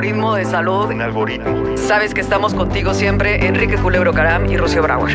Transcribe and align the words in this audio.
Algoritmo 0.00 0.34
de 0.34 0.46
salud. 0.46 0.86
Un 0.86 1.02
algoritmo. 1.02 1.76
Sabes 1.76 2.14
que 2.14 2.22
estamos 2.22 2.54
contigo 2.54 2.94
siempre, 2.94 3.46
Enrique 3.46 3.76
Culebro 3.76 4.14
Caram 4.14 4.50
y 4.50 4.56
Rocío 4.56 4.82
Brauer. 4.82 5.10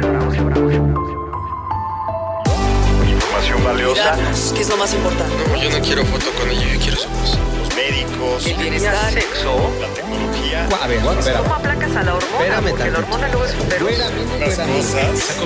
Información 3.08 3.64
valiosa. 3.64 4.16
¿Qué 4.54 4.62
es 4.62 4.70
lo 4.70 4.78
más 4.78 4.94
importante? 4.94 5.34
No, 5.50 5.56
yo 5.56 5.72
no 5.72 5.84
quiero 5.84 6.06
foto 6.06 6.28
con 6.40 6.52
ella, 6.52 6.72
yo 6.72 6.80
quiero 6.80 6.98
su 6.98 7.10
voz. 7.10 7.40
Médicos. 7.76 8.46
El 8.48 8.56
bienestar. 8.58 9.12
Sexo. 9.14 9.72
La 9.82 9.88
tecnología. 9.94 10.68
A 10.82 10.88
ver, 10.88 11.00
espera. 11.20 11.40
¿Cómo 11.40 11.56
aplacas 11.56 11.96
a 11.96 12.04
la 12.04 12.16
hormona? 12.16 12.38
Espérame 12.40 12.70
Porque 12.70 12.92
la 12.92 12.98
hormona 13.00 13.28
luego 13.30 13.46
es 13.46 13.54
un. 13.54 14.40
Las 14.40 14.58
cosas. 14.58 15.38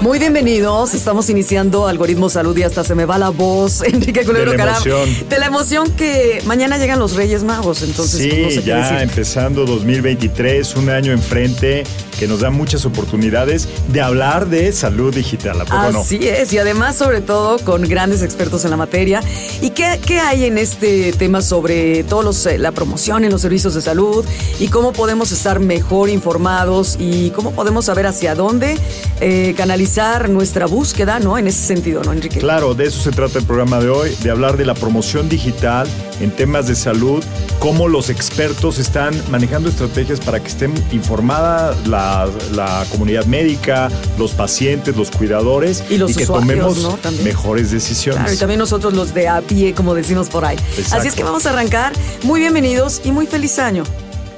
Muy 0.00 0.18
bienvenidos, 0.18 0.94
estamos 0.94 1.28
iniciando 1.30 1.86
Algoritmo 1.86 2.28
Salud 2.30 2.56
y 2.56 2.62
hasta 2.62 2.82
se 2.84 2.94
me 2.94 3.04
va 3.04 3.18
la 3.18 3.28
voz, 3.30 3.82
Enrique 3.84 4.24
Culebro 4.24 4.52
De 4.52 4.56
la 4.58 4.64
Caram. 4.64 4.82
emoción. 4.82 5.28
De 5.28 5.38
la 5.38 5.46
emoción 5.46 5.90
que 5.92 6.42
mañana 6.46 6.78
llegan 6.78 6.98
los 6.98 7.14
Reyes 7.14 7.42
Magos, 7.44 7.82
entonces 7.82 8.20
Sí, 8.20 8.28
pues, 8.28 8.42
no 8.42 8.50
sé 8.50 8.56
qué 8.60 8.62
ya 8.66 8.76
decir. 8.90 8.98
empezando 9.02 9.64
2023, 9.66 10.76
un 10.76 10.88
año 10.90 11.12
enfrente 11.12 11.84
que 12.18 12.26
nos 12.26 12.40
da 12.40 12.50
muchas 12.50 12.84
oportunidades 12.84 13.68
de 13.88 14.00
hablar 14.00 14.48
de 14.48 14.72
salud 14.72 15.14
digital. 15.14 15.60
¿A 15.60 15.64
poco 15.64 15.92
no? 15.92 16.00
Así 16.00 16.18
es, 16.22 16.52
y 16.52 16.58
además 16.58 16.96
sobre 16.96 17.20
todo 17.20 17.58
con 17.58 17.82
grandes 17.82 18.22
expertos 18.22 18.64
en 18.64 18.70
la 18.70 18.76
materia. 18.76 19.22
¿Y 19.60 19.70
qué, 19.70 20.00
qué 20.04 20.20
hay 20.20 20.44
en 20.44 20.58
este 20.58 21.12
tema 21.12 21.42
sobre 21.42 22.04
todos 22.04 22.24
los, 22.24 22.46
eh, 22.46 22.58
la 22.58 22.72
promoción 22.72 23.24
en 23.24 23.30
los 23.30 23.40
servicios 23.40 23.74
de 23.74 23.80
salud 23.80 24.24
y 24.58 24.68
cómo 24.68 24.92
podemos 24.92 25.32
estar 25.32 25.60
mejor 25.60 26.08
informados 26.08 26.96
y 26.98 27.30
cómo 27.30 27.52
podemos 27.52 27.86
saber 27.86 28.06
hacia 28.06 28.34
dónde 28.34 28.78
eh, 29.20 29.54
canalizar 29.56 30.28
nuestra 30.28 30.66
búsqueda, 30.66 31.18
¿no? 31.20 31.38
En 31.38 31.46
ese 31.46 31.62
sentido, 31.66 32.02
¿no, 32.02 32.12
Enrique? 32.12 32.38
Claro, 32.38 32.74
de 32.74 32.86
eso 32.86 33.00
se 33.00 33.10
trata 33.10 33.38
el 33.38 33.44
programa 33.44 33.80
de 33.80 33.88
hoy, 33.88 34.14
de 34.22 34.30
hablar 34.30 34.56
de 34.56 34.64
la 34.64 34.74
promoción 34.74 35.28
digital 35.28 35.86
en 36.20 36.30
temas 36.30 36.66
de 36.66 36.74
salud, 36.74 37.22
cómo 37.64 37.88
los 37.88 38.10
expertos 38.10 38.78
están 38.78 39.14
manejando 39.30 39.70
estrategias 39.70 40.20
para 40.20 40.38
que 40.38 40.48
estén 40.48 40.74
informada 40.92 41.74
la, 41.86 42.28
la 42.52 42.84
comunidad 42.90 43.24
médica, 43.24 43.88
los 44.18 44.32
pacientes, 44.32 44.94
los 44.98 45.10
cuidadores 45.10 45.82
Y 45.88 45.96
los 45.96 46.14
que 46.14 46.26
tomemos 46.26 46.86
mejores 47.22 47.70
decisiones. 47.70 48.20
Claro, 48.20 48.34
y 48.34 48.36
también 48.36 48.58
nosotros 48.58 48.92
los 48.92 49.14
de 49.14 49.28
a 49.28 49.40
pie, 49.40 49.72
como 49.72 49.94
decimos 49.94 50.28
por 50.28 50.44
ahí. 50.44 50.58
Exacto. 50.76 50.96
Así 50.98 51.08
es 51.08 51.14
que 51.14 51.24
vamos 51.24 51.46
a 51.46 51.50
arrancar. 51.50 51.94
Muy 52.22 52.40
bienvenidos 52.40 53.00
y 53.02 53.12
muy 53.12 53.26
feliz 53.26 53.58
año. 53.58 53.84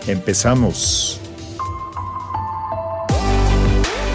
Empezamos. 0.06 1.18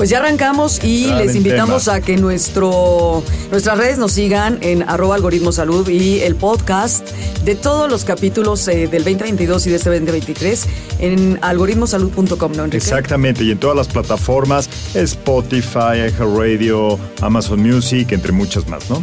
Pues 0.00 0.08
ya 0.08 0.16
arrancamos 0.16 0.82
y 0.82 1.12
les 1.12 1.36
invitamos 1.36 1.84
tema. 1.84 1.96
a 1.98 2.00
que 2.00 2.16
nuestro, 2.16 3.22
nuestras 3.50 3.76
redes 3.76 3.98
nos 3.98 4.12
sigan 4.12 4.56
en 4.62 4.82
arroba 4.88 5.14
algoritmo 5.14 5.52
salud 5.52 5.86
y 5.90 6.20
el 6.20 6.36
podcast 6.36 7.06
de 7.44 7.54
todos 7.54 7.90
los 7.90 8.06
capítulos 8.06 8.66
eh, 8.68 8.88
del 8.88 9.04
2022 9.04 9.66
y 9.66 9.68
de 9.68 9.76
este 9.76 9.90
2023 9.90 10.66
en 11.00 11.38
algoritmosalud.com, 11.42 12.52
¿no, 12.52 12.64
Enrique? 12.64 12.78
Exactamente, 12.78 13.44
y 13.44 13.50
en 13.50 13.58
todas 13.58 13.76
las 13.76 13.88
plataformas, 13.88 14.70
Spotify, 14.94 16.08
iHeartRadio, 16.08 16.98
Amazon 17.20 17.60
Music, 17.60 18.10
entre 18.12 18.32
muchas 18.32 18.66
más, 18.68 18.88
¿no? 18.88 19.02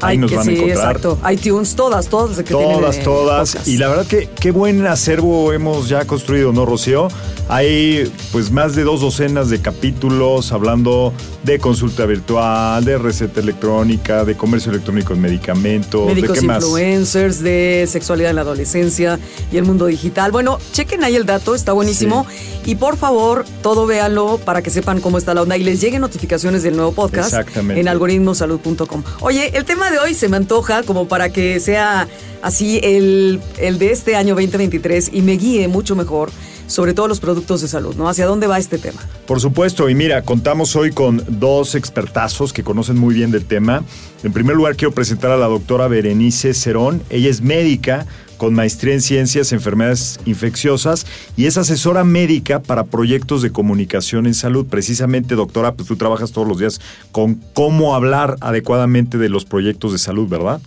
Ahí 0.00 0.12
Ay, 0.12 0.18
nos 0.18 0.30
que 0.30 0.36
van 0.36 0.44
sí, 0.46 0.50
a 0.50 0.54
encontrar. 0.54 0.96
exacto. 0.96 1.18
iTunes, 1.30 1.74
todas, 1.74 2.08
todas. 2.08 2.28
las 2.36 2.38
que 2.38 2.54
tienen, 2.54 2.78
Todas, 2.78 2.96
eh, 2.96 3.00
todas. 3.04 3.50
podcast. 3.52 3.68
Y 3.68 3.76
la 3.78 3.88
verdad 3.88 4.06
que 4.06 4.28
qué 4.40 4.50
buen 4.50 4.86
acervo 4.86 5.52
hemos 5.52 5.88
ya 5.88 6.04
construido, 6.06 6.52
¿no, 6.52 6.64
Rocío? 6.66 7.08
Hay 7.50 8.12
pues 8.30 8.50
más 8.50 8.74
de 8.76 8.84
dos 8.84 9.00
docenas 9.00 9.48
de 9.48 9.60
capítulos 9.60 10.52
hablando 10.52 11.14
de 11.44 11.58
consulta 11.58 12.04
virtual, 12.04 12.84
de 12.84 12.98
receta 12.98 13.40
electrónica, 13.40 14.24
de 14.26 14.36
comercio 14.36 14.70
electrónico 14.70 15.14
en 15.14 15.20
medicamentos, 15.22 16.06
Médicos 16.06 16.34
de 16.34 16.40
qué 16.42 16.46
más. 16.46 16.62
influencers, 16.62 17.40
de 17.42 17.86
sexualidad 17.90 18.30
en 18.30 18.36
la 18.36 18.42
adolescencia 18.42 19.18
y 19.50 19.56
el 19.56 19.64
mundo 19.64 19.86
digital. 19.86 20.30
Bueno, 20.30 20.58
chequen 20.72 21.02
ahí 21.04 21.16
el 21.16 21.24
dato, 21.24 21.54
está 21.54 21.72
buenísimo. 21.72 22.26
Y 22.66 22.74
por 22.74 22.98
favor, 22.98 23.46
todo 23.62 23.86
véanlo 23.86 24.38
para 24.44 24.60
que 24.60 24.68
sepan 24.68 25.00
cómo 25.00 25.16
está 25.16 25.32
la 25.32 25.40
onda 25.40 25.56
y 25.56 25.64
les 25.64 25.80
lleguen 25.80 26.02
notificaciones 26.02 26.62
del 26.62 26.76
nuevo 26.76 26.92
podcast 26.92 27.32
en 27.56 27.88
algoritmosalud.com. 27.88 29.02
Oye, 29.20 29.56
el 29.56 29.64
tema 29.64 29.87
de 29.90 29.98
hoy 29.98 30.14
se 30.14 30.28
me 30.28 30.36
antoja 30.36 30.82
como 30.82 31.08
para 31.08 31.30
que 31.30 31.60
sea 31.60 32.08
así 32.42 32.80
el, 32.82 33.40
el 33.58 33.78
de 33.78 33.92
este 33.92 34.16
año 34.16 34.34
2023 34.34 35.10
y 35.12 35.22
me 35.22 35.32
guíe 35.32 35.68
mucho 35.68 35.96
mejor 35.96 36.30
sobre 36.66 36.92
todos 36.92 37.08
los 37.08 37.18
productos 37.18 37.62
de 37.62 37.68
salud, 37.68 37.96
¿no? 37.96 38.08
¿Hacia 38.08 38.26
dónde 38.26 38.46
va 38.46 38.58
este 38.58 38.78
tema? 38.78 39.00
Por 39.26 39.40
supuesto, 39.40 39.88
y 39.88 39.94
mira, 39.94 40.22
contamos 40.22 40.76
hoy 40.76 40.92
con 40.92 41.24
dos 41.26 41.74
expertazos 41.74 42.52
que 42.52 42.62
conocen 42.62 42.98
muy 42.98 43.14
bien 43.14 43.30
del 43.30 43.46
tema. 43.46 43.82
En 44.22 44.32
primer 44.32 44.54
lugar, 44.54 44.76
quiero 44.76 44.92
presentar 44.92 45.30
a 45.30 45.38
la 45.38 45.46
doctora 45.46 45.88
Berenice 45.88 46.52
Cerón. 46.52 47.02
Ella 47.08 47.30
es 47.30 47.40
médica 47.40 48.06
con 48.38 48.54
maestría 48.54 48.94
en 48.94 49.02
ciencias, 49.02 49.52
enfermedades 49.52 50.18
infecciosas 50.24 51.06
y 51.36 51.44
es 51.46 51.58
asesora 51.58 52.04
médica 52.04 52.60
para 52.62 52.84
proyectos 52.84 53.42
de 53.42 53.50
comunicación 53.50 54.26
en 54.26 54.34
salud. 54.34 54.66
Precisamente, 54.66 55.34
doctora, 55.34 55.74
pues 55.74 55.88
tú 55.88 55.96
trabajas 55.96 56.32
todos 56.32 56.48
los 56.48 56.58
días 56.58 56.80
con 57.12 57.34
cómo 57.52 57.94
hablar 57.94 58.36
adecuadamente 58.40 59.18
de 59.18 59.28
los 59.28 59.44
proyectos 59.44 59.92
de 59.92 59.98
salud, 59.98 60.28
¿verdad? 60.28 60.62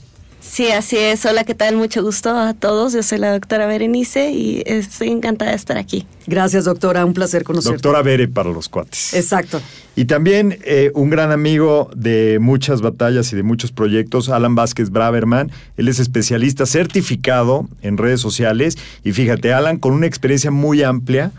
Sí, 0.52 0.68
así 0.68 0.98
es. 0.98 1.26
Hola, 1.26 1.46
¿qué 1.46 1.56
tal? 1.56 1.78
Mucho 1.78 2.04
gusto 2.04 2.38
a 2.38 2.54
todos. 2.54 2.92
Yo 2.92 3.02
soy 3.04 3.20
la 3.20 3.32
doctora 3.32 3.68
Berenice 3.68 4.32
y 4.32 4.62
estoy 4.66 5.08
encantada 5.08 5.52
de 5.52 5.56
estar 5.56 5.78
aquí. 5.78 6.06
Gracias, 6.28 6.66
doctora. 6.66 7.06
Un 7.06 7.14
placer 7.14 7.46
conocerte. 7.46 7.78
Doctora 7.78 8.02
Bere 8.02 8.28
para 8.28 8.50
los 8.50 8.68
cuates. 8.68 9.14
Exacto. 9.14 9.62
Y 9.96 10.06
también 10.06 10.60
eh, 10.66 10.92
un 10.94 11.10
gran 11.10 11.32
amigo 11.32 11.90
de 11.96 12.38
muchas 12.42 12.82
batallas 12.82 13.32
y 13.32 13.38
de 13.38 13.44
muchos 13.44 13.72
proyectos, 13.72 14.28
Alan 14.28 14.54
Vázquez 14.54 14.90
Braverman. 14.90 15.50
Él 15.78 15.88
es 15.88 16.00
especialista 16.00 16.66
certificado 16.66 17.70
en 17.82 17.96
redes 17.96 18.20
sociales. 18.20 18.78
Y 19.06 19.14
fíjate, 19.14 19.54
Alan, 19.54 19.78
con 19.78 19.94
una 19.94 20.08
experiencia 20.08 20.52
muy 20.52 20.84
amplia 20.84 21.32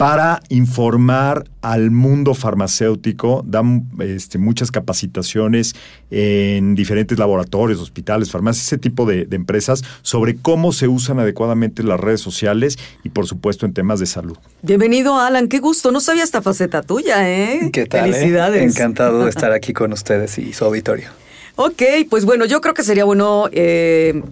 para 0.00 0.40
informar 0.48 1.44
al 1.60 1.90
mundo 1.90 2.32
farmacéutico, 2.32 3.44
da 3.46 3.62
este, 3.98 4.38
muchas 4.38 4.70
capacitaciones 4.70 5.74
en 6.10 6.74
diferentes 6.74 7.18
laboratorios, 7.18 7.80
hospitales, 7.80 8.30
farmacias, 8.30 8.64
ese 8.68 8.78
tipo 8.78 9.04
de, 9.04 9.26
de 9.26 9.36
empresas 9.36 9.84
sobre 10.00 10.36
cómo 10.36 10.72
se 10.72 10.88
usan 10.88 11.18
adecuadamente 11.18 11.82
las 11.82 12.00
redes 12.00 12.22
sociales 12.22 12.78
y 13.04 13.10
por 13.10 13.26
supuesto 13.26 13.66
en 13.66 13.74
temas 13.74 14.00
de 14.00 14.06
salud. 14.06 14.38
Bienvenido, 14.62 15.20
Alan. 15.20 15.48
Qué 15.48 15.58
gusto. 15.58 15.92
No 15.92 16.00
sabía 16.00 16.24
esta 16.24 16.40
faceta 16.40 16.80
tuya, 16.80 17.30
¿eh? 17.30 17.68
¿Qué 17.70 17.84
tal? 17.84 18.08
eh? 18.08 18.12
Felicidades. 18.14 18.62
Encantado 18.74 19.24
de 19.24 19.28
estar 19.28 19.52
aquí 19.52 19.74
con 19.74 19.92
ustedes 19.92 20.38
y 20.38 20.54
su 20.54 20.64
auditorio. 20.64 21.10
Ok, 21.56 21.82
pues 22.08 22.24
bueno, 22.24 22.46
yo 22.46 22.62
creo 22.62 22.72
que 22.72 22.84
sería 22.84 23.04
bueno 23.04 23.50
eh, 23.52 24.22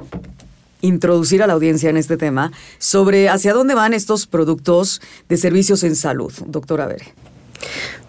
introducir 0.80 1.42
a 1.42 1.46
la 1.46 1.54
audiencia 1.54 1.90
en 1.90 1.96
este 1.96 2.16
tema 2.16 2.52
sobre 2.78 3.28
hacia 3.28 3.52
dónde 3.52 3.75
van 3.75 3.94
estos 3.94 4.26
productos 4.26 5.00
de 5.28 5.36
servicios 5.36 5.82
en 5.84 5.96
salud, 5.96 6.32
doctora 6.46 6.86
Bere. 6.86 7.06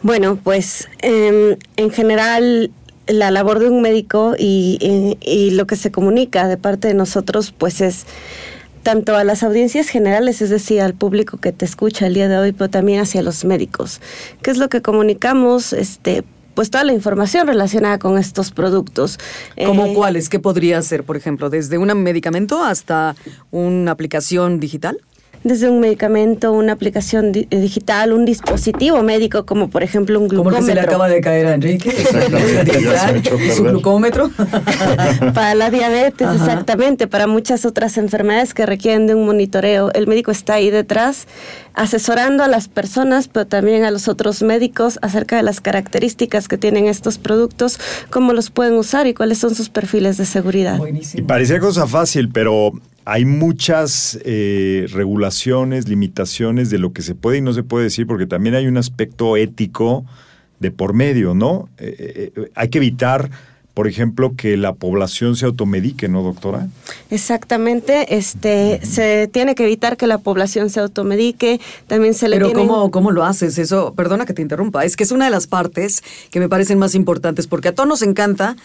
Bueno, 0.01 0.37
pues 0.43 0.87
em, 0.99 1.57
en 1.77 1.89
general 1.91 2.71
la 3.07 3.31
labor 3.31 3.59
de 3.59 3.69
un 3.69 3.81
médico 3.81 4.35
y, 4.37 5.17
y- 5.21 5.49
lo 5.51 5.65
que 5.65 5.75
se 5.75 5.89
comunica 5.91 6.47
de 6.47 6.57
parte 6.57 6.87
de 6.87 6.93
nosotros, 6.93 7.51
pues 7.57 7.81
es 7.81 8.05
tanto 8.83 9.15
a 9.17 9.23
las 9.23 9.41
audiencias 9.43 9.89
generales, 9.89 10.41
es 10.43 10.51
decir, 10.51 10.81
al 10.81 10.93
público 10.93 11.37
que 11.37 11.51
te 11.51 11.65
escucha 11.65 12.05
el 12.05 12.13
día 12.13 12.27
de 12.29 12.37
hoy, 12.37 12.51
pero 12.51 12.69
también 12.69 13.01
hacia 13.01 13.23
los 13.23 13.43
médicos. 13.45 13.99
¿Qué 14.43 14.51
es 14.51 14.57
lo 14.57 14.69
que 14.69 14.81
comunicamos? 14.83 15.73
Este, 15.73 16.23
pues 16.59 16.69
toda 16.69 16.83
la 16.83 16.91
información 16.91 17.47
relacionada 17.47 17.99
con 17.99 18.17
estos 18.17 18.51
productos. 18.51 19.17
¿Cómo 19.65 19.85
Eh, 19.85 19.93
cuáles? 19.93 20.27
¿Qué 20.27 20.39
podría 20.39 20.81
ser, 20.81 21.05
por 21.05 21.15
ejemplo? 21.15 21.49
¿Desde 21.49 21.77
un 21.77 21.87
medicamento 22.03 22.61
hasta 22.61 23.15
una 23.49 23.91
aplicación 23.91 24.59
digital? 24.59 24.97
Desde 25.43 25.69
un 25.69 25.79
medicamento, 25.79 26.51
una 26.51 26.73
aplicación 26.73 27.31
di- 27.31 27.47
eh, 27.49 27.59
digital, 27.59 28.11
un 28.13 28.25
dispositivo 28.25 29.01
médico, 29.03 29.45
como 29.45 29.69
por 29.69 29.83
ejemplo 29.83 30.19
un 30.19 30.27
Como 30.27 30.49
el 30.49 30.55
que 30.55 30.61
glucómetro. 30.61 30.65
se 30.67 30.75
le 30.75 30.81
acaba 30.81 31.07
de 31.07 31.21
caer 31.21 31.47
a 31.47 31.53
Enrique. 31.53 31.93
Y 33.49 33.51
su 33.55 33.63
glucómetro. 33.63 34.29
Para 35.33 35.55
la 35.55 35.69
diabetes, 35.71 36.27
Ajá. 36.27 36.35
exactamente, 36.35 37.07
para 37.07 37.27
muchas 37.27 37.65
otras 37.65 37.97
enfermedades 37.97 38.53
que 38.53 38.65
requieren 38.65 39.07
de 39.07 39.15
un 39.15 39.25
monitoreo. 39.25 39.91
El 39.93 40.07
médico 40.07 40.31
está 40.31 40.55
ahí 40.55 40.69
detrás 40.69 41.27
asesorando 41.73 42.43
a 42.43 42.47
las 42.47 42.67
personas, 42.67 43.27
pero 43.27 43.47
también 43.47 43.83
a 43.83 43.91
los 43.91 44.07
otros 44.07 44.41
médicos 44.41 44.99
acerca 45.01 45.37
de 45.37 45.43
las 45.43 45.61
características 45.61 46.47
que 46.47 46.57
tienen 46.57 46.85
estos 46.87 47.17
productos, 47.17 47.79
cómo 48.09 48.33
los 48.33 48.49
pueden 48.49 48.73
usar 48.73 49.07
y 49.07 49.13
cuáles 49.13 49.37
son 49.37 49.55
sus 49.55 49.69
perfiles 49.69 50.17
de 50.17 50.25
seguridad. 50.25 50.75
Y 50.75 50.79
Buenísimo. 50.79 51.27
parecía 51.27 51.59
cosa 51.59 51.87
fácil, 51.87 52.29
pero 52.29 52.73
hay 53.11 53.25
muchas 53.25 54.19
eh, 54.23 54.85
regulaciones, 54.91 55.87
limitaciones 55.89 56.69
de 56.69 56.77
lo 56.77 56.93
que 56.93 57.01
se 57.01 57.15
puede 57.15 57.39
y 57.39 57.41
no 57.41 57.53
se 57.53 57.63
puede 57.63 57.85
decir, 57.85 58.05
porque 58.05 58.27
también 58.27 58.53
hay 58.53 58.67
un 58.67 58.77
aspecto 58.77 59.35
ético 59.35 60.05
de 60.59 60.69
por 60.69 60.93
medio, 60.93 61.33
¿no? 61.33 61.69
Eh, 61.79 61.95
eh, 61.97 62.31
eh, 62.35 62.51
hay 62.53 62.69
que 62.69 62.77
evitar, 62.77 63.31
por 63.73 63.87
ejemplo, 63.87 64.35
que 64.35 64.57
la 64.57 64.73
población 64.73 65.35
se 65.35 65.45
automedique, 65.45 66.07
¿no, 66.07 66.21
doctora? 66.21 66.67
Exactamente, 67.09 68.15
este, 68.15 68.79
se 68.85 69.27
tiene 69.27 69.55
que 69.55 69.63
evitar 69.63 69.97
que 69.97 70.05
la 70.05 70.19
población 70.19 70.69
se 70.69 70.79
automedique, 70.79 71.59
también 71.87 72.13
se 72.13 72.29
le 72.29 72.37
Pero 72.37 72.53
¿cómo, 72.53 72.91
¿cómo 72.91 73.09
lo 73.09 73.23
haces? 73.23 73.57
Eso, 73.57 73.95
perdona 73.95 74.27
que 74.27 74.33
te 74.33 74.43
interrumpa, 74.43 74.85
es 74.85 74.95
que 74.95 75.03
es 75.03 75.11
una 75.11 75.25
de 75.25 75.31
las 75.31 75.47
partes 75.47 76.03
que 76.29 76.39
me 76.39 76.47
parecen 76.47 76.77
más 76.77 76.93
importantes, 76.93 77.47
porque 77.47 77.69
a 77.69 77.73
todos 77.73 77.89
nos 77.89 78.03
encanta 78.03 78.55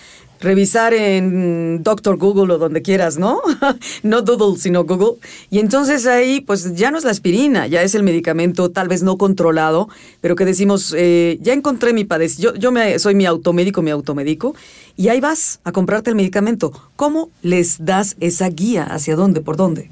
revisar 0.40 0.94
en 0.94 1.82
Doctor 1.82 2.16
Google 2.16 2.54
o 2.54 2.58
donde 2.58 2.82
quieras, 2.82 3.18
¿no? 3.18 3.40
no 4.02 4.22
Doodle, 4.22 4.58
sino 4.58 4.84
Google. 4.84 5.18
Y 5.50 5.58
entonces 5.58 6.06
ahí, 6.06 6.40
pues 6.40 6.74
ya 6.74 6.90
no 6.90 6.98
es 6.98 7.04
la 7.04 7.10
aspirina, 7.10 7.66
ya 7.66 7.82
es 7.82 7.94
el 7.94 8.02
medicamento 8.02 8.70
tal 8.70 8.88
vez 8.88 9.02
no 9.02 9.16
controlado, 9.16 9.88
pero 10.20 10.36
que 10.36 10.44
decimos, 10.44 10.94
eh, 10.96 11.38
ya 11.40 11.52
encontré 11.52 11.92
mi 11.92 12.04
padecimiento, 12.04 12.54
yo, 12.54 12.60
yo 12.60 12.72
me, 12.72 12.98
soy 12.98 13.14
mi 13.14 13.26
automédico, 13.26 13.82
mi 13.82 13.90
automedico, 13.90 14.54
y 14.96 15.08
ahí 15.08 15.20
vas 15.20 15.60
a 15.64 15.72
comprarte 15.72 16.10
el 16.10 16.16
medicamento. 16.16 16.72
¿Cómo 16.96 17.30
les 17.42 17.84
das 17.84 18.16
esa 18.20 18.48
guía? 18.48 18.84
¿Hacia 18.84 19.16
dónde? 19.16 19.40
¿Por 19.40 19.56
dónde? 19.56 19.90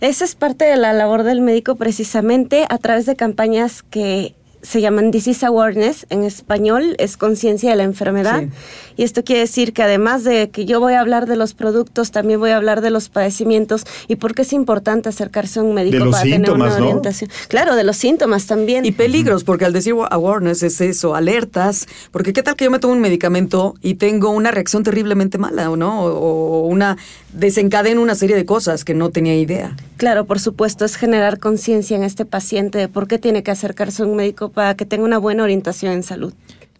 Esa 0.00 0.24
es 0.24 0.34
parte 0.34 0.64
de 0.64 0.76
la 0.76 0.92
labor 0.92 1.24
del 1.24 1.40
médico 1.40 1.74
precisamente 1.76 2.66
a 2.68 2.78
través 2.78 3.06
de 3.06 3.16
campañas 3.16 3.82
que 3.82 4.34
se 4.64 4.80
llaman 4.80 5.10
Disease 5.10 5.44
Awareness, 5.46 6.06
en 6.10 6.24
español 6.24 6.96
es 6.98 7.16
conciencia 7.16 7.70
de 7.70 7.76
la 7.76 7.84
enfermedad. 7.84 8.40
Sí. 8.40 8.48
Y 8.96 9.02
esto 9.02 9.22
quiere 9.22 9.42
decir 9.42 9.72
que 9.72 9.82
además 9.82 10.24
de 10.24 10.50
que 10.50 10.64
yo 10.64 10.80
voy 10.80 10.94
a 10.94 11.00
hablar 11.00 11.26
de 11.26 11.36
los 11.36 11.54
productos, 11.54 12.10
también 12.10 12.40
voy 12.40 12.50
a 12.50 12.56
hablar 12.56 12.80
de 12.80 12.90
los 12.90 13.08
padecimientos 13.08 13.84
y 14.08 14.16
por 14.16 14.34
qué 14.34 14.42
es 14.42 14.52
importante 14.52 15.08
acercarse 15.08 15.60
a 15.60 15.62
un 15.62 15.74
médico 15.74 15.98
De 15.98 16.04
los 16.04 16.14
para 16.14 16.24
tener 16.24 16.50
una 16.50 16.68
¿no? 16.68 16.76
orientación. 16.76 17.30
Claro, 17.48 17.76
de 17.76 17.84
los 17.84 17.96
síntomas 17.96 18.46
también. 18.46 18.84
Y 18.84 18.92
peligros, 18.92 19.44
porque 19.44 19.64
al 19.64 19.72
decir 19.72 19.94
awareness 20.10 20.62
es 20.62 20.80
eso, 20.80 21.14
alertas, 21.14 21.86
porque 22.10 22.32
qué 22.32 22.42
tal 22.42 22.56
que 22.56 22.64
yo 22.64 22.70
me 22.70 22.78
tomo 22.78 22.94
un 22.94 23.00
medicamento 23.00 23.74
y 23.82 23.94
tengo 23.94 24.30
una 24.30 24.50
reacción 24.50 24.82
terriblemente 24.82 25.36
mala, 25.38 25.70
¿o 25.70 25.76
no? 25.76 26.04
O, 26.04 26.62
o 26.62 26.66
una 26.66 26.96
desencadena 27.34 28.00
una 28.00 28.14
serie 28.14 28.36
de 28.36 28.44
cosas 28.44 28.84
que 28.84 28.94
no 28.94 29.10
tenía 29.10 29.34
idea. 29.36 29.76
Claro, 29.96 30.24
por 30.24 30.40
supuesto, 30.40 30.84
es 30.84 30.96
generar 30.96 31.38
conciencia 31.38 31.96
en 31.96 32.02
este 32.02 32.24
paciente 32.24 32.78
de 32.78 32.88
por 32.88 33.06
qué 33.08 33.18
tiene 33.18 33.42
que 33.42 33.50
acercarse 33.50 34.02
a 34.02 34.06
un 34.06 34.16
médico 34.16 34.50
para 34.54 34.74
que 34.76 34.86
tenga 34.86 35.04
una 35.04 35.18
buena 35.18 35.42
orientación 35.42 35.92
en 35.92 36.02
salud. 36.02 36.32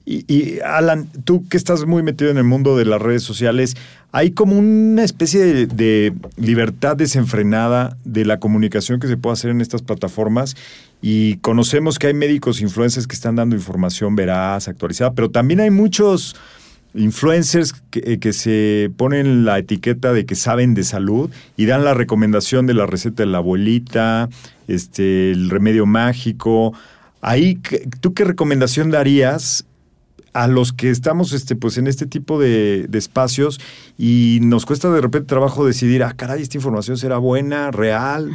Y, 0.07 0.25
y, 0.33 0.61
Alan, 0.61 1.09
tú 1.25 1.49
que 1.49 1.57
estás 1.57 1.87
muy 1.87 2.03
metido 2.03 2.31
en 2.31 2.37
el 2.37 2.45
mundo 2.45 2.77
de 2.77 2.85
las 2.85 3.01
redes 3.01 3.23
sociales, 3.23 3.75
hay 4.15 4.31
como 4.31 4.57
una 4.57 5.03
especie 5.03 5.67
de, 5.67 6.13
libertad 6.37 6.97
desenfrenada 6.97 7.97
de 8.05 8.25
la 8.25 8.39
comunicación 8.39 9.01
que 9.01 9.09
se 9.09 9.17
puede 9.17 9.33
hacer 9.33 9.51
en 9.51 9.61
estas 9.61 9.83
plataformas 9.83 10.55
y 11.03 11.39
conocemos 11.39 11.99
que 11.99 12.07
hay 12.07 12.15
médicos 12.15 12.61
influencers 12.61 13.09
que 13.09 13.17
están 13.17 13.35
dando 13.35 13.57
información 13.57 14.15
veraz, 14.15 14.69
actualizada, 14.69 15.15
pero 15.15 15.33
también 15.33 15.59
hay 15.59 15.71
muchos 15.71 16.37
influencers 16.95 17.73
que, 17.91 18.19
eh, 18.23 18.33
se 18.33 18.89
ponen 18.97 19.45
la 19.45 19.59
etiqueta 19.59 20.13
de 20.13 20.27
que 20.27 20.37
saben 20.37 20.75
de 20.75 20.85
salud 20.85 21.29
y 21.57 21.67
dan 21.67 21.83
la 21.83 21.95
recomendación 21.95 22.69
de 22.69 22.75
la 22.75 22.87
receta 22.87 23.25
de 23.25 23.31
la 23.31 23.39
abuelita, 23.39 24.29
este, 24.69 25.33
el 25.33 25.51
remedio 25.51 25.87
mágico. 25.87 26.73
Ahí, 27.27 27.55
¿qué- 27.57 27.89
¿tú 28.01 28.13
qué 28.13 28.25
recomendación 28.25 28.91
darías 28.91 29.65
a 30.35 30.47
los 30.49 30.73
que 30.73 30.91
estamos 30.91 31.33
este, 31.33 31.55
pues, 31.57 31.79
en 31.79 31.87
este 31.87 32.07
tipo 32.07 32.39
de, 32.41 32.87
de 32.89 32.99
espacios 32.99 33.61
y 33.97 34.41
nos 34.43 34.67
cuesta 34.67 34.91
de 34.91 35.01
repente 35.01 35.29
trabajo 35.29 35.65
decidir, 35.65 36.03
ah, 36.03 36.13
caray, 36.15 36.43
esta 36.43 36.59
información 36.59 36.99
será 36.99 37.19
buena, 37.19 37.71
real? 37.71 38.31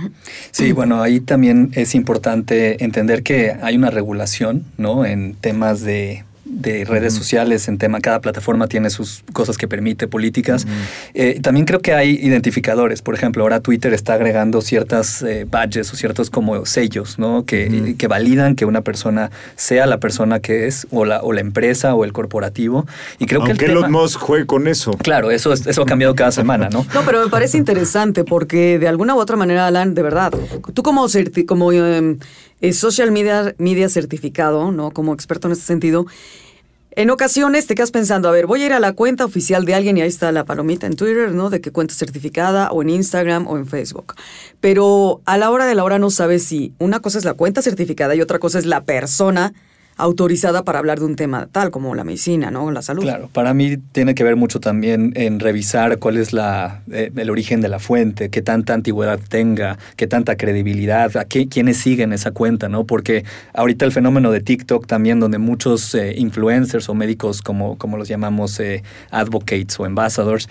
Sí, 0.52 0.72
bueno, 0.72 1.02
ahí 1.04 1.20
también 1.20 1.72
es 1.74 1.94
importante 1.96 2.84
entender 2.84 3.22
que 3.22 3.52
hay 3.62 3.76
una 3.76 3.92
regulación, 3.92 4.64
¿no? 4.78 5.06
En 5.06 5.36
temas 5.36 5.82
de, 5.82 6.24
de 6.50 6.84
redes 6.84 7.14
sociales, 7.14 7.68
en 7.68 7.78
tema, 7.78 8.02
cada 8.02 8.20
plataforma 8.22 8.68
tiene 8.68 8.90
sus 8.90 9.24
cosas 9.34 9.58
que 9.58 9.68
permite, 9.68 10.08
políticas. 10.08 10.66
Eh, 11.14 11.40
también 11.42 11.66
creo 11.66 11.82
que 11.82 11.94
hay 11.94 12.12
identificadores. 12.22 13.02
Por 13.02 13.14
ejemplo, 13.16 13.44
ahora 13.44 13.60
Twitter 13.60 13.94
está 13.94 14.16
agregando 14.16 14.62
ciertas 14.62 15.22
eh, 15.22 15.46
badges 15.50 15.94
o 15.94 15.96
ciertos 15.96 16.30
como 16.30 16.66
sellos, 16.66 17.20
¿no? 17.20 17.46
Que, 17.46 17.96
que 17.98 18.08
validan 18.08 18.56
que 18.56 18.66
una 18.66 18.82
persona 18.82 19.32
sea 19.56 19.86
la 19.86 20.00
persona 20.00 20.40
que 20.40 20.68
es, 20.68 20.88
o 20.92 21.06
la, 21.06 21.22
o 21.22 21.34
la 21.34 21.42
empresa, 21.42 21.94
o 21.96 22.04
el 22.04 22.14
corporativo. 22.14 22.86
Y 23.20 23.26
creo 23.28 23.42
Aunque 23.42 23.56
que 23.58 23.66
el. 23.66 23.72
Elon 23.72 23.92
Musk 23.92 24.20
juegue 24.20 24.46
con 24.46 24.68
eso. 24.68 24.92
Claro, 24.94 25.32
eso, 25.32 25.54
es- 25.54 25.68
eso 25.68 25.84
ha 25.84 25.86
cambiado 25.86 26.16
cada 26.16 26.32
semana, 26.32 26.70
¿no? 26.70 26.86
No, 26.94 27.02
pero 27.06 27.24
me 27.24 27.30
parece 27.30 27.58
interesante 27.58 28.24
porque 28.24 28.80
de 28.80 28.88
alguna 28.88 29.16
u 29.16 29.20
otra 29.20 29.36
manera, 29.36 29.68
Alan, 29.68 29.94
de 29.94 30.02
verdad, 30.02 30.34
tú 30.74 30.84
como, 31.46 31.72
eh, 31.72 32.18
eh, 32.62 32.74
social 32.74 33.12
media, 33.12 33.56
media 33.58 33.90
certificado, 33.90 34.72
¿no? 34.72 34.92
Como 34.92 35.14
experto 35.14 35.48
en 35.48 35.54
este 35.54 35.66
sentido, 35.66 36.06
en 36.92 37.12
ocasiones 37.12 37.68
te 37.68 37.76
quedas 37.76 37.92
pensando, 37.92 38.28
a 38.28 38.32
ver, 38.32 38.48
voy 38.48 38.64
a 38.64 38.66
ir 38.66 38.74
a 38.74 38.80
la 38.80 38.94
cuenta 38.94 39.24
oficial 39.24 39.64
de 39.64 39.76
alguien 39.76 39.98
y 39.98 40.02
ahí 40.02 40.08
está 40.08 40.32
la 40.32 40.44
palomita 40.44 40.88
en 40.88 40.96
Twitter, 40.96 41.32
¿no? 41.32 41.50
De 41.50 41.62
que 41.62 41.72
cuenta 41.72 41.94
certificada 41.94 42.72
o 42.72 42.82
en 42.82 42.90
Instagram 42.90 43.48
o 43.48 43.58
en 43.58 43.68
Facebook. 43.68 44.16
Pero 44.60 45.22
a 45.26 45.38
la 45.38 45.52
hora 45.52 45.66
de 45.66 45.76
la 45.76 45.84
hora 45.84 46.00
no 46.00 46.10
sabes 46.10 46.44
si 46.44 46.74
una 46.80 47.00
cosa 47.00 47.20
es 47.20 47.26
la 47.26 47.36
cuenta 47.36 47.62
certificada 47.62 48.16
y 48.16 48.22
otra 48.22 48.40
cosa 48.40 48.60
es 48.60 48.66
la 48.66 48.84
persona 48.84 49.54
autorizada 50.00 50.64
para 50.64 50.80
hablar 50.80 51.00
de 51.00 51.06
un 51.06 51.16
tema 51.16 51.48
tal 51.52 51.72
como 51.72 51.94
la 51.94 52.04
medicina, 52.04 52.50
¿no? 52.52 52.72
La 52.72 52.82
salud. 52.82 53.04
Claro, 53.04 53.30
para 53.32 53.54
mí 53.54 53.78
tiene 53.92 54.16
que 54.16 54.24
ver 54.24 54.36
mucho 54.36 54.60
también 54.60 55.12
en 55.16 55.40
revisar 55.40 56.00
cuál 56.00 56.18
es 56.18 56.34
la, 56.34 56.82
eh, 56.92 57.12
el 57.16 57.30
origen 57.30 57.62
de 57.62 57.68
la 57.68 57.80
fuente, 57.80 58.30
qué 58.30 58.42
tanta 58.42 58.74
antigüedad 58.74 59.20
tenga, 59.30 59.78
qué 59.98 60.08
tanta 60.08 60.36
credibilidad, 60.38 61.16
a 61.18 61.26
qué, 61.26 61.48
quiénes 61.48 61.78
siguen 61.78 62.14
esa 62.14 62.32
cuenta, 62.32 62.70
¿no? 62.70 62.86
Porque 62.86 63.24
ahorita 63.54 63.86
el 63.86 63.92
fenómeno 63.92 64.32
de 64.32 64.40
TikTok 64.42 64.88
también, 64.88 65.20
donde 65.20 65.38
muchos 65.38 65.94
eh, 65.96 66.14
influencers 66.18 66.88
o 66.90 66.94
médicos, 66.96 67.42
como, 67.42 67.78
como 67.78 67.98
los 67.98 68.08
llamamos 68.08 68.60
eh, 68.60 68.84
advocates 69.12 69.80
o 69.80 69.86
ambassadors, 69.86 70.48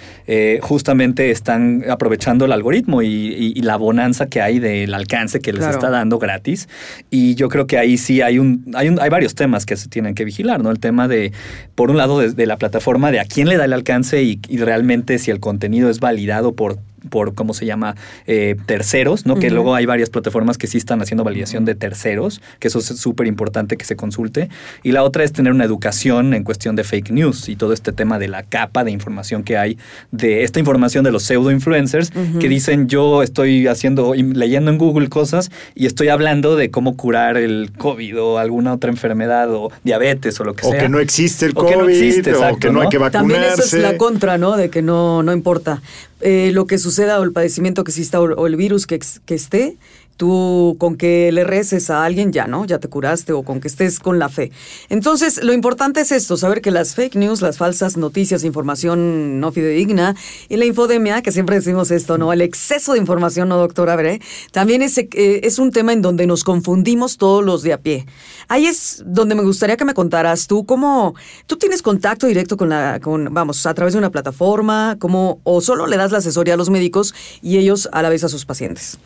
justamente 0.61 1.31
están 1.31 1.85
aprovechando 1.91 2.45
el 2.45 2.53
algoritmo 2.53 3.03
y, 3.03 3.07
y- 3.09 3.53
y 3.57 3.63
la 3.63 3.77
bonanza 3.77 4.27
que 4.27 4.41
hay 4.41 4.59
del 4.59 4.95
alcance 4.95 5.41
que 5.41 5.53
les 5.53 5.61
Claro. 5.61 5.75
está 5.75 5.91
dando 5.91 6.19
gratis. 6.19 6.69
Y 7.11 7.35
yo 7.35 7.49
creo 7.49 7.67
que 7.67 7.79
ahí 7.79 7.97
sí 7.99 8.21
hay 8.21 8.39
un, 8.39 8.65
hay 8.75 8.89
un, 8.89 9.01
hay 9.01 9.09
varios 9.11 9.35
temas 9.39 9.65
que 9.65 9.77
se 9.77 9.89
tienen 9.89 10.15
que 10.15 10.27
vigilar, 10.27 10.63
¿no? 10.63 10.71
El 10.71 10.79
tema 10.79 11.09
de, 11.09 11.33
por 11.75 11.91
un 11.91 11.97
lado, 11.97 12.19
de, 12.19 12.47
la 12.47 12.59
plataforma, 12.59 13.11
de 13.11 13.21
a 13.21 13.25
quién 13.25 13.49
le 13.49 13.57
da 13.57 13.65
el 13.65 13.73
alcance 13.73 14.23
y, 14.23 14.41
y 14.49 14.59
realmente 14.59 15.19
si 15.19 15.31
el 15.31 15.41
contenido 15.41 15.89
es 15.89 16.01
validado 16.01 16.53
por 16.53 16.79
por 17.11 17.35
cómo 17.35 17.55
se 17.55 17.67
llama 17.67 17.97
eh, 18.27 18.57
terceros, 18.67 19.27
¿no? 19.27 19.37
Que 19.37 19.51
luego 19.51 19.75
hay 19.75 19.87
varias 19.87 20.11
plataformas 20.11 20.59
que 20.59 20.67
sí 20.67 20.79
están 20.79 21.01
haciendo 21.01 21.25
validación 21.25 21.65
de 21.65 21.75
terceros, 21.75 22.41
que 22.59 22.69
eso 22.69 22.79
es 22.79 22.87
súper 22.87 23.27
importante 23.27 23.77
que 23.77 23.85
se 23.85 23.97
consulte. 23.97 24.49
Y 24.83 24.93
la 24.93 25.03
otra 25.03 25.25
es 25.25 25.33
tener 25.33 25.53
una 25.53 25.65
educación 25.65 26.35
en 26.35 26.45
cuestión 26.45 26.77
de 26.77 26.85
fake 26.85 27.11
news 27.11 27.49
y 27.49 27.57
todo 27.57 27.73
este 27.73 27.93
tema 27.93 28.19
de 28.19 28.29
la 28.29 28.43
capa 28.43 28.85
de 28.85 28.91
información 28.91 29.43
que 29.43 29.57
hay 29.57 29.79
de 30.11 30.45
esta 30.45 30.59
información 30.59 31.05
de 31.05 31.13
los 31.13 31.23
pseudo 31.23 31.51
influencers 31.51 32.11
que 32.41 32.49
dicen 32.49 32.89
yo 32.89 33.23
estoy 33.23 33.67
haciendo 33.67 34.15
leyendo 34.15 34.71
en 34.71 34.79
Google 34.79 35.09
cosas 35.09 35.51
y 35.75 35.87
estoy 35.87 36.09
hablando 36.09 36.57
de 36.57 36.71
cómo 36.71 36.97
curar 36.97 37.37
el 37.37 37.73
COVID 37.77 38.21
o 38.21 38.39
alguna 38.39 38.73
otra 38.73 38.91
enfermedad 38.91 39.53
o 39.55 39.71
diabetes 39.85 40.39
o 40.41 40.45
lo 40.45 40.55
que 40.55 40.67
O 40.67 40.71
sea. 40.71 40.81
que 40.81 40.89
no 40.89 40.99
existe 40.99 41.47
el 41.47 41.53
O 41.53 41.61
COVID, 41.61 41.71
que 41.71 41.77
no 41.77 41.89
existe, 41.89 42.33
o 42.33 42.35
exacto, 42.37 42.59
que 42.59 42.71
no, 42.71 42.81
hay 42.81 42.89
que 42.89 42.99
vacunarse. 42.99 43.35
También 43.35 43.53
eso 43.53 43.77
es 43.77 43.83
la 43.83 43.97
contra, 43.97 44.39
¿no? 44.39 44.57
De 44.57 44.71
que 44.71 44.83
no, 44.83 45.23
no 45.23 45.33
importa 45.33 45.83
eh, 46.21 46.51
lo 46.53 46.67
que 46.67 46.79
suceda 46.79 47.21
o 47.21 47.23
el 47.23 47.33
padecimiento 47.33 47.85
que 47.85 47.91
exista 47.91 48.21
o, 48.21 48.47
el 48.47 48.57
virus 48.57 48.87
que 48.87 49.01
esté, 49.29 49.77
tú 50.19 50.77
con 50.79 50.97
que 50.97 51.33
le 51.33 51.45
reces 51.45 51.89
a 51.89 52.05
alguien 52.05 52.33
ya, 52.33 52.47
¿no? 52.47 52.67
Ya 52.67 52.79
te 52.79 52.89
curaste 52.89 53.33
o 53.33 53.45
con 53.45 53.61
que 53.61 53.69
estés 53.69 54.01
con 54.01 54.19
la 54.19 54.29
fe. 54.29 54.51
Entonces, 54.91 55.43
lo 55.43 55.55
importante 55.55 56.01
es 56.01 56.13
esto, 56.13 56.37
saber 56.37 56.61
que 56.61 56.71
las 56.71 56.95
fake 56.95 57.15
news, 57.15 57.41
las 57.41 57.57
falsas 57.57 57.97
noticias, 57.97 58.45
información 58.45 59.41
no 59.41 59.53
fidedigna 59.53 60.15
y 60.49 60.57
la 60.57 60.67
infodemia, 60.67 61.23
que 61.23 61.33
siempre 61.33 61.57
decimos 61.57 61.91
esto, 61.91 62.19
¿no? 62.19 62.33
El 62.33 62.43
exceso 62.43 62.93
de 62.93 62.99
información, 62.99 63.49
¿no, 63.49 63.57
doctora 63.57 63.97
Veré? 63.97 64.21
También 64.51 64.83
es, 64.83 64.99
eh, 64.99 65.07
es 65.15 65.59
un 65.59 65.71
tema 65.71 65.93
en 65.93 66.03
donde 66.03 66.27
nos 66.27 66.45
confundimos 66.45 67.17
todos 67.17 67.45
los 67.45 67.63
de 67.63 67.73
a 67.73 67.79
pie. 67.79 68.05
Ahí 68.49 68.67
es 68.67 69.03
donde 69.07 69.37
me 69.37 69.43
gustaría 69.43 69.77
que 69.77 69.85
me 69.85 69.95
contaras 69.95 70.49
tú 70.49 70.67
cómo, 70.67 71.15
tú 71.47 71.57
tienes 71.57 71.81
contacto 71.81 72.27
directo 72.27 72.57
con 72.57 72.69
la, 72.69 72.99
con, 73.01 73.33
vamos, 73.33 73.65
a 73.67 73.75
través 73.75 73.95
de 73.95 73.99
una 73.99 74.11
plataforma, 74.11 74.97
cómo, 74.99 75.41
o 75.45 75.61
solo 75.61 75.87
le 75.87 75.97
das 75.97 76.11
la 76.11 76.19
asesoría 76.19 76.55
a 76.55 76.57
los 76.57 76.71
médicos 76.71 77.15
y 77.41 77.59
ellos 77.59 77.89
a 77.93 78.03
la 78.03 78.09
vez 78.09 78.25
a 78.25 78.29
sus 78.29 78.45
pacientes. 78.45 78.99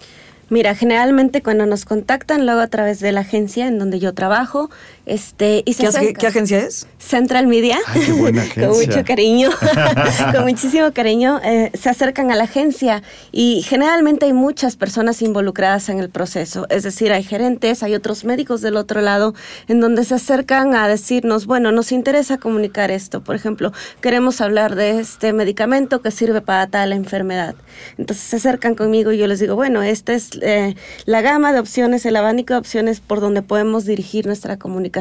Mira, 0.53 0.75
generalmente 0.75 1.43
cuando 1.43 1.65
nos 1.65 1.87
contactan, 1.87 2.45
luego 2.45 2.61
a 2.61 2.67
través 2.67 3.01
de 3.01 3.11
la 3.11 3.21
agencia 3.21 3.67
en 3.67 3.79
donde 3.79 3.99
yo 4.01 4.13
trabajo, 4.13 4.69
este, 5.05 5.63
y 5.67 5.73
se 5.73 5.89
¿Qué, 5.89 6.15
qué 6.15 6.27
agencia 6.29 6.59
es? 6.61 6.87
Central 6.99 7.49
Media. 7.49 7.77
Ay, 7.89 8.03
qué 8.07 8.13
buena 8.13 8.43
con 8.55 8.65
agencia. 8.65 8.87
mucho 8.87 9.05
cariño, 9.05 9.51
con 10.33 10.45
muchísimo 10.45 10.93
cariño, 10.93 11.41
eh, 11.45 11.73
se 11.75 11.91
acercan 11.91 12.31
a 12.31 12.37
la 12.37 12.45
agencia 12.45 13.03
y 13.33 13.63
generalmente 13.63 14.27
hay 14.27 14.33
muchas 14.33 14.77
personas 14.77 15.21
involucradas 15.21 15.89
en 15.89 15.99
el 15.99 16.09
proceso. 16.09 16.67
Es 16.71 16.85
decir, 16.85 17.13
hay 17.13 17.25
gerentes, 17.25 17.83
hay 17.83 17.95
otros 17.95 18.25
médicos 18.25 18.61
del 18.61 18.77
otro 18.77 19.01
lado, 19.01 19.35
en 19.67 19.81
donde 19.81 20.05
se 20.05 20.15
acercan 20.15 20.75
a 20.75 20.87
decirnos, 20.87 21.47
bueno, 21.47 21.73
nos 21.73 21.91
interesa 21.91 22.39
comunicar 22.39 22.93
esto. 22.93 23.23
Por 23.23 23.35
ejemplo, 23.35 23.73
queremos 24.01 24.41
hablar 24.41 24.77
de 24.77 25.01
este 25.01 25.33
medicamento 25.33 26.01
que 26.01 26.13
sirve 26.13 26.43
para 26.43 26.69
tal 26.69 26.93
enfermedad. 26.93 27.57
Entonces 27.99 28.25
se 28.25 28.37
acercan 28.37 28.77
conmigo 28.77 29.11
y 29.11 29.19
yo 29.19 29.27
les 29.27 29.41
digo, 29.41 29.57
bueno, 29.57 29.83
esta 29.83 30.13
es 30.13 30.31
eh, 30.43 30.77
la 31.07 31.23
gama 31.23 31.53
de 31.53 31.59
opciones, 31.59 32.07
el 32.07 32.15
abanico 32.15 32.55
de 32.55 32.61
opciones 32.61 33.01
por 33.01 33.21
donde 33.21 33.43
podemos 33.43 33.85
dirigir 33.85 34.27
nuestra 34.27 34.59
comunicación. 34.59 34.92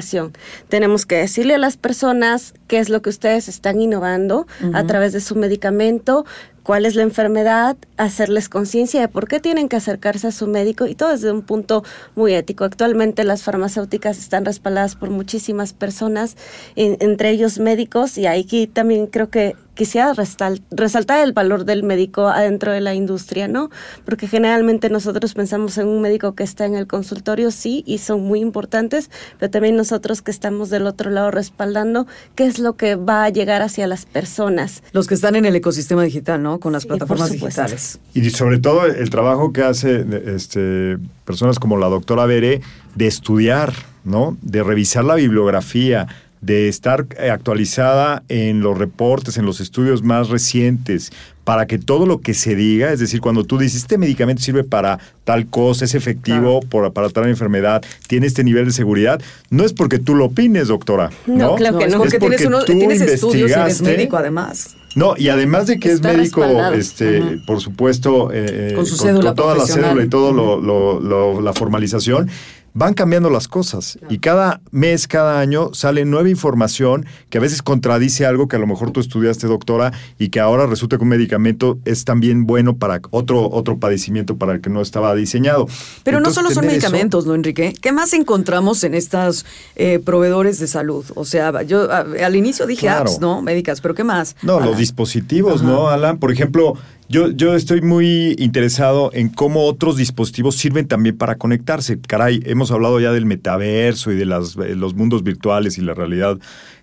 Tenemos 0.69 1.05
que 1.05 1.15
decirle 1.17 1.55
a 1.55 1.57
las 1.57 1.77
personas 1.77 2.53
qué 2.67 2.79
es 2.79 2.89
lo 2.89 3.01
que 3.01 3.09
ustedes 3.09 3.47
están 3.47 3.81
innovando 3.81 4.47
a 4.73 4.85
través 4.85 5.13
de 5.13 5.21
su 5.21 5.35
medicamento, 5.35 6.25
cuál 6.63 6.85
es 6.85 6.95
la 6.95 7.03
enfermedad, 7.03 7.75
hacerles 7.97 8.49
conciencia 8.49 9.01
de 9.01 9.07
por 9.07 9.27
qué 9.27 9.39
tienen 9.39 9.69
que 9.69 9.75
acercarse 9.75 10.27
a 10.27 10.31
su 10.31 10.47
médico 10.47 10.85
y 10.87 10.95
todo 10.95 11.09
desde 11.09 11.31
un 11.31 11.41
punto 11.41 11.83
muy 12.15 12.33
ético. 12.33 12.63
Actualmente 12.63 13.23
las 13.23 13.43
farmacéuticas 13.43 14.17
están 14.17 14.45
respaldadas 14.45 14.95
por 14.95 15.09
muchísimas 15.09 15.73
personas, 15.73 16.37
en- 16.75 16.97
entre 16.99 17.29
ellos 17.31 17.59
médicos, 17.59 18.17
y 18.17 18.25
aquí 18.27 18.67
también 18.67 19.07
creo 19.07 19.29
que 19.29 19.55
quisiera 19.73 20.13
resaltar 20.13 21.23
el 21.23 21.33
valor 21.33 21.65
del 21.65 21.81
médico 21.81 22.27
adentro 22.27 22.71
de 22.71 22.81
la 22.81 22.93
industria, 22.93 23.47
¿no? 23.47 23.69
Porque 24.05 24.27
generalmente 24.27 24.89
nosotros 24.89 25.33
pensamos 25.33 25.77
en 25.77 25.87
un 25.87 26.01
médico 26.01 26.35
que 26.35 26.43
está 26.43 26.65
en 26.65 26.75
el 26.75 26.85
consultorio, 26.87 27.49
sí, 27.51 27.81
y 27.87 27.97
son 27.99 28.21
muy 28.21 28.41
importantes, 28.41 29.09
pero 29.39 29.49
también 29.49 29.75
nosotros 29.77 30.21
que 30.21 30.29
estamos 30.29 30.69
del 30.69 30.85
otro 30.85 31.09
lado 31.09 31.31
respaldando 31.31 32.05
qué 32.35 32.45
es 32.45 32.59
lo 32.59 32.73
que 32.73 32.95
va 32.95 33.23
a 33.23 33.29
llegar 33.29 33.61
hacia 33.61 33.87
las 33.87 34.05
personas. 34.05 34.83
Los 34.91 35.07
que 35.07 35.15
están 35.15 35.35
en 35.35 35.45
el 35.45 35.55
ecosistema 35.55 36.03
digital, 36.03 36.43
¿no? 36.43 36.50
Con 36.59 36.73
las 36.73 36.83
Sí, 36.83 36.87
plataformas 36.89 37.31
digitales. 37.31 37.99
Y 38.13 38.29
sobre 38.31 38.59
todo 38.59 38.85
el 38.85 39.09
trabajo 39.09 39.53
que 39.53 39.61
hace 39.63 40.05
este, 40.35 40.97
personas 41.25 41.59
como 41.59 41.77
la 41.77 41.87
doctora 41.87 42.25
Bere 42.25 42.61
de 42.95 43.07
estudiar, 43.07 43.73
¿no? 44.03 44.37
De 44.41 44.63
revisar 44.63 45.03
la 45.05 45.15
bibliografía, 45.15 46.07
de 46.41 46.67
estar 46.69 47.05
eh, 47.19 47.29
actualizada 47.29 48.23
en 48.27 48.61
los 48.61 48.77
reportes, 48.77 49.37
en 49.37 49.45
los 49.45 49.59
estudios 49.61 50.01
más 50.01 50.29
recientes, 50.29 51.11
para 51.43 51.67
que 51.67 51.77
todo 51.77 52.05
lo 52.07 52.19
que 52.21 52.33
se 52.33 52.55
diga, 52.55 52.91
es 52.91 52.99
decir, 52.99 53.19
cuando 53.21 53.43
tú 53.43 53.57
dices, 53.59 53.81
este 53.81 53.97
medicamento 53.97 54.41
sirve 54.41 54.63
para 54.63 54.97
tal 55.23 55.47
cosa, 55.47 55.85
es 55.85 55.93
efectivo 55.95 56.59
por- 56.61 56.91
para 56.93 57.09
tal 57.09 57.27
enfermedad, 57.27 57.83
tiene 58.07 58.25
este 58.27 58.43
nivel 58.43 58.65
de 58.65 58.71
seguridad, 58.71 59.21
no 59.51 59.63
es 59.65 59.73
porque 59.73 59.99
tú 59.99 60.15
lo 60.15 60.25
opines, 60.25 60.67
doctora. 60.67 61.09
No, 61.27 61.35
No, 61.51 61.55
claro 61.55 61.77
que 61.79 61.85
es 61.85 61.91
no. 61.91 61.97
porque, 61.99 62.17
Es 62.17 62.19
porque 62.19 62.37
tienes, 62.37 62.47
uno- 62.55 62.65
tú 62.65 62.73
tienes 62.73 63.01
estudios 63.01 63.49
y 63.49 63.53
eres 63.53 63.81
médico 63.81 64.17
además. 64.17 64.75
No, 64.95 65.13
y 65.17 65.29
además 65.29 65.67
de 65.67 65.79
que 65.79 65.91
Está 65.91 66.11
es 66.11 66.17
médico, 66.17 66.41
respaldado. 66.41 66.73
este, 66.73 67.21
por 67.45 67.61
supuesto, 67.61 68.29
eh, 68.33 68.73
Con 68.75 68.85
su 68.85 68.97
cédula 68.97 69.33
toda 69.33 69.55
la 69.55 69.65
cédula 69.65 70.03
y 70.03 70.09
todo 70.09 70.33
lo- 70.33 70.59
lo- 70.59 70.99
lo- 70.99 71.39
la 71.41 71.53
formalización, 71.53 72.29
van 72.73 72.93
cambiando 72.93 73.29
las 73.29 73.47
cosas. 73.47 73.99
Y 74.09 74.19
cada 74.19 74.61
mes, 74.71 75.07
cada 75.07 75.39
año 75.39 75.73
sale 75.73 76.05
nueva 76.05 76.29
información 76.29 77.05
que 77.29 77.37
a 77.37 77.41
veces 77.41 77.61
contradice 77.61 78.25
algo 78.25 78.47
que 78.47 78.55
a 78.55 78.59
lo 78.59 78.67
mejor 78.67 78.91
tú 78.91 78.99
estudiaste, 78.99 79.47
doctora, 79.47 79.91
y 80.17 80.29
que 80.29 80.39
ahora 80.39 80.65
resulta 80.67 80.97
que 80.97 81.03
un 81.03 81.09
medicamento 81.09 81.77
es 81.85 82.05
también 82.05 82.45
bueno 82.47 82.77
para 82.77 83.01
otro, 83.11 83.49
otro 83.51 83.77
padecimiento 83.77 84.37
para 84.37 84.53
el 84.53 84.61
que 84.61 84.69
no 84.69 84.81
estaba 84.81 85.13
diseñado. 85.15 85.67
Pero 86.03 86.19
no 86.21 86.31
solo 86.31 86.49
son 86.51 86.65
medicamentos, 86.65 87.25
¿no, 87.25 87.35
Enrique? 87.35 87.73
¿Qué 87.81 87.91
más 87.91 88.13
encontramos 88.13 88.83
en 88.83 88.93
estas 88.93 89.45
eh, 89.75 89.99
proveedores 90.03 90.59
de 90.59 90.67
salud? 90.67 91.05
O 91.15 91.25
sea, 91.25 91.61
yo 91.63 91.91
a- 91.91 92.05
al 92.25 92.35
inicio 92.35 92.65
dije 92.67 92.81
Claro. 92.81 93.01
apps, 93.09 93.19
¿no? 93.19 93.41
Médicas, 93.41 93.81
pero 93.81 93.93
¿qué 93.95 94.03
más? 94.03 94.35
No, 94.43 94.55
Alan? 94.57 94.69
los 94.69 94.77
dispositivos, 94.77 95.61
Ajá. 95.61 95.69
¿no, 95.69 95.89
Alan? 95.89 96.17
Por 96.19 96.31
ejemplo, 96.31 96.75
yo, 97.11 97.29
yo 97.29 97.55
estoy 97.55 97.81
muy 97.81 98.35
interesado 98.39 99.11
en 99.13 99.27
cómo 99.27 99.65
otros 99.65 99.97
dispositivos 99.97 100.55
sirven 100.55 100.87
también 100.87 101.17
para 101.17 101.37
conectarse. 101.37 101.99
Caray, 101.99 102.41
hemos 102.45 102.71
hablado 102.71 102.99
ya 102.99 103.11
del 103.11 103.25
metaverso 103.25 104.11
y 104.11 104.15
de 104.15 104.25
las, 104.25 104.55
eh, 104.55 104.75
los 104.75 104.95
mundos 104.95 105.21
virtuales 105.21 105.77
y 105.77 105.81
la 105.81 105.93
realidad 105.93 106.39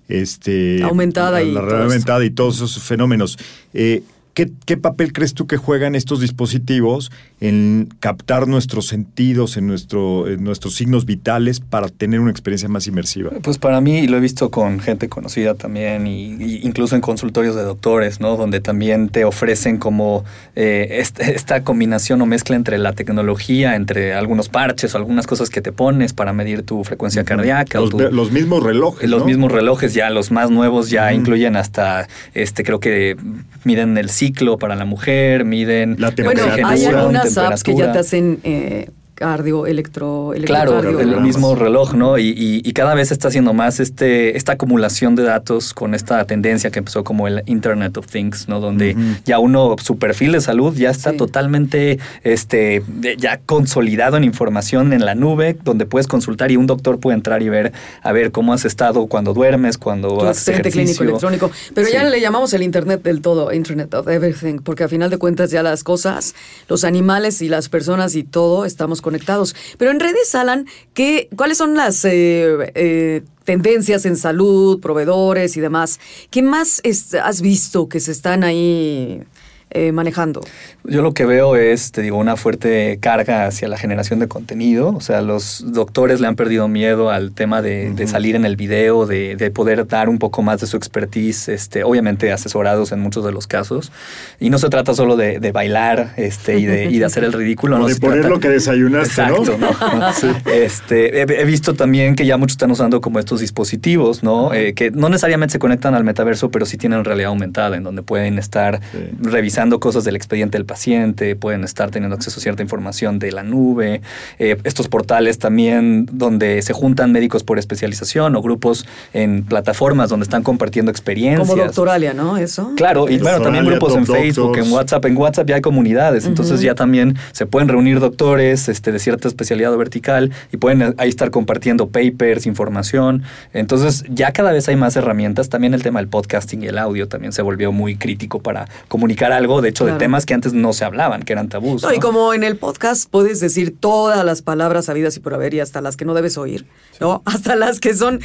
este, 0.08 0.82
Aumentada 0.82 1.32
la, 1.32 1.42
y 1.42 1.52
la 1.52 1.60
realidad 1.62 1.84
aumentada 1.84 2.24
y 2.24 2.30
todos 2.30 2.56
esos 2.56 2.82
fenómenos. 2.82 3.38
Eh, 3.72 4.02
¿qué, 4.38 4.52
qué 4.66 4.76
papel 4.76 5.12
crees 5.12 5.34
tú 5.34 5.48
que 5.48 5.56
juegan 5.56 5.96
estos 5.96 6.20
dispositivos 6.20 7.10
en 7.40 7.88
captar 7.98 8.46
nuestros 8.46 8.86
sentidos, 8.86 9.56
en, 9.56 9.66
nuestro, 9.66 10.28
en 10.28 10.44
nuestros 10.44 10.76
signos 10.76 11.06
vitales 11.06 11.58
para 11.58 11.88
tener 11.88 12.20
una 12.20 12.30
experiencia 12.30 12.68
más 12.68 12.86
inmersiva? 12.86 13.30
Pues 13.42 13.58
para 13.58 13.80
mí, 13.80 13.98
y 13.98 14.06
lo 14.06 14.16
he 14.16 14.20
visto 14.20 14.52
con 14.52 14.78
gente 14.78 15.08
conocida 15.08 15.54
también, 15.54 16.06
y, 16.06 16.34
y 16.34 16.60
incluso 16.62 16.94
en 16.94 17.00
consultorios 17.00 17.56
de 17.56 17.62
doctores, 17.62 18.20
¿no? 18.20 18.36
Donde 18.36 18.60
también 18.60 19.08
te 19.08 19.24
ofrecen 19.24 19.78
como 19.78 20.24
eh, 20.54 20.86
est- 21.00 21.18
esta 21.18 21.64
combinación 21.64 22.22
o 22.22 22.26
mezcla 22.26 22.54
entre 22.54 22.78
la 22.78 22.92
tecnología, 22.92 23.74
entre 23.74 24.14
algunos 24.14 24.48
parches 24.48 24.94
o 24.94 24.98
algunas 24.98 25.26
cosas 25.26 25.50
que 25.50 25.60
te 25.62 25.72
pones 25.72 26.12
para 26.12 26.32
medir 26.32 26.62
tu 26.62 26.84
frecuencia 26.84 27.24
cardíaca. 27.24 27.78
o 27.80 27.82
Los, 27.82 27.90
tu- 27.90 27.96
ve- 27.96 28.12
los 28.12 28.30
mismos 28.30 28.62
relojes. 28.62 29.10
los 29.10 29.22
¿no? 29.22 29.26
mismos 29.26 29.50
relojes 29.50 29.94
ya, 29.94 30.10
los 30.10 30.30
más 30.30 30.48
nuevos 30.50 30.90
ya 30.90 31.12
incluyen 31.12 31.56
hasta, 31.56 32.06
este, 32.34 32.62
creo 32.62 32.78
que 32.78 33.16
miden 33.64 33.98
el 33.98 34.10
ciclo 34.10 34.27
para 34.58 34.76
la 34.76 34.84
mujer, 34.84 35.44
miden 35.44 35.96
La 35.98 36.10
Bueno, 36.10 36.32
temperatura, 36.32 36.68
hay 36.68 36.84
algunas 36.86 37.22
temperatura. 37.24 37.48
apps 37.48 37.62
que 37.62 37.76
ya 37.76 37.92
te 37.92 37.98
hacen 37.98 38.40
eh, 38.44 38.90
cardio, 39.18 39.66
electro, 39.66 40.32
Claro, 40.44 40.78
el 41.00 41.20
mismo 41.20 41.54
reloj, 41.56 41.94
¿no? 41.94 42.18
Y, 42.18 42.28
y- 42.28 42.62
y 42.64 42.72
cada 42.72 42.94
vez 42.94 43.10
está 43.10 43.28
haciendo 43.28 43.52
más 43.52 43.80
este, 43.80 44.36
esta 44.36 44.52
acumulación 44.52 45.16
de 45.16 45.24
datos 45.24 45.74
con 45.74 45.94
esta 45.94 46.24
tendencia 46.24 46.70
que 46.70 46.78
empezó 46.78 47.02
como 47.02 47.26
el 47.26 47.42
Internet 47.46 47.96
of 47.96 48.06
Things, 48.06 48.48
¿no? 48.48 48.60
Donde 48.60 48.96
ya 49.24 49.40
uno, 49.40 49.74
su 49.82 49.98
perfil 49.98 50.32
de 50.32 50.40
salud 50.40 50.72
ya 50.76 50.90
está 50.90 51.10
Sí. 51.10 51.16
totalmente 51.16 51.98
este, 52.22 52.82
ya 53.18 53.40
consolidado 53.44 54.16
en 54.16 54.24
información 54.24 54.92
en 54.92 55.04
la 55.04 55.14
nube, 55.16 55.56
donde 55.64 55.84
puedes 55.84 56.06
consultar 56.06 56.50
y 56.52 56.56
un 56.56 56.66
doctor 56.68 57.00
puede 57.00 57.16
entrar 57.16 57.42
y 57.42 57.48
ver, 57.48 57.72
a 58.02 58.12
ver 58.12 58.30
cómo 58.30 58.52
has 58.52 58.64
estado 58.64 59.06
cuando 59.08 59.34
duermes, 59.34 59.78
cuando 59.78 60.08
tu 60.18 60.20
haces 60.26 60.48
expediente 60.48 60.70
clínico 60.70 61.02
ejercicio. 61.02 61.28
electrónico. 61.28 61.50
Pero 61.74 61.88
ya 61.88 62.04
Sí. 62.04 62.10
le 62.10 62.20
llamamos 62.20 62.52
el 62.54 62.62
Internet 62.62 63.02
del 63.02 63.20
todo, 63.20 63.52
Internet 63.52 63.92
of 63.94 64.06
Everything, 64.06 64.58
porque 64.62 64.84
a 64.84 64.88
final 64.88 65.10
de 65.10 65.18
cuentas 65.18 65.50
ya 65.50 65.62
las 65.64 65.82
cosas, 65.82 66.34
los 66.68 66.84
animales 66.84 67.42
y 67.42 67.48
las 67.48 67.68
personas 67.68 68.14
y 68.14 68.22
todo 68.22 68.64
estamos 68.64 69.00
conectados. 69.08 69.56
Pero 69.78 69.90
en 69.90 70.00
redes, 70.00 70.34
Alan, 70.34 70.66
¿qué, 70.92 71.30
¿cuáles 71.34 71.56
son 71.56 71.74
las 71.74 72.04
eh, 72.04 72.72
eh, 72.74 73.22
tendencias 73.44 74.04
en 74.04 74.16
salud, 74.16 74.80
proveedores 74.80 75.56
y 75.56 75.60
demás? 75.60 75.98
¿Qué 76.30 76.42
más 76.42 76.82
has 77.22 77.40
visto 77.40 77.88
que 77.88 78.00
se 78.00 78.12
están 78.12 78.44
ahí 78.44 79.22
eh, 79.70 79.92
manejando? 79.92 80.40
Yo 80.84 81.02
lo 81.02 81.12
que 81.14 81.24
veo 81.26 81.56
es, 81.56 81.92
te 81.92 82.02
digo, 82.02 82.16
una 82.16 82.36
fuerte 82.36 82.98
carga 83.00 83.46
hacia 83.46 83.68
la 83.68 83.76
generación 83.76 84.18
de 84.18 84.28
contenido. 84.28 84.88
O 84.96 85.00
sea, 85.00 85.20
los 85.22 85.64
doctores 85.72 86.20
le 86.20 86.26
han 86.26 86.36
perdido 86.36 86.68
miedo 86.68 87.10
al 87.10 87.32
tema 87.32 87.60
de, 87.62 87.90
de 87.92 88.06
salir 88.06 88.36
en 88.36 88.44
el 88.44 88.56
video, 88.56 89.06
de, 89.06 89.36
de 89.36 89.50
poder 89.50 89.86
dar 89.86 90.08
un 90.08 90.18
poco 90.18 90.42
más 90.42 90.60
de 90.60 90.66
su 90.66 90.76
expertise, 90.76 91.48
este, 91.48 91.84
obviamente 91.84 92.32
asesorados 92.32 92.92
en 92.92 93.00
muchos 93.00 93.24
de 93.24 93.32
los 93.32 93.46
casos. 93.46 93.92
Y 94.40 94.50
no 94.50 94.58
se 94.58 94.68
trata 94.70 94.94
solo 94.94 95.16
de, 95.16 95.40
de 95.40 95.52
bailar 95.52 96.14
este, 96.16 96.58
y, 96.58 96.64
de, 96.66 96.86
y 96.86 96.98
de 96.98 97.04
hacer 97.04 97.24
el 97.24 97.32
ridículo. 97.32 97.76
O 97.76 97.78
no 97.80 97.86
de 97.86 97.96
poner 97.96 98.20
trata- 98.20 98.34
lo 98.34 98.40
que 98.40 98.48
desayunaste, 98.48 99.22
¿no? 99.26 99.36
Exacto, 99.38 99.58
¿no? 99.58 100.12
Sí. 100.14 100.28
Este, 100.52 101.20
he, 101.20 101.42
he 101.42 101.44
visto 101.44 101.74
también 101.74 102.14
que 102.14 102.24
ya 102.24 102.36
muchos 102.36 102.54
están 102.54 102.70
usando 102.70 103.00
como 103.00 103.18
estos 103.18 103.40
dispositivos, 103.40 104.22
¿no? 104.22 104.54
Eh, 104.54 104.72
que 104.74 104.90
no 104.90 105.08
necesariamente 105.08 105.52
se 105.52 105.58
conectan 105.58 105.94
al 105.94 106.04
metaverso, 106.04 106.50
pero 106.50 106.64
sí 106.66 106.76
tienen 106.78 107.04
realidad 107.04 107.28
aumentada, 107.28 107.76
en 107.76 107.82
donde 107.82 108.02
pueden 108.02 108.38
estar 108.38 108.80
Sí. 108.92 108.98
revisando 109.20 109.57
cosas 109.80 110.04
del 110.04 110.14
expediente 110.14 110.56
del 110.56 110.64
paciente, 110.64 111.34
pueden 111.34 111.64
estar 111.64 111.90
teniendo 111.90 112.14
acceso 112.14 112.38
a 112.38 112.42
cierta 112.42 112.62
información 112.62 113.18
de 113.18 113.32
la 113.32 113.42
nube. 113.42 114.02
Eh, 114.38 114.56
estos 114.62 114.86
portales 114.86 115.38
también 115.38 116.06
donde 116.12 116.62
se 116.62 116.72
juntan 116.72 117.10
médicos 117.10 117.42
por 117.42 117.58
especialización 117.58 118.36
o 118.36 118.42
grupos 118.42 118.86
en 119.12 119.42
plataformas 119.44 120.10
donde 120.10 120.24
están 120.24 120.44
compartiendo 120.44 120.92
experiencias. 120.92 121.48
Como 121.48 121.60
Doctoralia, 121.60 122.14
¿no? 122.14 122.36
Eso. 122.36 122.72
Claro, 122.76 123.08
y 123.08 123.18
bueno, 123.18 123.40
también 123.40 123.66
grupos 123.66 123.96
en 123.96 124.06
Facebook, 124.06 124.48
Doctors. 124.48 124.66
en 124.66 124.72
WhatsApp. 124.72 125.04
En 125.06 125.16
WhatsApp 125.16 125.48
ya 125.48 125.54
hay 125.56 125.60
comunidades, 125.60 126.24
entonces 126.24 126.60
ya 126.60 126.76
también 126.76 127.16
se 127.32 127.46
pueden 127.46 127.68
reunir 127.68 127.98
doctores 127.98 128.68
este, 128.68 128.92
de 128.92 129.00
cierta 129.00 129.26
especialidad 129.26 129.74
o 129.74 129.78
vertical 129.78 130.30
y 130.52 130.56
pueden 130.56 130.82
eh, 130.82 130.94
ahí 130.98 131.08
estar 131.08 131.32
compartiendo 131.32 131.88
papers, 131.88 132.46
información. 132.46 133.24
Entonces 133.52 134.04
ya 134.08 134.30
cada 134.32 134.52
vez 134.52 134.68
hay 134.68 134.76
más 134.76 134.94
herramientas. 134.94 135.48
También 135.48 135.74
el 135.74 135.82
tema 135.82 135.98
del 135.98 136.08
podcasting 136.08 136.62
y 136.62 136.66
el 136.66 136.78
audio 136.78 137.08
también 137.08 137.32
se 137.32 137.42
volvió 137.42 137.72
muy 137.72 137.96
crítico 137.96 138.40
para 138.40 138.68
comunicar 138.86 139.32
algo 139.32 139.47
algo, 139.48 139.62
de 139.62 139.70
hecho, 139.70 139.84
Claro. 139.84 139.98
de 139.98 140.04
temas 140.04 140.26
que 140.26 140.34
antes 140.34 140.52
no 140.52 140.72
se 140.72 140.84
hablaban, 140.84 141.22
que 141.22 141.32
eran 141.32 141.48
tabús. 141.48 141.82
No, 141.82 141.92
y 141.92 141.98
como 141.98 142.34
en 142.34 142.44
el 142.44 142.56
podcast 142.56 143.08
puedes 143.10 143.40
decir 143.40 143.74
todas 143.78 144.24
las 144.24 144.42
palabras 144.42 144.84
sabidas 144.86 145.16
y 145.16 145.20
por 145.20 145.32
haber 145.34 145.54
y 145.54 145.60
hasta 145.60 145.80
las 145.80 145.96
que 145.96 146.04
no 146.04 146.14
debes 146.14 146.36
oír, 146.36 146.66
¿no? 147.00 147.22
Hasta 147.26 147.56
las 147.56 147.80
que 147.80 147.94
son. 147.94 148.20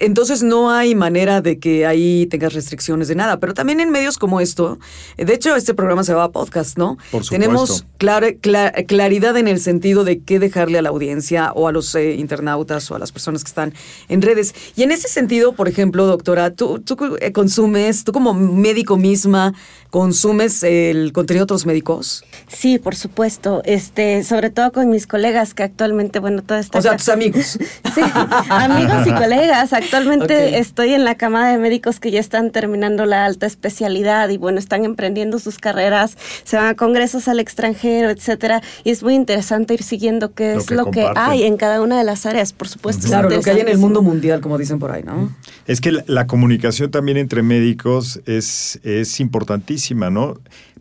Entonces 0.00 0.42
no 0.42 0.70
hay 0.70 0.94
manera 0.94 1.40
de 1.40 1.58
que 1.58 1.86
ahí 1.86 2.26
tengas 2.26 2.52
restricciones 2.52 3.08
de 3.08 3.14
nada. 3.14 3.40
Pero 3.40 3.54
también 3.54 3.80
en 3.80 3.90
medios 3.90 4.18
como 4.18 4.40
esto, 4.40 4.78
de 5.16 5.32
hecho, 5.34 5.56
este 5.56 5.72
programa 5.74 6.04
se 6.04 6.12
va 6.14 6.24
a 6.24 6.30
podcast, 6.32 6.76
¿no? 6.76 6.96
Por 7.10 7.24
supuesto. 7.24 7.30
Tenemos 7.30 7.86
clar- 7.98 8.38
cla- 8.40 8.86
claridad 8.86 9.36
en 9.36 9.48
el 9.48 9.60
sentido 9.60 10.04
de 10.04 10.20
qué 10.20 10.38
dejarle 10.38 10.78
a 10.78 10.82
la 10.82 10.90
audiencia 10.90 11.52
o 11.54 11.68
a 11.68 11.72
los 11.72 11.94
eh, 11.94 12.14
internautas 12.16 12.90
o 12.90 12.94
a 12.94 12.98
las 12.98 13.12
personas 13.12 13.42
que 13.44 13.48
están 13.48 13.72
en 14.08 14.20
redes. 14.22 14.54
Y 14.76 14.82
en 14.82 14.90
ese 14.92 15.08
sentido, 15.08 15.52
por 15.54 15.68
ejemplo, 15.68 16.06
doctora, 16.06 16.50
tú, 16.50 16.80
tú 16.80 17.16
eh, 17.20 17.32
consumes, 17.32 18.04
tú 18.04 18.12
como 18.12 18.34
médico 18.34 18.96
misma, 18.96 19.54
consumes 19.90 20.57
el 20.62 21.12
contenido 21.12 21.42
de 21.42 21.44
otros 21.44 21.66
médicos. 21.66 22.24
Sí, 22.48 22.78
por 22.78 22.94
supuesto. 22.94 23.62
Este, 23.64 24.24
sobre 24.24 24.50
todo 24.50 24.72
con 24.72 24.90
mis 24.90 25.06
colegas 25.06 25.54
que 25.54 25.62
actualmente, 25.62 26.18
bueno, 26.18 26.42
toda 26.42 26.60
esta 26.60 26.78
O 26.78 26.82
sea, 26.82 26.96
tus 26.96 27.08
amigos. 27.08 27.58
Sí, 27.94 28.02
amigos 28.48 29.06
y 29.06 29.12
colegas. 29.12 29.72
Actualmente 29.72 30.58
estoy 30.58 30.94
en 30.94 31.04
la 31.04 31.16
camada 31.16 31.50
de 31.50 31.58
médicos 31.58 32.00
que 32.00 32.10
ya 32.10 32.20
están 32.20 32.50
terminando 32.50 33.06
la 33.06 33.24
alta 33.24 33.46
especialidad 33.46 34.28
y 34.28 34.36
bueno, 34.36 34.58
están 34.58 34.84
emprendiendo 34.84 35.38
sus 35.38 35.58
carreras, 35.58 36.16
se 36.44 36.56
van 36.56 36.66
a 36.66 36.74
congresos 36.74 37.28
al 37.28 37.40
extranjero, 37.40 38.10
etcétera, 38.10 38.62
y 38.84 38.90
es 38.90 39.02
muy 39.02 39.14
interesante 39.14 39.74
ir 39.74 39.82
siguiendo 39.82 40.32
qué 40.34 40.54
Lo 40.54 40.60
es 40.60 40.66
que 40.66 40.74
lo 40.74 40.90
que 40.90 41.06
hay 41.14 41.44
en 41.44 41.56
cada 41.56 41.82
una 41.82 41.98
de 41.98 42.04
las 42.04 42.26
áreas, 42.26 42.52
por 42.52 42.68
supuesto. 42.68 43.04
es 43.04 43.10
Claro, 43.10 43.30
lo 43.30 43.40
que 43.40 43.50
hay 43.50 43.60
en 43.60 43.68
el 43.68 43.78
mundo 43.78 44.02
mundial, 44.02 44.40
como 44.40 44.58
dicen 44.58 44.78
por 44.78 44.90
ahí, 44.90 45.02
¿no? 45.02 45.34
Es 45.66 45.80
que 45.80 45.92
la, 45.92 46.04
la 46.06 46.26
comunicación 46.26 46.90
también 46.90 47.18
entre 47.18 47.42
médicos 47.42 48.20
es, 48.26 48.80
es 48.82 49.20
importantísima, 49.20 50.10
¿no? 50.10 50.38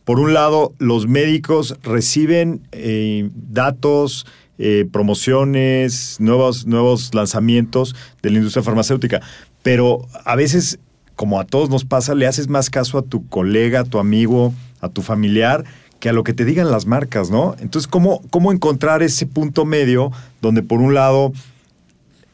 Por 0.08 0.22
un 0.22 0.34
lado, 0.34 0.72
los 0.80 1.06
médicos 1.06 1.76
reciben 1.84 2.62
eh, 2.72 3.30
datos, 3.34 4.26
eh, 4.58 4.88
promociones, 4.90 6.16
nuevos, 6.22 6.66
nuevos 6.66 7.14
lanzamientos 7.14 7.94
de 8.22 8.30
la 8.30 8.38
industria 8.38 8.64
farmacéutica, 8.64 9.20
pero 9.64 10.08
a 10.24 10.38
veces, 10.38 10.80
como 11.18 11.42
a 11.42 11.46
todos 11.46 11.70
nos 11.70 11.84
pasa, 11.84 12.16
le 12.16 12.26
haces 12.26 12.48
más 12.48 12.70
caso 12.70 12.98
a 12.98 13.02
tu 13.02 13.28
colega, 13.28 13.82
a 13.82 13.84
tu 13.84 14.00
amigo, 14.00 14.54
a 14.80 14.88
tu 14.88 15.02
familiar, 15.02 15.66
que 16.00 16.08
a 16.08 16.14
lo 16.14 16.24
que 16.24 16.32
te 16.32 16.46
digan 16.46 16.72
las 16.72 16.86
marcas, 16.86 17.30
¿no? 17.30 17.58
Entonces, 17.60 17.90
¿cómo, 17.90 18.22
cómo 18.30 18.54
encontrar 18.54 19.04
ese 19.04 19.26
punto 19.26 19.66
medio 19.66 20.14
donde 20.42 20.64
por 20.64 20.80
un 20.80 20.94
lado 20.94 21.34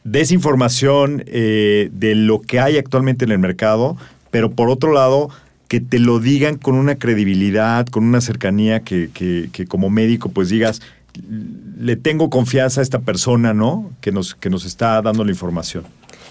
desinformación 0.04 1.24
eh, 1.26 1.90
de 1.92 2.14
lo 2.14 2.40
que 2.40 2.60
hay 2.60 2.78
actualmente 2.78 3.24
en 3.24 3.32
el 3.32 3.40
mercado, 3.40 3.96
pero 4.30 4.52
por 4.52 4.70
otro 4.70 4.92
lado, 4.92 5.28
que 5.74 5.80
te 5.80 5.98
lo 5.98 6.20
digan 6.20 6.56
con 6.56 6.76
una 6.76 6.94
credibilidad, 7.00 7.84
con 7.88 8.04
una 8.04 8.20
cercanía 8.20 8.78
que, 8.84 9.10
que- 9.12 9.48
que 9.52 9.66
como 9.66 9.90
médico 9.90 10.28
pues 10.28 10.48
digas, 10.48 10.80
le 11.80 11.96
tengo 11.96 12.30
confianza 12.30 12.80
a 12.80 12.84
esta 12.84 13.00
persona, 13.00 13.52
¿no? 13.54 13.90
Que 14.00 14.12
nos, 14.12 14.36
que 14.36 14.50
nos 14.50 14.64
está 14.66 15.02
dando 15.02 15.24
la 15.24 15.32
información. 15.32 15.82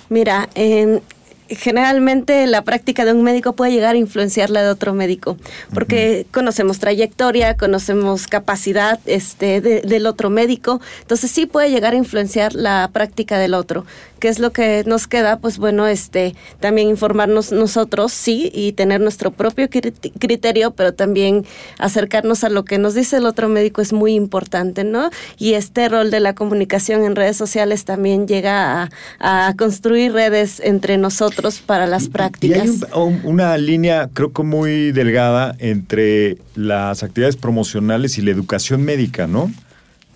Mira, 0.09 0.47
em, 0.55 1.01
generalmente 1.49 2.45
la 2.47 2.63
práctica 2.63 3.05
de 3.05 3.13
un 3.13 3.23
médico 3.23 3.53
puede 3.53 3.71
llegar 3.71 3.95
a 3.95 3.97
influenciar 3.97 4.49
la 4.49 4.63
de 4.63 4.69
otro 4.69 4.93
médico, 4.93 5.37
porque 5.73 6.25
conocemos 6.31 6.79
trayectoria, 6.79 7.55
conocemos 7.57 8.27
capacidad 8.27 8.99
este, 9.05 9.61
de- 9.61 9.81
del 9.81 10.05
otro 10.07 10.29
médico, 10.29 10.81
entonces 11.01 11.31
sí 11.31 11.45
puede 11.45 11.69
llegar 11.69 11.93
a 11.93 11.97
influenciar 11.97 12.53
la 12.53 12.89
práctica 12.91 13.37
del 13.39 13.53
otro. 13.53 13.85
¿Qué 14.19 14.29
es 14.29 14.39
lo 14.39 14.51
que 14.53 14.83
nos 14.85 15.05
queda? 15.07 15.37
Pues 15.39 15.57
bueno, 15.57 15.85
este, 15.85 16.33
también 16.61 16.87
informarnos 16.87 17.51
nosotros, 17.51 18.13
sí, 18.13 18.49
y 18.53 18.71
tener 18.71 19.01
nuestro 19.01 19.31
propio 19.31 19.69
crit- 19.69 20.13
criterio, 20.17 20.71
pero 20.71 20.93
también 20.93 21.45
acercarnos 21.77 22.45
a 22.45 22.49
lo 22.49 22.63
que 22.63 22.77
nos 22.77 22.93
dice 22.93 23.17
el 23.17 23.25
otro 23.25 23.49
médico 23.49 23.81
es 23.81 23.91
muy 23.91 24.13
importante, 24.13 24.85
¿no? 24.85 25.09
Y 25.37 25.55
este 25.55 25.89
rol 25.89 26.09
de 26.09 26.21
la 26.21 26.35
comunicación 26.35 27.03
en 27.03 27.17
redes 27.17 27.35
sociales 27.35 27.83
también 27.83 28.25
llega 28.25 28.83
a, 29.19 29.47
a 29.49 29.53
construir 29.57 30.13
redes 30.13 30.61
entre 30.63 30.97
nosotros 30.97 31.42
para 31.59 31.85
las 31.87 32.05
Y 32.05 32.09
prácticas. 32.09 32.59
hay 32.61 32.69
un- 32.69 32.83
un- 32.93 33.21
una 33.25 33.57
línea, 33.57 34.09
creo 34.13 34.31
que 34.31 34.43
muy 34.43 34.91
delgada, 34.91 35.55
entre 35.59 36.37
las 36.55 37.03
actividades 37.03 37.35
promocionales 37.35 38.17
y 38.17 38.21
la 38.21 38.31
educación 38.31 38.81
médica, 38.83 39.27
¿no? 39.27 39.51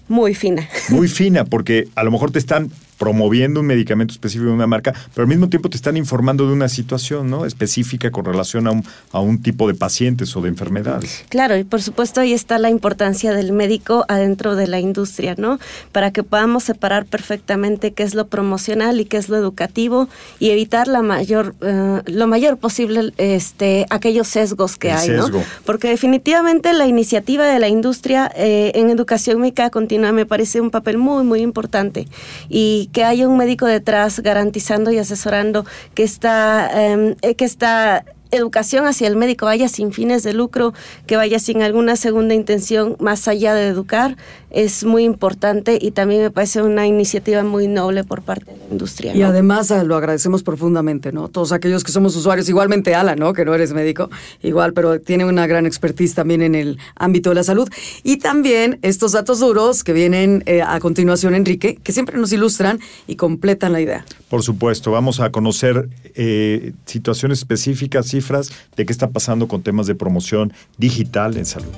Muy 0.08 0.34
fina. 0.36 0.68
Muy 0.90 1.08
fina, 1.10 1.44
porque 1.46 1.88
a 1.96 2.04
lo 2.04 2.12
mejor 2.12 2.32
te 2.32 2.40
están 2.40 2.70
promoviendo 2.98 3.62
un 3.62 3.68
medicamento 3.68 4.14
específico 4.14 4.50
de 4.50 4.56
una 4.56 4.68
marca, 4.68 4.94
pero 5.14 5.24
al 5.24 5.30
mismo 5.30 5.50
tiempo 5.50 5.70
te 5.70 5.78
están 5.78 5.98
informando 5.98 6.48
de 6.48 6.54
una 6.54 6.70
situación 6.70 7.30
¿no? 7.30 7.46
específica 7.46 8.12
con 8.12 8.26
relación 8.26 8.68
a 8.68 8.72
un, 8.72 8.84
a 9.12 9.20
un 9.20 9.42
tipo 9.42 9.68
de 9.68 9.76
pacientes 9.76 10.36
o 10.36 10.42
de 10.42 10.50
enfermedades. 10.50 11.26
Claro, 11.30 11.58
y 11.58 11.64
por 11.64 11.82
supuesto 11.82 12.22
ahí 12.22 12.34
está 12.34 12.58
la 12.58 12.70
importancia 12.70 13.34
del 13.34 13.52
médico 13.52 14.06
adentro 14.08 14.56
de 14.56 14.68
la 14.68 14.80
industria, 14.80 15.36
¿no? 15.38 15.60
Para 15.92 16.12
que 16.12 16.24
podamos 16.24 16.64
separar 16.64 17.06
perfectamente 17.06 17.94
qué 17.94 18.04
es 18.04 18.16
lo 18.16 18.28
promocional 18.28 19.00
y 19.00 19.06
qué 19.06 19.18
es 19.18 19.30
lo 19.30 19.38
educativo 19.38 20.10
y 20.40 20.50
evitar 20.50 20.88
la 20.88 21.02
mayor, 21.02 21.56
eh, 21.62 22.02
lo 22.06 22.28
mayor 22.28 22.58
posible, 22.58 23.14
este, 23.18 23.86
aquellos 23.90 24.28
sesgos 24.28 24.78
que 24.78 24.90
El 24.90 24.98
hay, 24.98 25.08
sesgo. 25.08 25.40
¿no? 25.40 25.44
Porque 25.66 25.90
definitivamente 25.90 26.74
la 26.74 26.88
iniciativa 26.88 27.46
de 27.46 27.60
la 27.60 27.68
industria 27.68 28.32
eh, 28.36 28.72
en 28.76 28.90
educación 28.90 29.40
médica 29.40 29.70
continua 29.70 30.12
me 30.12 30.26
parece 30.26 30.62
un 30.62 30.72
papel 30.72 30.98
muy, 30.98 31.24
muy 31.24 31.42
importante. 31.42 32.08
Y 32.50 32.87
que 32.92 33.04
haya 33.04 33.28
un 33.28 33.38
médico 33.38 33.66
detrás 33.66 34.20
garantizando 34.20 34.92
y 34.92 34.98
asesorando 34.98 35.66
que 35.94 36.04
esta, 36.04 36.70
eh, 36.74 37.16
que 37.36 37.46
esta 37.46 38.06
educación 38.32 38.86
hacia 38.86 39.08
el 39.08 39.16
médico 39.16 39.46
vaya 39.46 39.68
sin 39.68 39.92
fines 39.92 40.24
de 40.24 40.34
lucro, 40.34 40.74
que 41.06 41.16
vaya 41.16 41.40
sin 41.40 41.62
alguna 41.62 41.96
segunda 41.96 42.34
intención 42.34 42.96
más 43.00 43.28
allá 43.28 43.54
de 43.54 43.68
educar, 43.68 44.18
es 44.50 44.86
muy 44.86 45.04
importante 45.04 45.78
y 45.82 45.92
también 45.92 46.22
me 46.22 46.32
parece 46.32 46.62
una 46.62 46.88
iniciativa 46.88 47.44
muy 47.44 47.68
noble 47.68 48.04
por 48.04 48.22
parte 48.22 48.52
de 48.52 48.58
la 48.58 48.66
industria. 48.72 49.16
Y 49.16 49.22
además 49.22 49.72
ah, 49.72 49.84
lo 49.84 49.96
agradecemos 49.96 50.42
profundamente, 50.42 51.12
¿no? 51.12 51.28
Todos 51.28 51.52
aquellos 51.52 51.84
que 51.84 51.92
somos 51.92 52.16
usuarios, 52.16 52.48
igualmente 52.48 52.96
Alan, 52.96 53.20
¿no? 53.20 53.34
Que 53.34 53.44
no 53.44 53.54
eres 53.54 53.74
médico, 53.74 54.10
igual, 54.42 54.74
pero 54.74 55.00
tiene 55.00 55.26
una 55.26 55.48
gran 55.48 55.66
expertise 55.66 56.16
también 56.16 56.42
en 56.42 56.56
el 56.56 56.80
ámbito 56.96 57.30
de 57.30 57.36
la 57.36 57.44
salud. 57.44 57.70
Y 58.04 58.18
también 58.18 58.80
estos 58.82 59.12
datos 59.12 59.40
duros 59.40 59.84
que 59.84 59.94
vienen 59.94 60.44
eh, 60.46 60.62
a 60.62 60.80
continuación, 60.80 61.36
Enrique, 61.36 61.78
que 61.84 61.92
siempre 61.92 62.18
nos 62.18 62.32
ilustran 62.32 62.80
y 63.06 63.16
completan 63.16 63.74
la 63.74 63.82
idea. 63.82 64.06
Por 64.30 64.44
supuesto, 64.44 64.92
vamos 64.92 65.20
a 65.20 65.32
conocer 65.32 65.90
eh, 66.16 66.74
situaciones 66.86 67.40
específicas, 67.40 68.08
de 68.76 68.86
qué 68.86 68.92
está 68.92 69.10
pasando 69.10 69.48
con 69.48 69.62
temas 69.62 69.88
de 69.88 69.96
promoción 69.96 70.54
digital 70.78 71.38
en 71.38 71.46
salud. 71.46 71.74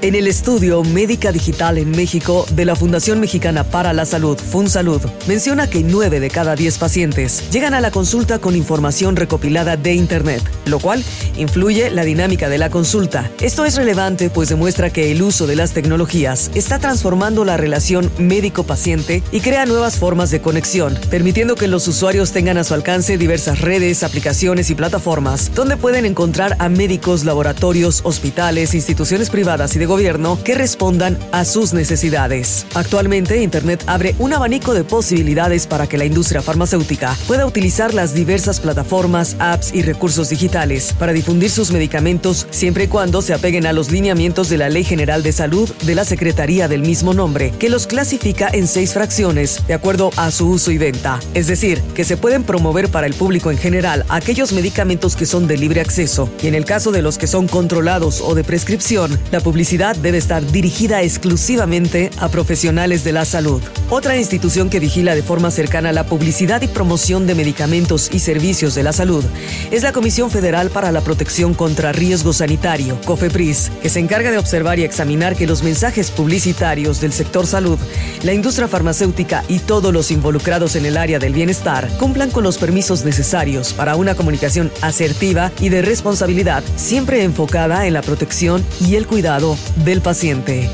En 0.00 0.14
el 0.14 0.28
estudio 0.28 0.84
Médica 0.84 1.32
Digital 1.32 1.76
en 1.76 1.90
México 1.90 2.46
de 2.52 2.64
la 2.64 2.76
Fundación 2.76 3.18
Mexicana 3.18 3.64
para 3.64 3.92
la 3.92 4.04
Salud, 4.04 4.38
FunSalud, 4.38 5.02
menciona 5.26 5.68
que 5.68 5.82
9 5.82 6.20
de 6.20 6.30
cada 6.30 6.54
10 6.54 6.78
pacientes 6.78 7.50
llegan 7.50 7.74
a 7.74 7.80
la 7.80 7.90
consulta 7.90 8.38
con 8.38 8.54
información 8.54 9.16
recopilada 9.16 9.76
de 9.76 9.94
Internet, 9.94 10.40
lo 10.66 10.78
cual 10.78 11.02
influye 11.36 11.90
la 11.90 12.04
dinámica 12.04 12.48
de 12.48 12.58
la 12.58 12.70
consulta. 12.70 13.28
Esto 13.40 13.64
es 13.64 13.74
relevante 13.74 14.30
pues 14.30 14.48
demuestra 14.48 14.90
que 14.90 15.10
el 15.10 15.20
uso 15.20 15.48
de 15.48 15.56
las 15.56 15.72
tecnologías 15.72 16.52
está 16.54 16.78
transformando 16.78 17.44
la 17.44 17.56
relación 17.56 18.08
médico-paciente 18.18 19.24
y 19.32 19.40
crea 19.40 19.66
nuevas 19.66 19.96
formas 19.96 20.30
de 20.30 20.40
conexión, 20.40 20.96
permitiendo 21.10 21.56
que 21.56 21.66
los 21.66 21.88
usuarios 21.88 22.30
tengan 22.30 22.56
a 22.56 22.62
su 22.62 22.72
alcance 22.72 23.18
diversas 23.18 23.62
redes, 23.62 24.04
aplicaciones 24.04 24.70
y 24.70 24.76
plataformas 24.76 25.50
donde 25.56 25.76
pueden 25.76 26.06
encontrar 26.06 26.54
a 26.60 26.68
médicos, 26.68 27.24
laboratorios, 27.24 28.02
hospitales, 28.04 28.74
instituciones 28.74 29.28
privadas 29.28 29.74
y 29.74 29.80
de 29.80 29.87
gobierno 29.88 30.38
que 30.44 30.54
respondan 30.54 31.18
a 31.32 31.44
sus 31.44 31.72
necesidades. 31.72 32.66
Actualmente, 32.74 33.42
Internet 33.42 33.82
abre 33.86 34.14
un 34.20 34.32
abanico 34.32 34.74
de 34.74 34.84
posibilidades 34.84 35.66
para 35.66 35.88
que 35.88 35.98
la 35.98 36.04
industria 36.04 36.42
farmacéutica 36.42 37.16
pueda 37.26 37.46
utilizar 37.46 37.94
las 37.94 38.14
diversas 38.14 38.60
plataformas, 38.60 39.34
apps 39.40 39.74
y 39.74 39.82
recursos 39.82 40.28
digitales 40.28 40.94
para 40.98 41.12
difundir 41.12 41.50
sus 41.50 41.72
medicamentos 41.72 42.46
siempre 42.50 42.84
y 42.84 42.88
cuando 42.88 43.22
se 43.22 43.34
apeguen 43.34 43.66
a 43.66 43.72
los 43.72 43.90
lineamientos 43.90 44.48
de 44.48 44.58
la 44.58 44.68
Ley 44.68 44.84
General 44.84 45.22
de 45.22 45.32
Salud 45.32 45.68
de 45.84 45.94
la 45.94 46.04
Secretaría 46.04 46.68
del 46.68 46.82
mismo 46.82 47.14
nombre, 47.14 47.52
que 47.58 47.70
los 47.70 47.86
clasifica 47.86 48.48
en 48.52 48.68
seis 48.68 48.92
fracciones 48.92 49.66
de 49.66 49.74
acuerdo 49.74 50.10
a 50.16 50.30
su 50.30 50.48
uso 50.48 50.70
y 50.70 50.78
venta. 50.78 51.18
Es 51.34 51.46
decir, 51.46 51.80
que 51.94 52.04
se 52.04 52.16
pueden 52.16 52.44
promover 52.44 52.90
para 52.90 53.06
el 53.06 53.14
público 53.14 53.50
en 53.50 53.58
general 53.58 54.04
aquellos 54.08 54.52
medicamentos 54.52 55.16
que 55.16 55.26
son 55.26 55.46
de 55.46 55.56
libre 55.56 55.80
acceso 55.80 56.28
y 56.42 56.48
en 56.48 56.54
el 56.54 56.66
caso 56.66 56.92
de 56.92 57.02
los 57.02 57.16
que 57.16 57.26
son 57.26 57.48
controlados 57.48 58.20
o 58.20 58.34
de 58.34 58.44
prescripción, 58.44 59.18
la 59.32 59.40
publicidad 59.40 59.77
debe 59.78 60.18
estar 60.18 60.44
dirigida 60.44 61.02
exclusivamente 61.02 62.10
a 62.18 62.28
profesionales 62.28 63.04
de 63.04 63.12
la 63.12 63.24
salud. 63.24 63.62
Otra 63.90 64.16
institución 64.16 64.70
que 64.70 64.80
vigila 64.80 65.14
de 65.14 65.22
forma 65.22 65.52
cercana 65.52 65.92
la 65.92 66.04
publicidad 66.04 66.60
y 66.62 66.66
promoción 66.66 67.28
de 67.28 67.36
medicamentos 67.36 68.10
y 68.12 68.18
servicios 68.18 68.74
de 68.74 68.82
la 68.82 68.92
salud 68.92 69.24
es 69.70 69.84
la 69.84 69.92
Comisión 69.92 70.32
Federal 70.32 70.70
para 70.70 70.90
la 70.90 71.00
Protección 71.00 71.54
contra 71.54 71.92
Riesgo 71.92 72.32
Sanitario, 72.32 73.00
COFEPRIS, 73.04 73.70
que 73.80 73.88
se 73.88 74.00
encarga 74.00 74.32
de 74.32 74.38
observar 74.38 74.80
y 74.80 74.82
examinar 74.82 75.36
que 75.36 75.46
los 75.46 75.62
mensajes 75.62 76.10
publicitarios 76.10 77.00
del 77.00 77.12
sector 77.12 77.46
salud, 77.46 77.78
la 78.24 78.32
industria 78.32 78.66
farmacéutica 78.66 79.44
y 79.48 79.60
todos 79.60 79.94
los 79.94 80.10
involucrados 80.10 80.74
en 80.74 80.86
el 80.86 80.96
área 80.96 81.20
del 81.20 81.34
bienestar 81.34 81.88
cumplan 81.98 82.32
con 82.32 82.42
los 82.42 82.58
permisos 82.58 83.04
necesarios 83.04 83.72
para 83.74 83.94
una 83.94 84.16
comunicación 84.16 84.72
asertiva 84.82 85.52
y 85.60 85.68
de 85.68 85.82
responsabilidad, 85.82 86.64
siempre 86.74 87.22
enfocada 87.22 87.86
en 87.86 87.94
la 87.94 88.02
protección 88.02 88.64
y 88.80 88.96
el 88.96 89.06
cuidado 89.06 89.56
del 89.76 90.00
paciente. 90.00 90.68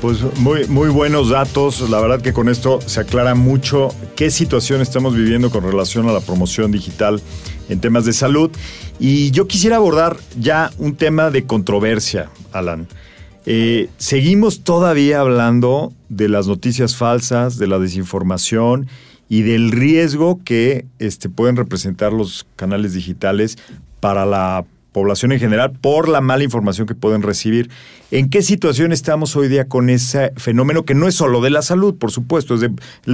Pues 0.00 0.18
muy, 0.38 0.66
muy 0.68 0.88
buenos 0.90 1.30
datos. 1.30 1.88
La 1.90 2.00
verdad 2.00 2.20
que 2.20 2.32
con 2.32 2.48
esto 2.48 2.80
se 2.86 3.00
aclara 3.00 3.34
mucho 3.34 3.88
qué 4.14 4.30
situación 4.30 4.80
estamos 4.80 5.14
viviendo 5.14 5.50
con 5.50 5.64
relación 5.64 6.08
a 6.08 6.12
la 6.12 6.20
promoción 6.20 6.70
digital 6.70 7.20
en 7.68 7.80
temas 7.80 8.04
de 8.04 8.12
salud. 8.12 8.50
Y 9.00 9.32
yo 9.32 9.48
quisiera 9.48 9.76
abordar 9.76 10.16
ya 10.38 10.70
un 10.78 10.94
tema 10.94 11.30
de 11.30 11.46
controversia, 11.46 12.30
Alan. 12.52 12.86
Eh, 13.46 13.88
seguimos 13.96 14.60
todavía 14.60 15.20
hablando 15.20 15.92
de 16.08 16.28
las 16.28 16.46
noticias 16.46 16.96
falsas, 16.96 17.58
de 17.58 17.66
la 17.66 17.78
desinformación 17.78 18.88
y 19.28 19.42
del 19.42 19.70
riesgo 19.70 20.40
que 20.44 20.86
este, 20.98 21.28
pueden 21.28 21.56
representar 21.56 22.12
los 22.12 22.46
canales 22.56 22.94
digitales 22.94 23.58
para 24.00 24.24
la 24.24 24.64
población 24.92 25.32
en 25.32 25.40
general 25.40 25.72
por 25.72 26.08
la 26.08 26.20
mala 26.20 26.44
información 26.44 26.86
que 26.86 26.94
pueden 26.94 27.22
recibir. 27.22 27.70
¿En 28.10 28.30
qué 28.30 28.40
situación 28.40 28.90
estamos 28.90 29.36
hoy 29.36 29.48
día 29.48 29.66
con 29.66 29.90
ese 29.90 30.32
fenómeno 30.36 30.84
que 30.84 30.94
no 30.94 31.08
es 31.08 31.14
solo 31.14 31.42
de 31.42 31.50
la 31.50 31.60
salud, 31.60 31.94
por 31.96 32.10
supuesto, 32.10 32.54
es 32.54 32.62
de 32.62 32.70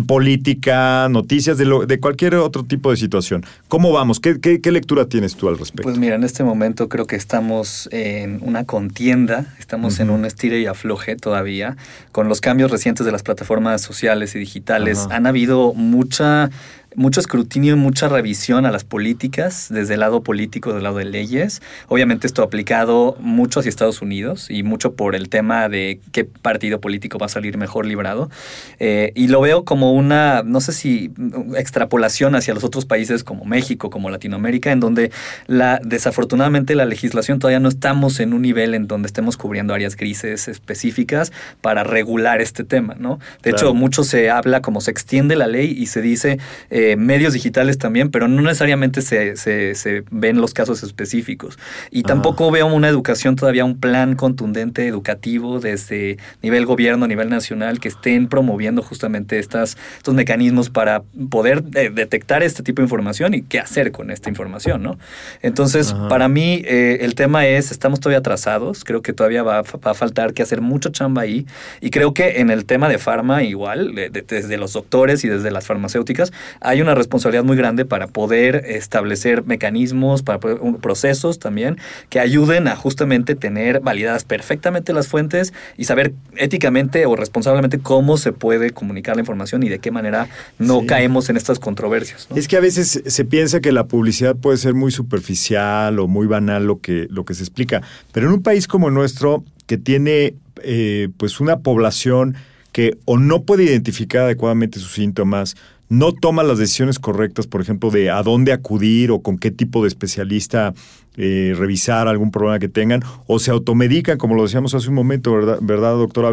política, 0.06 1.08
noticias, 1.10 1.58
de, 1.58 1.66
de 1.88 1.98
cualquier 1.98 2.36
otro 2.36 2.62
tipo 2.62 2.92
de 2.92 2.96
situación? 2.96 3.44
¿Cómo 3.66 3.90
vamos? 3.90 4.20
¿Qué, 4.20 4.40
¿Qué, 4.40 4.70
lectura 4.70 5.06
tienes 5.06 5.34
tú 5.34 5.48
al 5.48 5.58
respecto? 5.58 5.82
Pues 5.82 5.98
mira, 5.98 6.14
en 6.14 6.22
este 6.22 6.44
momento 6.44 6.88
creo 6.88 7.06
que 7.06 7.16
estamos 7.16 7.88
en 7.90 8.38
una 8.42 8.64
contienda, 8.64 9.52
estamos 9.58 9.98
en 9.98 10.10
un 10.10 10.24
estire 10.24 10.60
y 10.60 10.66
afloje 10.66 11.16
todavía. 11.16 11.76
Con 12.12 12.28
los 12.28 12.40
cambios 12.40 12.70
recientes 12.70 13.04
de 13.04 13.10
las 13.10 13.24
plataformas 13.24 13.82
sociales 13.82 14.36
y 14.36 14.38
digitales, 14.38 15.08
han 15.10 15.26
habido 15.26 15.74
mucha 15.74 16.50
mucho 16.96 17.20
escrutinio 17.20 17.74
y 17.74 17.76
mucha 17.76 18.08
revisión 18.08 18.66
a 18.66 18.70
las 18.70 18.84
políticas 18.84 19.68
desde 19.70 19.94
el 19.94 20.00
lado 20.00 20.22
político, 20.22 20.72
del 20.72 20.82
lado 20.82 20.98
de 20.98 21.04
leyes. 21.04 21.62
Obviamente 21.88 22.26
esto 22.26 22.42
aplicado 22.42 23.16
mucho 23.20 23.60
hacia 23.60 23.68
Estados 23.68 24.02
Unidos 24.02 24.50
y 24.50 24.62
mucho 24.62 24.94
por 24.94 25.14
el 25.14 25.28
tema 25.28 25.68
de 25.68 26.00
qué 26.12 26.24
partido 26.24 26.80
político 26.80 27.18
va 27.18 27.26
a 27.26 27.28
salir 27.28 27.58
mejor 27.58 27.86
librado. 27.86 28.30
Eh, 28.78 29.12
y 29.14 29.28
lo 29.28 29.40
veo 29.40 29.64
como 29.64 29.92
una, 29.92 30.42
no 30.44 30.60
sé 30.60 30.72
si 30.72 31.12
extrapolación 31.56 32.34
hacia 32.34 32.54
los 32.54 32.64
otros 32.64 32.86
países 32.86 33.24
como 33.24 33.44
México, 33.44 33.90
como 33.90 34.10
Latinoamérica, 34.10 34.72
en 34.72 34.80
donde 34.80 35.10
la, 35.46 35.80
desafortunadamente 35.84 36.74
la 36.74 36.84
legislación 36.84 37.38
todavía 37.38 37.60
no 37.60 37.68
estamos 37.68 38.20
en 38.20 38.32
un 38.32 38.42
nivel 38.42 38.74
en 38.74 38.86
donde 38.86 39.06
estemos 39.06 39.36
cubriendo 39.36 39.74
áreas 39.74 39.96
grises 39.96 40.48
específicas 40.48 41.32
para 41.60 41.84
regular 41.84 42.40
este 42.40 42.64
tema, 42.64 42.94
¿no? 42.98 43.18
De 43.42 43.50
hecho, 43.50 43.74
mucho 43.74 44.04
se 44.04 44.30
habla 44.30 44.62
como 44.62 44.80
se 44.80 44.90
extiende 44.90 45.36
la 45.36 45.46
ley 45.46 45.74
y 45.76 45.86
se 45.86 46.00
dice... 46.00 46.38
Eh, 46.70 46.83
medios 46.96 47.32
digitales 47.32 47.78
también, 47.78 48.10
pero 48.10 48.28
no 48.28 48.42
necesariamente 48.42 49.02
se, 49.02 49.36
se, 49.36 50.04
ven 50.10 50.40
los 50.40 50.54
casos 50.54 50.82
específicos. 50.82 51.58
Y 51.90 52.02
tampoco 52.02 52.50
veo 52.50 52.66
una 52.66 52.88
educación 52.88 53.36
todavía, 53.36 53.64
un 53.64 53.78
plan 53.78 54.14
contundente 54.16 54.86
educativo 54.86 55.60
desde 55.60 56.18
nivel 56.42 56.66
gobierno, 56.66 57.06
nivel 57.06 57.30
nacional, 57.30 57.80
que 57.80 57.88
estén 57.88 58.28
promoviendo 58.28 58.82
justamente 58.82 59.38
estas, 59.38 59.76
estos 59.96 60.14
mecanismos 60.14 60.70
para 60.70 61.02
poder 61.30 61.64
eh, 61.74 61.90
detectar 61.92 62.42
este 62.42 62.62
tipo 62.62 62.82
de 62.82 62.86
información 62.86 63.34
y 63.34 63.42
qué 63.42 63.58
hacer 63.58 63.92
con 63.92 64.10
esta 64.10 64.28
información, 64.28 64.82
¿no? 64.82 64.98
Entonces, 65.42 65.94
para 66.08 66.28
mí, 66.28 66.62
eh, 66.64 66.98
el 67.00 67.14
tema 67.14 67.46
es, 67.46 67.70
estamos 67.70 68.00
todavía 68.00 68.18
atrasados, 68.18 68.84
creo 68.84 69.02
que 69.02 69.12
todavía 69.12 69.42
va, 69.42 69.60
a 69.60 69.94
faltar 69.94 70.34
que 70.34 70.42
hacer 70.42 70.60
mucho 70.60 70.90
chamba 70.90 71.22
ahí, 71.22 71.46
y 71.80 71.90
creo 71.90 72.14
que 72.14 72.40
en 72.40 72.50
el 72.50 72.64
tema 72.64 72.88
de 72.88 72.98
farma 72.98 73.42
igual, 73.42 73.94
desde 73.94 74.56
los 74.56 74.72
doctores 74.72 75.24
y 75.24 75.28
desde 75.28 75.50
las 75.50 75.66
farmacéuticas, 75.66 76.32
hay 76.60 76.73
una 76.80 76.94
responsabilidad 76.94 77.44
muy 77.44 77.56
grande 77.56 77.84
para 77.84 78.06
poder 78.06 78.64
establecer 78.66 79.44
mecanismos, 79.44 80.22
para 80.22 80.40
procesos 80.80 81.38
también 81.38 81.78
que 82.08 82.20
ayuden 82.20 82.68
a 82.68 82.76
justamente 82.76 83.34
tener 83.34 83.80
validadas 83.80 84.24
perfectamente 84.24 84.92
las 84.92 85.08
fuentes 85.08 85.52
y 85.76 85.84
saber 85.84 86.14
éticamente 86.36 87.06
o 87.06 87.16
responsablemente 87.16 87.78
cómo 87.78 88.16
se 88.16 88.32
puede 88.32 88.70
comunicar 88.70 89.16
la 89.16 89.20
información 89.20 89.62
y 89.62 89.68
de 89.68 89.78
qué 89.78 89.90
manera 89.90 90.28
no 90.58 90.86
caemos 90.86 91.28
en 91.30 91.36
estas 91.36 91.58
controversias. 91.58 92.28
Es 92.34 92.48
que 92.48 92.56
a 92.56 92.60
veces 92.60 93.02
se 93.04 93.24
piensa 93.24 93.60
que 93.60 93.72
la 93.72 93.86
publicidad 93.86 94.36
puede 94.36 94.58
ser 94.58 94.74
muy 94.74 94.92
superficial 94.92 95.98
o 95.98 96.08
muy 96.08 96.26
banal 96.26 96.66
lo 96.66 96.80
que, 96.80 97.06
lo 97.10 97.24
que 97.24 97.34
se 97.34 97.42
explica, 97.42 97.82
pero 98.12 98.28
en 98.28 98.34
un 98.34 98.42
país 98.42 98.66
como 98.66 98.90
nuestro 98.90 99.44
que 99.66 99.78
tiene 99.78 100.34
eh, 100.62 101.08
pues 101.16 101.40
una 101.40 101.60
población 101.60 102.36
que 102.72 102.98
o 103.04 103.18
no 103.18 103.44
puede 103.44 103.64
identificar 103.64 104.22
adecuadamente 104.22 104.80
sus 104.80 104.92
síntomas 104.92 105.56
no 105.98 106.12
toma 106.12 106.42
las 106.42 106.58
decisiones 106.58 106.98
correctas, 106.98 107.46
por 107.46 107.60
ejemplo, 107.60 107.90
de 107.90 108.10
a 108.10 108.22
dónde 108.22 108.52
acudir 108.52 109.10
o 109.10 109.20
con 109.20 109.38
qué 109.38 109.50
tipo 109.50 109.82
de 109.82 109.88
especialista 109.88 110.74
eh, 111.16 111.54
revisar 111.56 112.08
algún 112.08 112.32
problema 112.32 112.58
que 112.58 112.68
tengan, 112.68 113.02
o 113.28 113.38
se 113.38 113.52
automedican, 113.52 114.18
como 114.18 114.34
lo 114.34 114.42
decíamos 114.42 114.74
hace 114.74 114.88
un 114.88 114.96
momento, 114.96 115.32
¿verdad, 115.32 115.58
¿verdad 115.62 115.92
doctora? 115.92 116.32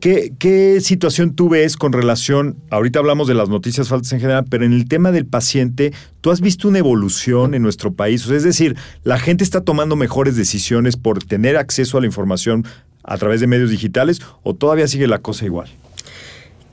¿Qué, 0.00 0.32
¿Qué 0.38 0.82
situación 0.82 1.34
tú 1.34 1.48
ves 1.48 1.78
con 1.78 1.92
relación, 1.92 2.56
ahorita 2.70 2.98
hablamos 2.98 3.26
de 3.26 3.32
las 3.32 3.48
noticias 3.48 3.88
faltas 3.88 4.12
en 4.12 4.20
general, 4.20 4.44
pero 4.50 4.66
en 4.66 4.74
el 4.74 4.86
tema 4.86 5.12
del 5.12 5.24
paciente, 5.24 5.94
¿tú 6.20 6.30
has 6.30 6.42
visto 6.42 6.68
una 6.68 6.78
evolución 6.78 7.54
en 7.54 7.62
nuestro 7.62 7.94
país? 7.94 8.28
es 8.28 8.42
decir, 8.42 8.76
¿la 9.02 9.18
gente 9.18 9.44
está 9.44 9.62
tomando 9.62 9.96
mejores 9.96 10.36
decisiones 10.36 10.96
por 10.96 11.24
tener 11.24 11.56
acceso 11.56 11.96
a 11.96 12.00
la 12.00 12.06
información 12.06 12.66
a 13.02 13.16
través 13.16 13.40
de 13.40 13.46
medios 13.46 13.70
digitales 13.70 14.20
o 14.42 14.54
todavía 14.54 14.88
sigue 14.88 15.06
la 15.06 15.20
cosa 15.20 15.46
igual? 15.46 15.68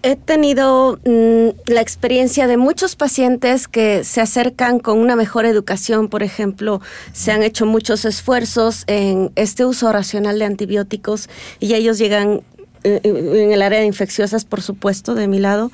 He 0.03 0.17
tenido 0.17 0.99
mm, 1.05 1.71
la 1.71 1.81
experiencia 1.81 2.45
de 2.45 2.57
muchos 2.57 2.95
pacientes 2.95 3.69
que 3.69 4.03
se 4.03 4.19
acercan 4.19 4.79
con 4.79 4.99
una 4.99 5.15
mejor 5.15 5.45
educación, 5.45 6.09
por 6.09 6.23
ejemplo, 6.23 6.81
se 7.13 7.31
han 7.31 7.41
hecho 7.41 7.65
muchos 7.65 8.03
esfuerzos 8.03 8.83
en 8.87 9.31
este 9.35 9.65
uso 9.65 9.91
racional 9.91 10.37
de 10.39 10.45
antibióticos 10.45 11.29
y 11.59 11.73
ellos 11.73 11.97
llegan 11.97 12.41
eh, 12.83 12.99
en 13.03 13.51
el 13.53 13.61
área 13.61 13.79
de 13.79 13.85
infecciosas, 13.85 14.43
por 14.43 14.61
supuesto, 14.61 15.15
de 15.15 15.29
mi 15.29 15.39
lado, 15.39 15.71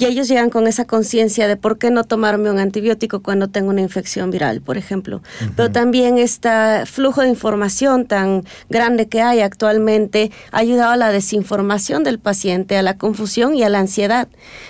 y 0.00 0.06
ellos 0.06 0.28
llegan 0.28 0.48
con 0.48 0.66
esa 0.66 0.86
conciencia 0.86 1.46
de 1.46 1.58
por 1.58 1.76
qué 1.76 1.90
no 1.90 2.04
tomarme 2.04 2.50
un 2.50 2.58
antibiótico 2.58 3.20
cuando 3.20 3.48
tengo 3.48 3.68
una 3.68 3.82
infección 3.82 4.30
viral, 4.30 4.62
por 4.62 4.78
ejemplo. 4.78 5.20
Pero 5.56 5.70
también 5.70 6.16
este 6.16 6.48
flujo 6.86 7.20
de 7.20 7.28
información 7.28 8.06
tan 8.06 8.44
grande 8.70 9.08
que 9.08 9.20
hay 9.20 9.40
actualmente 9.40 10.30
ha 10.52 10.60
ayudado 10.60 10.92
a 10.92 10.96
la 10.96 11.12
desinformación 11.12 12.02
del 12.02 12.18
paciente, 12.18 12.78
a 12.78 12.82
la 12.82 12.96
confusión 12.96 13.54
y 13.54 13.62
a 13.62 13.68
la 13.68 13.80
ansiedad. 13.80 14.28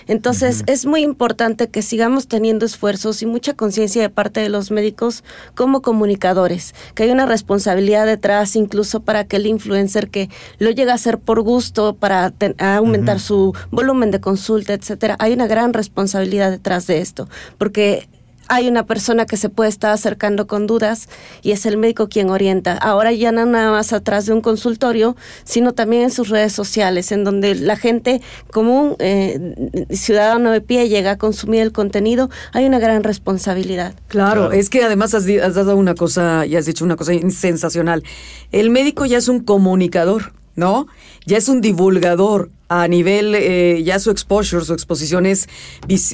Entonces 0.09 0.65
es 0.67 0.85
muy 0.85 1.03
importante 1.03 1.69
que 1.69 1.83
sigamos 1.83 2.27
teniendo 2.27 2.67
esfuerzos 2.67 3.23
y 3.23 3.27
mucha 3.27 3.55
conciencia 3.55 4.03
de 4.03 4.11
parte 4.11 4.41
de 4.41 4.49
los 4.49 4.73
médicos 4.73 5.23
como 5.55 5.81
comunicadores, 5.81 6.75
que 6.97 7.05
hay 7.05 7.11
una 7.11 7.27
responsabilidad 7.27 8.05
detrás 8.05 8.57
incluso 8.57 8.99
para 8.99 9.23
que 9.23 9.37
el 9.37 9.47
influencer 9.47 10.11
que 10.11 10.29
lo 10.59 10.71
llega 10.71 10.91
a 10.91 10.97
hacer 10.97 11.19
por 11.19 11.41
gusto, 11.43 11.95
para 11.95 12.33
aumentar 12.59 13.21
su 13.21 13.55
volumen 13.71 14.11
de 14.11 14.21
consulta, 14.21 14.73
etcétera, 14.73 15.17
hay 15.21 15.33
una 15.33 15.47
gran 15.47 15.73
responsabilidad 15.73 16.51
detrás 16.51 16.87
de 16.87 17.01
esto, 17.01 17.29
porque 17.59 18.09
hay 18.51 18.67
una 18.67 18.85
persona 18.85 19.27
que 19.27 19.37
se 19.37 19.49
puede 19.49 19.71
estar 19.71 19.93
acercando 19.93 20.49
con 20.49 20.67
dudas 20.67 21.09
y 21.41 21.53
es 21.53 21.67
el 21.67 21.77
médico 21.77 22.09
quien 22.09 22.31
orienta. 22.31 22.77
Ahora 22.77 23.13
ya 23.13 23.31
no 23.31 23.47
nada 23.47 23.71
más 23.71 23.93
atrás 23.93 24.27
de 24.27 24.33
un 24.33 24.41
consultorio, 24.41 25.17
sino 25.45 25.73
también 25.73 26.03
en 26.03 26.11
sus 26.11 26.31
redes 26.31 26.53
sociales, 26.53 27.13
en 27.13 27.23
donde 27.23 27.55
la 27.55 27.77
gente 27.77 28.21
común, 28.51 28.97
eh, 28.99 29.87
ciudadano 29.91 30.51
de 30.51 30.61
pie, 30.61 30.89
llega 30.89 31.13
a 31.13 31.17
consumir 31.17 31.61
el 31.61 31.71
contenido, 31.71 32.29
hay 32.53 32.65
una 32.65 32.81
gran 32.81 33.05
responsabilidad. 33.05 33.95
Claro, 34.09 34.51
es 34.51 34.69
que 34.69 34.83
además 34.83 35.15
has, 35.15 35.29
has 35.29 35.55
dado 35.55 35.77
una 35.77 35.95
cosa 35.95 36.45
y 36.45 36.57
has 36.57 36.67
dicho 36.67 36.85
una 36.85 36.97
cosa 36.97 37.13
sensacional. 37.31 38.03
El 38.51 38.71
médico 38.71 39.07
ya 39.07 39.19
es 39.19 39.29
un 39.29 39.45
comunicador. 39.45 40.33
¿No? 40.57 40.87
Ya 41.27 41.37
es 41.39 41.49
un 41.49 41.61
divulgador 41.61 42.51
a 42.69 42.87
nivel, 42.87 43.35
eh, 43.35 43.83
ya 43.85 43.99
su 43.99 44.13
exposure, 44.13 44.65
su 44.65 44.73
exposición 44.73 45.27
es 45.27 45.49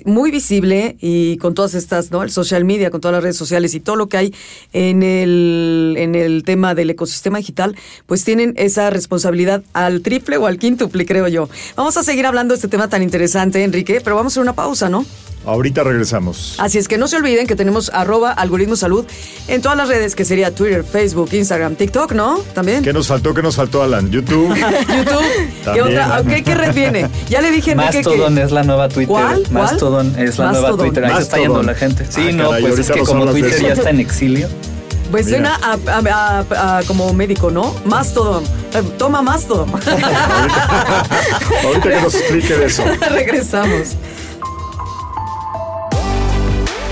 muy 0.06 0.30
visible 0.30 0.96
y 1.00 1.36
con 1.36 1.52
todas 1.52 1.74
estas, 1.74 2.10
¿no? 2.10 2.22
El 2.22 2.30
social 2.30 2.64
media, 2.64 2.90
con 2.90 3.02
todas 3.02 3.12
las 3.12 3.22
redes 3.22 3.36
sociales 3.36 3.74
y 3.74 3.80
todo 3.80 3.94
lo 3.94 4.08
que 4.08 4.16
hay 4.16 4.34
en 4.72 5.02
el, 5.02 5.96
en 5.98 6.14
el 6.14 6.44
tema 6.44 6.74
del 6.74 6.88
ecosistema 6.88 7.36
digital, 7.38 7.76
pues 8.06 8.24
tienen 8.24 8.54
esa 8.56 8.88
responsabilidad 8.88 9.64
al 9.74 10.00
triple 10.00 10.38
o 10.38 10.46
al 10.46 10.58
quíntuple, 10.58 11.04
creo 11.04 11.28
yo. 11.28 11.50
Vamos 11.76 11.98
a 11.98 12.02
seguir 12.02 12.24
hablando 12.24 12.52
de 12.52 12.56
este 12.56 12.68
tema 12.68 12.88
tan 12.88 13.02
interesante, 13.02 13.62
Enrique, 13.62 14.00
pero 14.02 14.16
vamos 14.16 14.32
a 14.32 14.34
hacer 14.34 14.42
una 14.42 14.54
pausa, 14.54 14.88
¿no? 14.88 15.04
Ahorita 15.46 15.84
regresamos. 15.84 16.56
Así 16.58 16.76
es 16.78 16.88
que 16.88 16.98
no 16.98 17.06
se 17.08 17.16
olviden 17.16 17.46
que 17.46 17.54
tenemos 17.56 17.90
arroba 17.94 18.32
algoritmo 18.32 18.74
salud 18.76 19.06
en 19.48 19.62
todas 19.62 19.78
las 19.78 19.88
redes, 19.88 20.14
que 20.16 20.24
sería 20.24 20.54
Twitter, 20.54 20.82
Facebook, 20.84 21.28
Instagram, 21.32 21.76
TikTok, 21.76 22.12
¿no? 22.12 22.38
También. 22.52 22.82
¿Qué 22.82 22.92
nos 22.92 23.06
faltó? 23.06 23.32
¿Qué 23.32 23.42
nos 23.42 23.54
faltó, 23.56 23.82
Alan? 23.82 24.10
YouTube. 24.10 24.54
YouTube. 24.56 25.24
¿Qué, 25.72 25.82
otra? 25.82 26.20
Ok, 26.20 26.28
¿Qué 26.44 26.54
red 26.54 26.74
viene? 26.74 27.08
Ya 27.28 27.40
le 27.40 27.50
dije 27.52 27.70
a 27.70 27.74
Enrique 27.74 28.00
que... 28.02 28.08
Mastodon 28.08 28.38
es 28.38 28.50
la 28.50 28.62
nueva 28.64 28.88
Twitter. 28.88 29.06
¿Cuál? 29.08 29.42
¿Cuál? 29.42 29.52
Mastodon 29.52 30.14
es 30.18 30.36
la 30.38 30.52
nueva. 30.52 30.76
Twitter. 30.76 31.04
Ahí 31.04 31.14
se 31.16 31.22
está 31.22 31.38
yendo 31.38 31.62
la 31.62 31.74
gente. 31.74 32.04
Sí, 32.10 32.26
Ah, 32.28 32.32
no, 32.32 32.48
caray, 32.50 32.62
pues 32.62 32.78
es 32.80 32.90
ahorita 32.90 32.94
que 32.94 33.00
como 33.12 33.26
Twitter 33.30 33.62
ya 33.62 33.72
está 33.74 33.90
en 33.90 34.00
exilio. 34.00 34.48
Pues 35.12 35.26
Mira. 35.26 35.38
suena 35.38 35.54
a, 35.62 35.78
a- 35.92 36.44
a- 36.50 36.78
a- 36.78 36.82
como 36.82 37.12
médico, 37.14 37.52
¿no? 37.52 37.72
Mastodon. 37.84 38.42
Eh, 38.74 38.82
Toma 38.98 39.22
Mastodon. 39.22 39.70
Ahorita 41.64 41.88
que 41.88 42.00
nos 42.00 42.14
explique 42.14 42.54
de 42.56 42.66
eso. 42.66 42.82
Regresamos. 43.10 43.94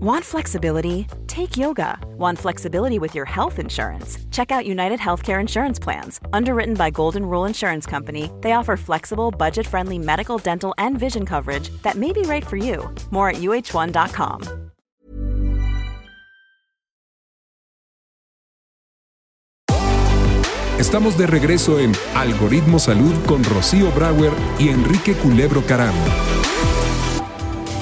Want 0.00 0.24
flexibility? 0.24 1.06
Take 1.26 1.56
yoga. 1.56 1.98
Want 2.16 2.38
flexibility 2.38 2.98
with 2.98 3.14
your 3.14 3.24
health 3.24 3.58
insurance? 3.58 4.18
Check 4.30 4.52
out 4.52 4.66
United 4.66 5.00
Healthcare 5.00 5.40
Insurance 5.40 5.78
Plans. 5.80 6.20
Underwritten 6.32 6.74
by 6.74 6.90
Golden 6.90 7.26
Rule 7.26 7.46
Insurance 7.46 7.84
Company, 7.84 8.30
they 8.40 8.52
offer 8.52 8.76
flexible, 8.76 9.30
budget 9.30 9.66
friendly 9.66 9.98
medical, 9.98 10.38
dental, 10.38 10.72
and 10.78 10.98
vision 10.98 11.26
coverage 11.26 11.70
that 11.82 11.96
may 11.96 12.12
be 12.12 12.22
right 12.22 12.46
for 12.46 12.56
you. 12.56 12.94
More 13.10 13.30
at 13.30 13.36
uh1.com. 13.36 14.68
Estamos 20.78 21.18
de 21.18 21.26
regreso 21.26 21.80
en 21.80 21.92
Algoritmo 22.14 22.78
Salud 22.78 23.12
con 23.26 23.42
Rocío 23.42 23.90
Brauer 23.90 24.32
y 24.60 24.68
Enrique 24.68 25.14
Culebro 25.14 25.60
Caram. 25.66 25.94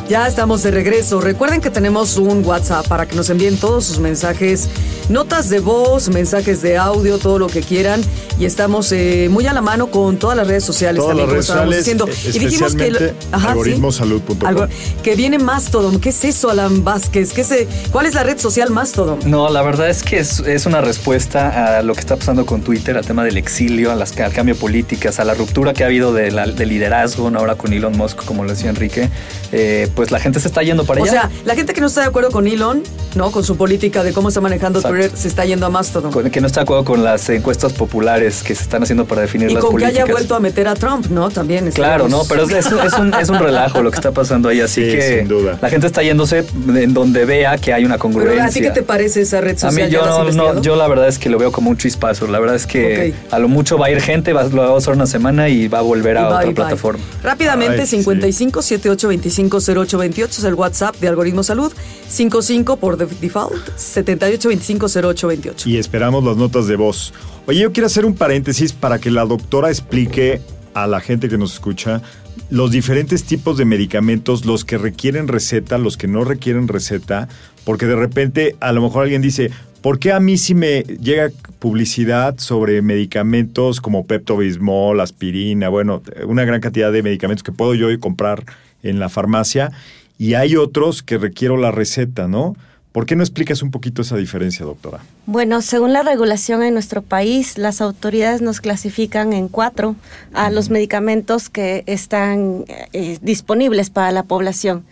Ya 0.08 0.28
estamos 0.28 0.62
de 0.62 0.70
regreso. 0.70 1.20
Recuerden 1.20 1.60
que 1.60 1.68
tenemos 1.68 2.16
un 2.16 2.44
WhatsApp 2.46 2.86
para 2.86 3.06
que 3.06 3.16
nos 3.16 3.28
envíen 3.28 3.56
todos 3.56 3.86
sus 3.86 3.98
mensajes, 3.98 4.68
notas 5.08 5.48
de 5.50 5.58
voz, 5.58 6.08
mensajes 6.10 6.62
de 6.62 6.76
audio, 6.76 7.18
todo 7.18 7.40
lo 7.40 7.48
que 7.48 7.60
quieran. 7.60 8.00
Y 8.38 8.44
estamos 8.44 8.92
eh, 8.92 9.26
muy 9.28 9.48
a 9.48 9.52
la 9.52 9.62
mano 9.62 9.88
con 9.90 10.16
todas 10.16 10.36
las 10.36 10.46
redes 10.46 10.62
sociales 10.62 11.02
Todas 11.02 11.16
también, 11.16 11.36
las 11.36 11.46
como 11.48 11.64
redes 11.64 11.74
estábamos 11.74 12.06
sociales, 12.06 12.14
diciendo. 12.22 12.38
Y 12.38 12.50
dijimos 12.50 12.74
que. 12.76 13.14
Ajá, 13.32 13.46
sí. 13.46 13.50
algoritmosalud.com. 13.50 14.36
Algo- 14.48 14.68
que 15.02 15.16
viene 15.16 15.38
Mastodon. 15.40 15.98
¿Qué 15.98 16.10
es 16.10 16.24
eso, 16.24 16.50
Alan 16.50 16.84
Vázquez? 16.84 17.32
¿Qué 17.32 17.42
se, 17.42 17.66
¿Cuál 17.90 18.06
es 18.06 18.14
la 18.14 18.22
red 18.22 18.38
social 18.38 18.70
Mastodon? 18.70 19.18
No, 19.28 19.48
la 19.50 19.62
verdad 19.62 19.90
es 19.90 20.04
que 20.04 20.18
es, 20.20 20.38
es 20.38 20.66
una 20.66 20.82
respuesta 20.82 21.78
a 21.78 21.82
lo 21.82 21.94
que 21.94 22.00
está 22.00 22.14
pasando 22.14 22.46
con 22.46 22.60
Twitter, 22.62 22.96
al 22.96 23.04
tema 23.04 23.24
del 23.24 23.38
exilio, 23.38 23.90
a 23.90 23.96
las, 23.96 24.16
al 24.20 24.32
cambio 24.32 24.54
de 24.54 24.60
políticas, 24.60 25.18
a 25.18 25.24
la 25.24 25.34
ruptura 25.34 25.72
que 25.72 25.82
ha 25.82 25.86
habido 25.86 26.12
de, 26.12 26.30
la- 26.30 26.46
de 26.46 26.64
liderazgo, 26.66 27.28
¿no? 27.28 27.40
ahora 27.40 27.56
con 27.56 27.72
Elon 27.72 27.96
Musk, 27.96 28.24
como 28.24 28.44
lo 28.44 28.50
decía 28.50 28.70
Enrique. 28.70 29.08
Eh, 29.50 29.88
pues 29.96 30.12
la 30.12 30.20
gente 30.20 30.38
se 30.38 30.46
está 30.46 30.62
yendo 30.62 30.84
para 30.84 31.00
O 31.00 31.04
allá. 31.04 31.12
sea, 31.12 31.30
la 31.44 31.56
gente 31.56 31.72
que 31.74 31.80
no 31.80 31.88
está 31.88 32.02
de 32.02 32.06
acuerdo 32.06 32.30
con 32.30 32.46
Elon, 32.46 32.82
¿no? 33.16 33.32
Con 33.32 33.42
su 33.42 33.56
política 33.56 34.04
de 34.04 34.12
cómo 34.12 34.28
está 34.28 34.40
manejando 34.40 34.78
Exacto. 34.78 34.96
Twitter, 34.98 35.16
se 35.18 35.26
está 35.26 35.44
yendo 35.44 35.66
a 35.66 35.70
Mastodon. 35.70 36.12
Con- 36.12 36.30
que 36.30 36.40
no 36.40 36.46
está 36.46 36.60
de 36.60 36.64
acuerdo 36.64 36.84
con 36.84 37.02
las 37.02 37.28
encuestas 37.30 37.72
populares 37.72 38.42
que 38.44 38.54
se 38.54 38.62
están 38.62 38.82
haciendo 38.82 39.06
para 39.06 39.22
definir 39.22 39.50
y 39.50 39.54
las 39.54 39.64
con 39.64 39.74
que 39.76 39.86
haya 39.86 40.04
vuelto 40.04 40.34
a 40.36 40.40
meter 40.40 40.68
a 40.68 40.74
Trump, 40.74 41.06
¿no? 41.06 41.30
También. 41.30 41.70
Claro, 41.72 42.08
no, 42.08 42.22
pero 42.28 42.44
es, 42.44 42.50
es 42.52 42.66
un- 42.72 42.80
es 42.80 42.92
un, 42.92 43.14
es 43.14 43.28
un 43.30 43.38
relajo 43.38 43.82
lo 43.82 43.90
que 43.90 43.96
está 43.96 44.12
pasando 44.12 44.48
ahí, 44.50 44.60
así 44.60 44.84
Sí, 44.84 44.90
que 44.92 45.18
sin 45.20 45.28
duda. 45.28 45.58
la 45.60 45.70
gente 45.70 45.86
está 45.86 46.02
yéndose 46.02 46.44
en 46.68 46.92
donde 46.94 47.24
vea 47.24 47.56
que 47.56 47.72
hay 47.72 47.84
una 47.84 47.94
Pero 47.94 48.02
congruencia. 48.02 48.44
¿a 48.44 48.50
ti 48.50 48.60
qué 48.60 48.70
te 48.70 48.82
parece 48.82 49.22
esa 49.22 49.40
red 49.40 49.56
A 49.56 49.58
social? 49.70 49.86
mí 49.86 49.92
¿Ya 49.92 50.00
yo 50.00 50.06
no, 50.06 50.30
no, 50.54 50.62
yo 50.62 50.76
la 50.76 50.86
verdad 50.88 51.08
es 51.08 51.18
que 51.18 51.30
lo 51.30 51.38
veo 51.38 51.50
como 51.52 51.70
un 51.70 51.76
chispazo. 51.78 52.26
La 52.26 52.38
verdad 52.38 52.56
es 52.56 52.66
que 52.66 53.14
a 53.30 53.38
lo 53.38 53.48
mucho 53.48 53.78
va 53.78 53.86
a 53.86 53.90
ir 53.90 54.00
gente, 54.02 54.32
va, 54.34 54.44
lo 54.44 54.62
va 54.62 54.68
a 54.68 54.72
usar 54.74 54.94
una 54.94 55.06
semana 55.06 55.48
y 55.48 55.68
va 55.68 55.78
a 55.78 55.82
volver 55.82 56.18
a 56.18 56.22
bye, 56.24 56.32
otra 56.34 56.44
bye. 56.46 56.54
plataforma. 56.54 57.02
Rápidamente, 57.22 57.80
Ay, 57.82 57.86
sí. 57.86 57.96
55 57.98 58.62
78 58.62 59.08
25 59.08 59.58
08 59.58 59.85
28 59.94 60.32
es 60.40 60.44
el 60.44 60.54
WhatsApp 60.54 60.96
de 60.96 61.08
Algoritmo 61.08 61.42
Salud. 61.42 61.72
55 62.08 62.76
por 62.76 62.96
de- 62.96 63.06
default, 63.20 63.76
78 63.76 64.48
25 64.48 64.86
08 65.04 65.26
28. 65.28 65.68
Y 65.68 65.76
esperamos 65.76 66.24
las 66.24 66.36
notas 66.36 66.66
de 66.66 66.76
voz. 66.76 67.12
Oye, 67.46 67.60
yo 67.60 67.72
quiero 67.72 67.86
hacer 67.86 68.04
un 68.04 68.14
paréntesis 68.14 68.72
para 68.72 68.98
que 68.98 69.10
la 69.10 69.24
doctora 69.24 69.68
explique 69.68 70.40
a 70.74 70.86
la 70.86 71.00
gente 71.00 71.28
que 71.28 71.38
nos 71.38 71.54
escucha 71.54 72.02
los 72.50 72.70
diferentes 72.70 73.24
tipos 73.24 73.56
de 73.56 73.64
medicamentos, 73.64 74.44
los 74.44 74.64
que 74.64 74.78
requieren 74.78 75.26
receta, 75.28 75.78
los 75.78 75.96
que 75.96 76.06
no 76.08 76.24
requieren 76.24 76.68
receta, 76.68 77.28
porque 77.64 77.86
de 77.86 77.96
repente 77.96 78.56
a 78.60 78.72
lo 78.72 78.82
mejor 78.82 79.04
alguien 79.04 79.22
dice, 79.22 79.50
¿por 79.80 79.98
qué 79.98 80.12
a 80.12 80.20
mí 80.20 80.36
si 80.36 80.54
me 80.54 80.82
llega 80.82 81.30
publicidad 81.58 82.38
sobre 82.38 82.82
medicamentos 82.82 83.80
como 83.80 84.06
Pepto-Bismol, 84.06 85.00
aspirina, 85.00 85.68
bueno, 85.68 86.02
una 86.26 86.44
gran 86.44 86.60
cantidad 86.60 86.92
de 86.92 87.02
medicamentos 87.02 87.42
que 87.42 87.52
puedo 87.52 87.74
yo 87.74 87.88
comprar 87.98 88.44
en 88.88 88.98
la 88.98 89.08
farmacia 89.08 89.72
y 90.18 90.34
hay 90.34 90.56
otros 90.56 91.02
que 91.02 91.18
requiero 91.18 91.56
la 91.56 91.70
receta, 91.70 92.28
¿no? 92.28 92.56
¿Por 92.92 93.04
qué 93.04 93.14
no 93.14 93.22
explicas 93.22 93.60
un 93.60 93.70
poquito 93.70 94.00
esa 94.00 94.16
diferencia, 94.16 94.64
doctora? 94.64 95.00
Bueno, 95.26 95.60
según 95.60 95.92
la 95.92 96.02
regulación 96.02 96.62
en 96.62 96.72
nuestro 96.72 97.02
país, 97.02 97.58
las 97.58 97.82
autoridades 97.82 98.40
nos 98.40 98.62
clasifican 98.62 99.34
en 99.34 99.48
cuatro 99.48 99.96
a 100.32 100.48
los 100.48 100.70
medicamentos 100.70 101.50
que 101.50 101.84
están 101.84 102.64
eh, 102.94 103.18
disponibles 103.20 103.90
para 103.90 104.12
la 104.12 104.22
población. 104.22 104.86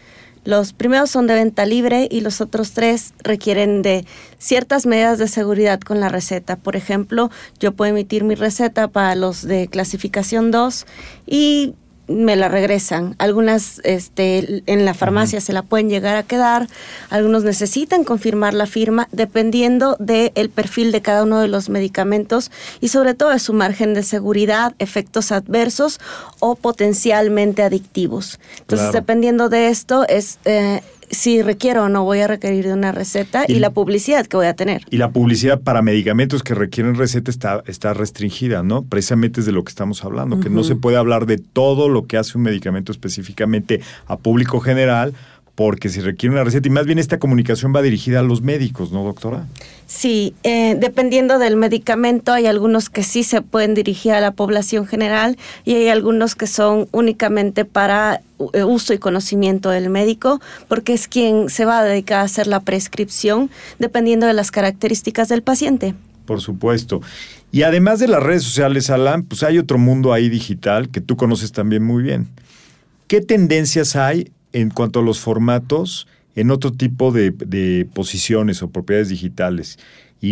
Los 0.45 0.75
primeros 0.75 1.09
son 1.11 1.27
de 1.27 1.33
venta 1.33 1.65
libre 1.65 2.07
y 2.11 2.21
los 2.21 2.43
otros 2.43 2.73
tres 2.73 3.15
requieren 3.23 3.81
de 3.81 4.05
ciertas 4.37 4.85
medidas 4.85 5.19
de 5.19 5.27
seguridad 5.27 5.81
con 5.81 6.01
la 6.01 6.11
receta. 6.11 6.57
Por 6.57 6.77
ejemplo, 6.77 7.31
yo 7.59 7.73
puedo 7.73 7.91
emitir 7.91 8.25
mi 8.25 8.35
receta 8.35 8.89
para 8.89 9.15
los 9.15 9.41
de 9.47 9.69
clasificación 9.69 10.51
2 10.51 10.85
y 11.27 11.75
me 12.07 12.37
la 12.37 12.49
regresan. 12.49 13.15
Algunas 13.19 13.81
este, 13.85 14.63
en 14.67 14.85
la 14.85 14.95
farmacia 14.95 15.41
se 15.41 15.53
la 15.53 15.63
pueden 15.63 15.89
llegar 15.89 16.17
a 16.17 16.23
quedar, 16.23 16.69
algunos 17.11 17.45
necesitan 17.45 18.05
confirmar 18.05 18.55
la 18.55 18.67
firma 18.67 19.09
dependiendo 19.13 19.97
del 19.99 20.51
perfil 20.51 20.93
de 20.93 21.03
cada 21.03 21.23
uno 21.23 21.41
de 21.41 21.49
los 21.49 21.69
medicamentos 21.69 22.51
y 22.81 22.89
sobre 22.89 23.15
todo 23.15 23.31
de 23.31 23.39
su 23.39 23.53
margen 23.55 23.95
de 23.95 24.03
seguridad, 24.03 24.75
efectos 24.79 25.33
adversos 25.33 26.01
o 26.41 26.57
potencialmente 26.57 27.63
adictivos. 27.63 28.39
Entonces, 28.61 28.89
Claro. 28.91 28.93
dependiendo 28.93 29.49
de 29.49 29.69
esto, 29.69 30.07
es 30.09 30.39
eh, 30.45 30.83
si 31.15 31.43
requiero 31.43 31.85
o 31.85 31.89
no 31.89 32.05
voy 32.05 32.21
a 32.21 32.27
requerir 32.27 32.67
de 32.67 32.73
una 32.75 32.93
receta 32.93 33.45
y, 33.49 33.55
Y- 33.55 33.59
la 33.61 33.71
publicidad 33.71 34.27
que 34.27 34.37
voy 34.37 34.47
a 34.47 34.55
tener. 34.55 34.83
Y 34.91 34.97
la 34.99 35.11
publicidad 35.11 35.61
para 35.61 35.81
medicamentos 35.83 36.43
que 36.43 36.55
requieren 36.55 36.95
receta 36.97 37.31
está, 37.31 37.63
está 37.67 37.95
restringida, 37.95 38.63
¿no? 38.63 38.83
Precisamente 38.83 39.41
es 39.41 39.47
de 39.47 39.53
lo 39.53 39.65
que 39.65 39.71
estamos 39.71 40.05
hablando, 40.05 40.41
que 40.41 40.51
no 40.51 40.65
se 40.65 40.75
puede 40.77 40.97
hablar 40.97 41.27
de 41.27 41.39
todo 41.39 41.89
lo 41.89 42.07
que 42.07 42.17
hace 42.19 42.37
un 42.37 42.45
medicamento 42.45 42.93
específicamente 42.93 43.81
a 44.07 44.17
público 44.17 44.61
general 44.61 45.15
porque 45.55 45.89
se 45.89 46.01
requiere 46.01 46.35
una 46.35 46.43
receta 46.43 46.67
y 46.67 46.71
más 46.73 46.85
bien 46.85 46.99
esta 46.99 47.19
comunicación 47.21 47.73
va 47.75 47.81
dirigida 47.81 48.19
a 48.19 48.23
los 48.25 48.43
médicos, 48.43 48.91
¿no, 48.91 49.05
doctora? 49.05 49.47
Sí, 49.95 50.35
eh, 50.43 50.77
dependiendo 50.77 51.39
del 51.39 51.55
medicamento, 51.55 52.33
hay 52.33 52.47
algunos 52.47 52.91
que 52.91 53.05
sí 53.05 53.23
se 53.23 53.43
pueden 53.43 53.75
dirigir 53.75 54.11
a 54.11 54.21
la 54.21 54.33
población 54.33 54.89
general 54.89 55.39
y 55.65 55.75
hay 55.75 55.87
algunos 55.87 56.35
que 56.35 56.49
son 56.49 56.89
únicamente 56.91 57.65
para 57.65 58.21
eh, 58.55 58.65
uso 58.65 58.93
y 58.93 58.99
conocimiento 58.99 59.71
del 59.71 59.91
médico, 59.91 60.41
porque 60.67 60.95
es 60.95 61.07
quien 61.07 61.49
se 61.49 61.65
va 61.65 61.79
a 61.79 61.85
dedicar 61.85 62.19
a 62.19 62.23
hacer 62.23 62.49
la 62.49 62.59
prescripción 62.59 63.51
dependiendo 63.79 64.27
de 64.27 64.33
las 64.33 64.51
características 64.51 65.29
del 65.29 65.43
paciente. 65.43 65.95
Por 66.27 66.41
supuesto. 66.41 67.01
Y 67.53 67.63
además 67.63 68.01
de 68.01 68.09
las 68.09 68.21
redes 68.21 68.43
sociales, 68.43 68.91
Alan, 68.91 69.23
pues 69.23 69.45
hay 69.45 69.59
otro 69.59 69.79
mundo 69.79 70.13
ahí 70.13 70.29
digital 70.29 70.89
que 70.89 71.03
tú 71.03 71.17
conoces 71.17 71.53
también 71.53 71.85
muy 71.85 72.03
bien. 72.03 72.27
¿Qué 73.07 73.21
tendencias 73.21 73.95
hay 73.95 74.33
en 74.53 74.71
cuanto 74.71 74.99
a 74.99 75.03
los 75.05 75.21
formatos 75.21 76.09
en 76.35 76.51
otro 76.51 76.73
tipo 76.73 77.13
de, 77.13 77.31
de 77.31 77.89
posiciones 77.95 78.63
o 78.63 78.71
propiedades 78.71 79.09
digitales? 79.09 79.79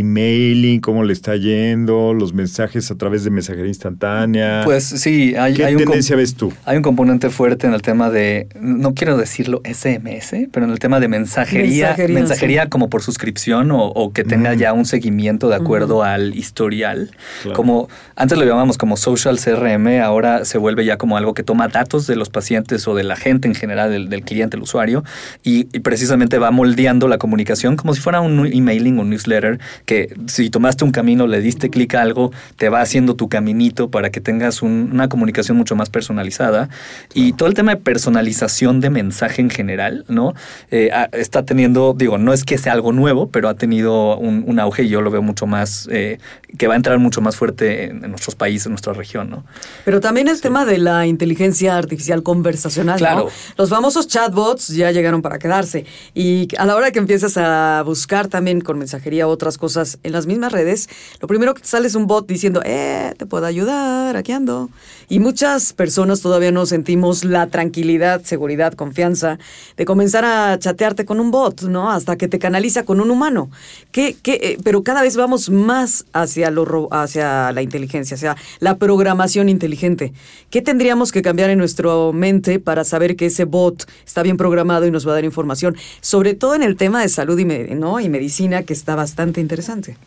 Emailing, 0.01 0.81
cómo 0.81 1.05
le 1.05 1.13
está 1.13 1.37
yendo, 1.37 2.15
los 2.15 2.33
mensajes 2.35 2.91
a 2.91 2.95
través 2.97 3.25
de 3.25 3.31
mensajería 3.31 3.69
instantánea. 3.69 4.63
Pues 4.65 4.85
sí, 4.85 5.35
hay, 5.37 5.55
¿Qué 5.55 5.65
hay 5.65 5.75
un 5.75 5.83
tendencia 5.85 6.15
com- 6.17 6.21
ves 6.23 6.35
tú? 6.35 6.53
Hay 6.65 6.77
un 6.77 6.83
componente 6.83 7.31
fuerte 7.31 7.67
en 7.67 7.75
el 7.75 7.83
tema 7.83 8.11
de, 8.11 8.49
no 8.61 8.95
quiero 8.95 9.17
decirlo 9.17 9.61
SMS, 9.65 10.49
pero 10.53 10.67
en 10.67 10.73
el 10.73 10.79
tema 10.79 11.01
de 11.01 11.09
mensajería, 11.09 11.89
Mensajería, 11.89 12.15
mensajería, 12.19 12.63
sí. 12.65 12.69
como 12.69 12.89
por 12.91 13.03
suscripción 13.03 13.71
o, 13.71 13.87
o 13.87 14.13
que 14.13 14.25
tenga 14.25 14.53
Mm. 14.55 14.59
ya 14.59 14.73
un 14.73 14.85
seguimiento 14.85 15.49
de 15.49 15.57
acuerdo 15.57 16.03
al 16.03 16.35
historial. 16.37 17.11
Claro. 17.43 17.57
Como 17.57 17.89
antes 18.17 18.37
lo 18.39 18.45
llamamos 18.45 18.79
como 18.79 18.97
social 18.97 19.39
CRM, 19.39 20.01
ahora 20.03 20.45
se 20.45 20.59
vuelve 20.59 20.85
ya 20.85 20.97
como 20.97 21.17
algo 21.17 21.35
que 21.35 21.43
toma 21.43 21.69
datos 21.69 22.07
de 22.07 22.17
los 22.17 22.29
pacientes 22.31 22.87
o 22.89 22.95
de 22.95 23.05
la 23.05 23.17
gente 23.17 23.49
en 23.49 23.55
general, 23.55 23.91
del, 23.91 24.09
del 24.09 24.23
cliente, 24.23 24.57
el 24.57 24.63
usuario, 24.63 25.05
y, 25.43 25.69
y 25.73 25.81
precisamente 25.81 26.39
va 26.39 26.51
moldeando 26.51 27.09
la 27.09 27.19
comunicación 27.19 27.77
como 27.77 27.95
si 27.95 28.01
fuera 28.01 28.21
un 28.21 28.47
emailing 28.47 28.99
o 28.99 29.05
newsletter 29.05 29.59
que 29.85 30.15
si 30.27 30.51
tomaste 30.51 30.85
un 30.85 30.93
camino, 30.93 31.27
le 31.27 31.41
diste 31.41 31.71
clic 31.71 31.95
a 31.95 32.03
algo, 32.03 32.33
te 32.57 32.69
va 32.69 32.81
haciendo 32.81 33.15
tu 33.17 33.29
caminito 33.29 33.91
para 33.91 34.11
que 34.11 34.21
tengas 34.21 34.63
un- 34.63 34.91
una 34.93 35.09
comunicación 35.09 35.57
mucho 35.57 35.77
más 35.77 35.91
personalizada. 35.91 36.69
Y 37.15 37.33
todo 37.33 37.49
el 37.49 37.55
tema 37.55 37.75
de 37.75 37.81
personalización 37.81 38.81
de 38.81 38.91
mensaje 38.91 39.41
en 39.43 39.51
general, 39.51 40.05
¿no? 40.09 40.35
Eh, 40.71 40.91
ha- 40.93 41.09
está 41.13 41.45
teniendo, 41.45 41.95
digo, 41.97 42.19
no 42.19 42.33
es 42.33 42.45
que 42.45 42.59
sea 42.59 42.73
algo 42.73 42.93
nuevo, 42.93 43.29
pero 43.31 43.49
ha 43.49 43.55
tenido 43.55 44.17
un, 44.19 44.45
un 44.47 44.59
auge 44.61 44.85
y 44.85 44.89
yo 44.89 45.01
lo 45.01 45.11
veo 45.11 45.23
mucho 45.23 45.47
más, 45.47 45.89
eh, 45.91 46.19
que 46.59 46.67
va 46.69 46.75
a 46.75 46.77
entrar 46.77 46.99
mucho 46.99 47.21
más 47.21 47.37
fuerte 47.37 47.85
en, 47.85 48.05
en 48.05 48.11
nuestros 48.11 48.35
países, 48.35 48.67
en 48.67 48.73
nuestra 48.73 48.93
región, 48.93 49.31
¿no? 49.31 49.45
Pero 49.85 50.01
también 50.01 50.29
el 50.29 50.41
tema 50.41 50.65
de 50.65 50.79
la 50.79 51.07
inteligencia 51.07 51.77
artificial 51.77 52.23
conversacional, 52.23 52.95
¿no? 52.97 52.99
Claro. 52.99 53.29
Los 53.57 53.71
famosos 53.71 54.07
chatbots 54.09 54.69
ya 54.69 54.91
llegaron 54.91 55.23
para 55.23 55.39
quedarse. 55.39 55.85
Y 56.15 56.49
a 56.59 56.67
la 56.67 56.77
hora 56.77 56.91
que 56.91 56.99
empiezas 56.99 57.37
a 57.37 57.83
buscar 57.85 58.29
también 58.29 58.61
con 58.61 58.79
mensajería 58.79 59.27
otras 59.29 59.59
cosas 59.63 60.01
en 60.03 60.11
las 60.11 60.27
mismas 60.27 60.51
redes, 60.51 60.89
lo 61.21 61.29
primero 61.29 61.55
que 61.55 61.63
te 61.63 61.69
sale 61.69 61.87
es 61.87 61.95
un 61.95 62.09
bot 62.09 62.27
diciendo, 62.27 62.63
eh, 62.65 63.15
te 63.17 63.27
puedo 63.27 63.47
ayudar, 63.47 64.17
aquí 64.17 64.33
ando. 64.33 64.71
Y 65.09 65.21
muchas 65.21 65.73
personas 65.73 66.21
todavía 66.21 66.51
no 66.51 66.67
sentimos 66.67 67.23
la 67.25 67.47
tranquilidad, 67.47 68.25
seguridad, 68.25 68.73
confianza 68.73 69.39
de 69.77 69.85
comenzar 69.85 70.25
a 70.25 70.59
chatearte 70.59 71.05
con 71.05 71.21
un 71.21 71.31
bot, 71.31 71.63
¿no? 71.63 71.93
Hasta 71.93 72.17
que 72.17 72.27
te 72.27 72.41
canaliza 72.41 72.85
con 72.85 73.01
un 73.01 73.13
humano. 73.13 73.53
¿Qué, 73.93 74.17
qué, 74.21 74.33
eh, 74.43 74.59
pero 74.65 74.83
cada 74.83 75.01
vez 75.01 75.17
vamos 75.17 75.49
más 75.49 76.07
hacia, 76.13 76.51
lo, 76.51 76.89
hacia 76.91 77.53
la 77.53 77.63
inteligencia, 77.63 78.17
hacia 78.17 78.37
la 78.59 78.79
programación 78.79 79.49
inteligente. 79.49 80.13
¿Qué 80.51 80.61
tendríamos 80.61 81.13
que 81.13 81.23
cambiar 81.23 81.51
en 81.51 81.59
nuestra 81.59 81.93
mente 82.13 82.59
para 82.59 82.83
saber 82.83 83.15
que 83.15 83.27
ese 83.27 83.45
bot 83.45 83.89
está 84.05 84.25
bien 84.25 84.37
programado 84.37 84.87
y 84.89 84.91
nos 84.91 85.07
va 85.07 85.13
a 85.13 85.15
dar 85.15 85.25
información? 85.25 85.77
Sobre 86.01 86.35
todo 86.35 86.57
en 86.57 86.65
el 86.65 86.77
tema 86.77 87.01
de 87.01 87.09
salud 87.09 87.39
y, 87.39 87.45
¿no? 87.45 88.01
y 88.01 88.09
medicina, 88.09 88.65
que 88.65 88.73
está 88.73 88.97
bastante 88.97 89.41
interesante. 89.41 89.52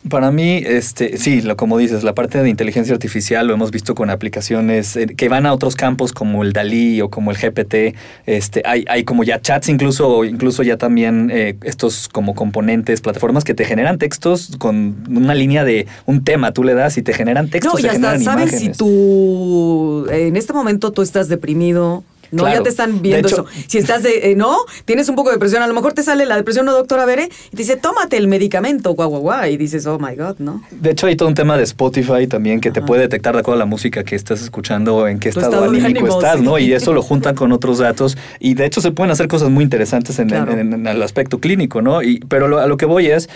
Para 0.08 0.30
mí, 0.30 0.62
este, 0.64 1.18
sí, 1.18 1.40
lo 1.40 1.56
como 1.56 1.78
dices, 1.78 2.02
la 2.02 2.14
parte 2.14 2.42
de 2.42 2.48
inteligencia 2.48 2.94
artificial 2.94 3.46
lo 3.46 3.54
hemos 3.54 3.70
visto 3.70 3.94
con 3.94 4.10
aplicaciones 4.10 4.96
eh, 4.96 5.06
que 5.06 5.28
van 5.28 5.46
a 5.46 5.52
otros 5.52 5.76
campos 5.76 6.12
como 6.12 6.42
el 6.42 6.52
Dalí 6.52 7.00
o 7.00 7.10
como 7.10 7.30
el 7.30 7.36
GPT. 7.36 7.96
Este, 8.26 8.62
hay, 8.64 8.84
hay 8.88 9.04
como 9.04 9.24
ya 9.24 9.40
chats 9.40 9.68
incluso, 9.68 10.08
o 10.08 10.24
incluso 10.24 10.62
ya 10.62 10.76
también 10.76 11.30
eh, 11.32 11.56
estos 11.62 12.08
como 12.08 12.34
componentes, 12.34 13.00
plataformas 13.00 13.44
que 13.44 13.54
te 13.54 13.64
generan 13.64 13.98
textos 13.98 14.56
con 14.58 14.96
una 15.08 15.34
línea 15.34 15.64
de 15.64 15.86
un 16.06 16.24
tema. 16.24 16.52
Tú 16.52 16.64
le 16.64 16.74
das 16.74 16.96
y 16.98 17.02
te 17.02 17.12
generan 17.12 17.48
textos, 17.48 17.74
No, 17.74 17.80
y 17.80 17.86
hasta 17.86 18.12
generan 18.12 18.22
saben 18.22 18.48
si 18.50 18.70
tú, 18.70 20.06
en 20.10 20.36
este 20.36 20.52
momento 20.52 20.92
tú 20.92 21.02
estás 21.02 21.28
deprimido. 21.28 22.04
No, 22.30 22.42
Claro. 22.42 22.58
ya 22.58 22.62
te 22.64 22.68
están 22.70 23.02
viendo 23.02 23.28
hecho- 23.28 23.46
eso. 23.48 23.62
Si 23.68 23.78
estás 23.78 24.02
de, 24.02 24.30
eh, 24.30 24.34
no, 24.36 24.56
tienes 24.84 25.08
un 25.08 25.16
poco 25.16 25.30
de 25.30 25.36
depresión, 25.36 25.62
a 25.62 25.66
lo 25.66 25.74
mejor 25.74 25.92
te 25.92 26.02
sale 26.02 26.26
la 26.26 26.36
depresión, 26.36 26.66
no, 26.66 26.72
doctora 26.72 27.04
Bere, 27.04 27.24
y 27.24 27.50
te 27.50 27.56
dice, 27.58 27.76
tómate 27.76 28.16
el 28.16 28.28
medicamento, 28.28 28.92
guau, 28.94 29.08
guau, 29.10 29.22
guau, 29.22 29.46
y 29.50 29.56
dices, 29.56 29.86
oh 29.86 29.98
my 29.98 30.14
God, 30.16 30.36
¿no? 30.38 30.62
De 30.70 30.90
hecho, 30.90 31.06
hay 31.06 31.16
todo 31.16 31.28
un 31.28 31.34
tema 31.34 31.56
de 31.56 31.62
Spotify 31.64 32.26
también 32.26 32.60
que 32.60 32.70
te 32.70 32.82
puede 32.82 33.02
detectar 33.02 33.34
de 33.34 33.40
acuerdo 33.40 33.56
a 33.56 33.58
la 33.60 33.66
música 33.66 34.04
que 34.04 34.14
estás 34.16 34.42
escuchando, 34.42 35.06
en 35.08 35.18
qué 35.18 35.28
estado, 35.30 35.46
estado 35.46 35.64
anímico 35.70 36.06
estás. 36.08 36.40
¿no? 36.40 36.58
Y 36.58 36.72
eso 36.72 36.92
lo 36.92 37.02
juntan 37.02 37.34
con 37.34 37.52
otros 37.52 37.78
datos. 37.78 38.16
Y 38.40 38.54
de 38.54 38.66
hecho 38.66 38.80
se 38.80 38.90
pueden 38.90 39.10
hacer 39.10 39.28
cosas 39.28 39.48
muy 39.50 39.64
interesantes 39.64 40.18
en, 40.18 40.28
Claro. 40.28 40.52
en- 40.52 40.72
en 40.72 40.86
el 40.86 41.02
aspecto 41.02 41.38
clínico, 41.40 41.82
¿no? 41.82 42.02
Y, 42.02 42.20
pero 42.28 42.48
lo- 42.48 42.58
a 42.58 42.66
lo 42.66 42.76
que 42.76 42.86
voy 42.86 43.06
es, 43.06 43.28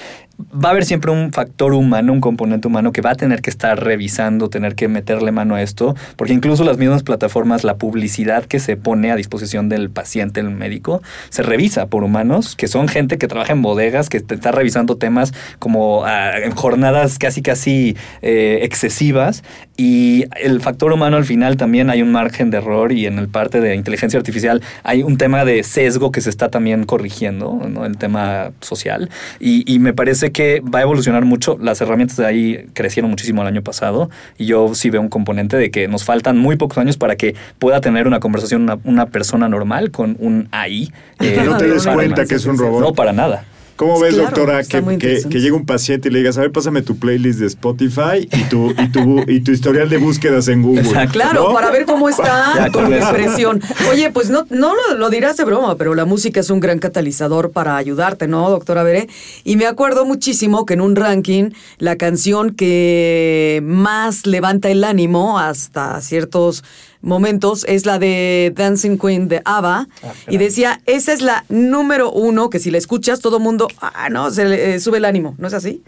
va 0.53 0.69
a 0.69 0.73
haber 0.73 0.85
siempre 0.87 1.11
un 1.11 1.33
factor 1.33 1.75
humano, 1.75 2.13
un 2.15 2.21
componente 2.21 2.67
humano 2.67 2.93
que 2.93 3.03
va 3.03 3.11
a 3.11 3.15
tener 3.15 3.43
que 3.43 3.51
estar 3.51 3.83
revisando, 3.83 4.49
tener 4.49 4.75
que 4.75 4.89
meterle 4.89 5.33
mano 5.33 5.55
a 5.55 5.63
esto, 5.63 5.95
porque 6.17 6.33
incluso 6.33 6.65
las 6.65 6.79
mismas 6.79 7.03
plataformas, 7.03 7.63
la 7.65 7.77
publicidad 7.77 8.45
que 8.47 8.59
se 8.59 8.77
pone 8.81 9.11
a 9.11 9.17
disposición 9.17 9.69
del 9.69 9.91
paciente, 9.91 10.41
el 10.41 10.51
médico, 10.51 11.03
se 11.29 11.43
revisa 11.43 11.87
por 11.87 12.05
humanos, 12.05 12.57
que 12.57 12.69
son 12.69 12.89
gente 12.89 13.19
que 13.19 13.29
trabaja 13.29 13.53
en 13.53 13.63
bodegas, 13.63 14.09
que 14.09 14.19
está 14.19 14.53
revisando 14.53 14.97
temas 14.97 15.33
como 15.59 16.05
ah, 16.05 16.39
en 16.39 16.53
jornadas 16.53 17.19
casi 17.19 17.43
casi 17.43 17.97
eh, 18.23 18.61
excesivas 18.63 19.43
y 19.81 20.27
el 20.37 20.61
factor 20.61 20.93
humano 20.93 21.17
al 21.17 21.25
final 21.25 21.57
también 21.57 21.89
hay 21.89 22.03
un 22.03 22.13
margen 22.13 22.51
de 22.51 22.59
error 22.59 22.93
y 22.93 23.07
en 23.07 23.19
el 23.19 23.29
parte 23.29 23.63
de 23.63 23.75
inteligencia 23.75 24.19
artificial 24.19 24.61
hay 24.83 25.03
un 25.03 25.17
tema 25.17 25.47
de 25.47 25.63
sesgo 25.63 26.13
que 26.13 26.21
se 26.21 26.29
está 26.29 26.51
también 26.51 26.85
corrigiendo, 26.85 27.59
¿no? 27.67 27.87
el 27.87 27.97
tema 27.97 28.51
social 28.61 29.09
y, 29.39 29.65
y 29.73 29.79
me 29.79 29.95
parece 29.95 30.33
que 30.33 30.61
va 30.61 30.81
a 30.81 30.83
evolucionar 30.83 31.25
mucho, 31.25 31.57
las 31.59 31.81
herramientas 31.81 32.19
de 32.19 32.27
ahí 32.27 32.67
crecieron 32.75 33.11
muchísimo 33.11 33.41
el 33.41 33.49
año 33.49 33.63
pasado 33.63 34.11
y 34.37 34.45
yo 34.45 34.75
sí 34.75 34.91
veo 34.91 35.01
un 35.01 35.09
componente 35.09 35.57
de 35.57 35.71
que 35.71 35.89
nos 35.89 36.05
faltan 36.05 36.37
muy 36.37 36.57
pocos 36.57 36.77
años 36.77 36.99
para 36.99 37.17
que 37.17 37.35
pueda 37.59 37.81
tener 37.81 38.07
una 38.07 38.21
conversación 38.21 38.63
una, 38.63 38.79
una 38.85 39.07
persona 39.07 39.49
normal 39.49 39.91
con 39.91 40.17
un 40.19 40.49
AI. 40.51 40.93
Que 41.19 41.37
no 41.45 41.57
te 41.57 41.69
des 41.69 41.87
cuenta 41.87 42.27
que 42.27 42.35
es 42.35 42.45
un 42.45 42.59
robot. 42.59 42.81
No, 42.83 42.93
para 42.93 43.13
nada. 43.13 43.45
¿Cómo 43.81 43.99
ves, 43.99 44.13
Claro, 44.13 44.27
doctora, 44.27 44.63
que, 44.63 45.27
que, 45.27 45.41
llega 45.41 45.57
un 45.57 45.65
paciente 45.65 46.09
y 46.09 46.13
le 46.13 46.19
digas, 46.19 46.37
a 46.37 46.43
ver, 46.43 46.53
pásame 46.53 46.83
tu 46.83 46.99
playlist 46.99 47.39
de 47.41 47.47
Spotify 47.47 48.29
y 48.31 48.43
tu, 48.51 48.73
y 48.73 48.93
tu, 48.93 49.25
y 49.27 49.41
tu 49.41 49.53
historial 49.53 49.89
de 49.89 49.97
búsquedas 49.97 50.49
en 50.49 50.61
Google? 50.61 50.83
Exacto. 50.83 51.13
Claro, 51.15 51.49
¿no? 51.49 51.55
para 51.55 51.71
ver 51.71 51.87
cómo 51.87 52.11
está 52.11 52.67
tu 52.67 52.73
con 52.73 52.93
eso. 52.93 53.07
depresión. 53.07 53.63
Oye, 53.91 54.11
pues 54.11 54.29
no, 54.29 54.45
no 54.51 54.75
lo, 54.75 54.99
lo 54.99 55.09
dirás 55.09 55.39
de 55.39 55.45
broma, 55.45 55.77
pero 55.77 55.95
la 55.95 56.05
música 56.05 56.41
es 56.41 56.51
un 56.51 56.61
gran 56.61 56.79
catalizador 56.79 57.53
para 57.53 57.79
ayudarte, 57.79 58.29
¿no, 58.29 58.51
doctora 58.51 58.83
Veré? 58.83 59.09
Y 59.45 59.57
me 59.57 59.65
acuerdo 59.65 60.05
muchísimo 60.05 60.67
que 60.67 60.75
en 60.75 60.83
un 60.83 60.95
ranking, 60.95 61.49
la 61.79 61.97
canción 61.97 62.51
que 62.51 63.63
más 63.65 64.27
levanta 64.27 64.69
el 64.69 64.85
ánimo 64.85 65.39
hasta 65.39 66.03
ciertos 66.03 66.65
momentos 67.03 67.65
es 67.69 67.87
la 67.87 67.99
de 67.99 68.53
Dancing 68.55 68.99
Queen 68.99 69.29
de 69.29 69.43
ABBA. 69.45 69.89
y 70.29 70.39
decía, 70.39 70.81
esa 70.87 71.13
es 71.13 71.23
la 71.23 71.45
número 71.49 72.11
uno, 72.11 72.51
que 72.51 72.59
si 72.59 72.71
la 72.71 72.79
escuchas, 72.79 73.21
todo 73.21 73.39
mundo, 73.39 73.69
ah, 73.81 74.09
no, 74.11 74.31
se 74.31 74.45
le 74.45 74.75
eh, 74.75 74.81
sube 74.81 74.99
el 74.99 75.05
ánimo, 75.05 75.35
¿no 75.39 75.49
es 75.49 75.55
así? 75.55 75.83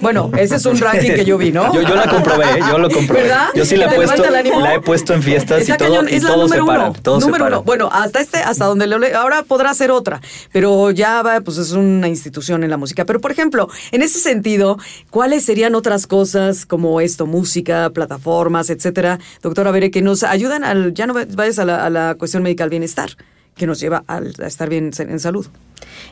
Bueno, 0.00 0.30
ese 0.36 0.56
es 0.56 0.66
un 0.66 0.78
ranking 0.78 1.12
que 1.12 1.24
yo 1.24 1.38
vi, 1.38 1.52
¿no? 1.52 1.72
Yo, 1.72 1.82
yo 1.82 1.94
la 1.94 2.08
comprobé, 2.08 2.44
¿eh? 2.44 2.60
yo 2.68 2.78
lo 2.78 2.90
comprobé. 2.90 3.22
¿Verdad? 3.22 3.48
Yo 3.54 3.64
sí 3.64 3.76
la 3.76 3.86
he 3.86 3.88
¿Te 3.88 3.94
puesto, 3.96 4.24
la 4.30 4.74
he 4.74 4.80
puesto 4.80 5.14
en 5.14 5.22
fiestas 5.22 5.68
y 5.68 5.72
todo, 5.72 5.88
cañón, 5.88 6.08
y 6.10 6.16
es 6.16 6.22
la 6.22 6.30
todo 6.30 6.48
se 6.48 6.56
número 6.56 6.66
para. 6.66 6.88
uno. 6.90 6.98
Todo 7.02 7.20
se 7.20 7.26
número 7.26 7.44
para. 7.44 7.56
uno. 7.58 7.64
Bueno, 7.64 7.88
hasta 7.92 8.20
este, 8.20 8.38
hasta 8.38 8.64
donde 8.64 8.86
le 8.86 9.14
ahora 9.14 9.42
podrá 9.44 9.72
ser 9.74 9.90
otra, 9.90 10.20
pero 10.52 10.90
ya 10.90 11.22
va, 11.22 11.40
pues 11.40 11.58
es 11.58 11.72
una 11.72 12.08
institución 12.08 12.64
en 12.64 12.70
la 12.70 12.76
música. 12.76 13.04
Pero 13.04 13.20
por 13.20 13.30
ejemplo, 13.30 13.68
en 13.92 14.02
ese 14.02 14.18
sentido, 14.18 14.78
¿cuáles 15.10 15.44
serían 15.44 15.74
otras 15.74 16.06
cosas 16.06 16.66
como 16.66 17.00
esto, 17.00 17.26
música, 17.26 17.90
plataformas, 17.90 18.70
etcétera, 18.70 19.18
doctora 19.42 19.70
Bere, 19.70 19.90
que 19.90 20.02
nos 20.02 20.22
ayudan 20.22 20.64
al, 20.64 20.94
ya 20.94 21.06
no 21.06 21.14
vayas 21.14 21.58
a 21.58 21.64
la, 21.64 21.86
a 21.86 21.90
la 21.90 22.14
cuestión 22.16 22.42
médica, 22.42 22.64
al 22.64 22.70
bienestar, 22.70 23.10
que 23.58 23.66
nos 23.66 23.80
lleva 23.80 24.04
al- 24.06 24.34
a 24.42 24.46
estar 24.46 24.68
bien 24.70 24.90
en 24.98 25.20
salud? 25.20 25.46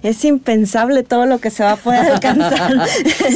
Es 0.02 0.24
impensable 0.24 1.02
todo 1.02 1.26
lo 1.26 1.38
que 1.38 1.50
se 1.50 1.62
va 1.64 1.72
a 1.72 1.76
poder 1.76 2.00
alcanzar. 2.12 2.72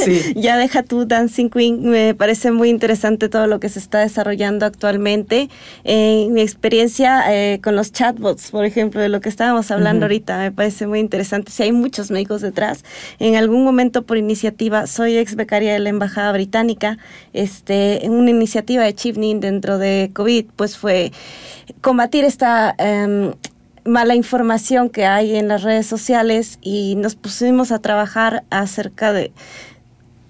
Sí. 0.03 0.33
ya 0.35 0.57
deja 0.57 0.83
tu 0.83 1.05
Dancing 1.05 1.49
Queen, 1.49 1.83
me 1.89 2.13
parece 2.13 2.51
muy 2.51 2.69
interesante 2.69 3.29
todo 3.29 3.47
lo 3.47 3.59
que 3.59 3.69
se 3.69 3.79
está 3.79 3.99
desarrollando 3.99 4.65
actualmente. 4.65 5.49
En 5.83 6.33
mi 6.33 6.41
experiencia 6.41 7.23
eh, 7.33 7.59
con 7.63 7.75
los 7.75 7.91
chatbots, 7.91 8.51
por 8.51 8.65
ejemplo, 8.65 9.01
de 9.01 9.09
lo 9.09 9.21
que 9.21 9.29
estábamos 9.29 9.71
hablando 9.71 10.05
ahorita, 10.05 10.37
me 10.37 10.51
parece 10.51 10.87
muy 10.87 10.99
interesante. 10.99 11.51
Si 11.51 11.63
hay 11.63 11.71
muchos 11.71 12.11
médicos 12.11 12.41
detrás, 12.41 12.83
en 13.19 13.35
algún 13.35 13.63
momento 13.63 14.03
por 14.03 14.17
iniciativa, 14.17 14.87
soy 14.87 15.17
ex 15.17 15.35
becaria 15.35 15.73
de 15.73 15.79
la 15.79 15.89
Embajada 15.89 16.31
Británica, 16.31 16.97
este, 17.33 18.05
en 18.05 18.11
una 18.13 18.29
iniciativa 18.29 18.83
de 18.83 18.93
Chivnin 18.95 19.39
dentro 19.39 19.77
de 19.77 20.11
COVID, 20.13 20.45
pues 20.55 20.77
fue 20.77 21.11
combatir 21.81 22.23
esta... 22.23 22.73
em, 22.77 23.33
mala 23.85 24.15
información 24.15 24.89
que 24.89 25.05
hay 25.05 25.35
en 25.35 25.47
las 25.47 25.63
redes 25.63 25.87
sociales 25.87 26.59
y 26.61 26.95
nos 26.95 27.15
pusimos 27.15 27.71
a 27.71 27.79
trabajar 27.79 28.43
acerca 28.49 29.13
de 29.13 29.31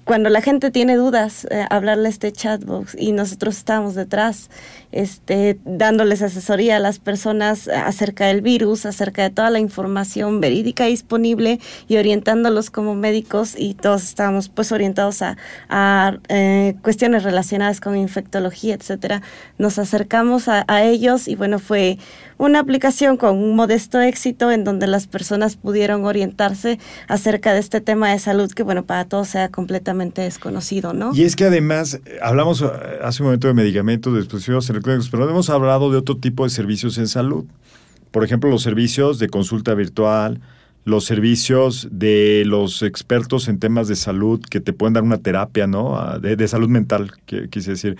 cuando 0.03 0.29
la 0.29 0.41
gente 0.41 0.71
tiene 0.71 0.95
dudas, 0.95 1.47
eh, 1.51 1.65
hablarle 1.69 2.09
este 2.09 2.31
chatbox 2.31 2.95
y 2.99 3.11
nosotros 3.11 3.55
estamos 3.55 3.95
detrás, 3.95 4.49
este, 4.91 5.59
dándoles 5.63 6.21
asesoría 6.21 6.77
a 6.77 6.79
las 6.79 6.99
personas 6.99 7.67
acerca 7.67 8.25
del 8.25 8.41
virus, 8.41 8.85
acerca 8.85 9.23
de 9.23 9.29
toda 9.29 9.49
la 9.51 9.59
información 9.59 10.41
verídica 10.41 10.85
disponible 10.85 11.59
y 11.87 11.97
orientándolos 11.97 12.71
como 12.71 12.95
médicos 12.95 13.53
y 13.57 13.75
todos 13.75 14.03
estábamos 14.03 14.49
pues 14.49 14.71
orientados 14.71 15.21
a, 15.21 15.37
a 15.69 16.17
eh, 16.29 16.75
cuestiones 16.81 17.23
relacionadas 17.23 17.79
con 17.79 17.95
infectología, 17.95 18.73
etcétera. 18.73 19.21
Nos 19.59 19.79
acercamos 19.79 20.47
a 20.47 20.83
ellos 20.83 21.27
y 21.27 21.35
bueno, 21.35 21.59
fue 21.59 21.99
una 22.41 22.59
aplicación 22.59 23.17
con 23.17 23.37
un 23.37 23.55
modesto 23.55 24.01
éxito 24.01 24.49
en 24.49 24.63
donde 24.63 24.87
las 24.87 25.05
personas 25.05 25.57
pudieron 25.57 26.05
orientarse 26.05 26.79
acerca 27.07 27.53
de 27.53 27.59
este 27.59 27.81
tema 27.81 28.09
de 28.09 28.17
salud 28.17 28.51
que, 28.51 28.63
bueno, 28.63 28.83
para 28.83 29.05
todos 29.05 29.27
sea 29.27 29.49
completamente 29.49 30.23
desconocido, 30.23 30.91
¿no? 30.91 31.11
Y 31.13 31.21
es 31.21 31.35
que 31.35 31.45
además, 31.45 32.01
eh, 32.03 32.17
hablamos 32.19 32.63
eh, 32.63 32.65
hace 33.03 33.21
un 33.21 33.27
momento 33.27 33.47
de 33.47 33.53
medicamentos, 33.53 34.11
de 34.13 34.21
dispositivos 34.21 34.67
electrónicos, 34.71 35.11
pero 35.11 35.29
hemos 35.29 35.51
hablado 35.51 35.91
de 35.91 35.97
otro 35.97 36.17
tipo 36.17 36.43
de 36.43 36.49
servicios 36.49 36.97
en 36.97 37.07
salud. 37.07 37.45
Por 38.09 38.23
ejemplo, 38.23 38.49
los 38.49 38.63
servicios 38.63 39.19
de 39.19 39.29
consulta 39.29 39.75
virtual, 39.75 40.41
los 40.83 41.05
servicios 41.05 41.89
de 41.91 42.41
los 42.47 42.81
expertos 42.81 43.49
en 43.49 43.59
temas 43.59 43.87
de 43.87 43.95
salud 43.95 44.41
que 44.49 44.59
te 44.59 44.73
pueden 44.73 44.95
dar 44.95 45.03
una 45.03 45.19
terapia, 45.19 45.67
¿no? 45.67 45.95
Ah, 45.95 46.17
De, 46.17 46.35
de 46.35 46.47
salud 46.47 46.69
mental, 46.69 47.11
quise 47.51 47.71
decir, 47.71 47.97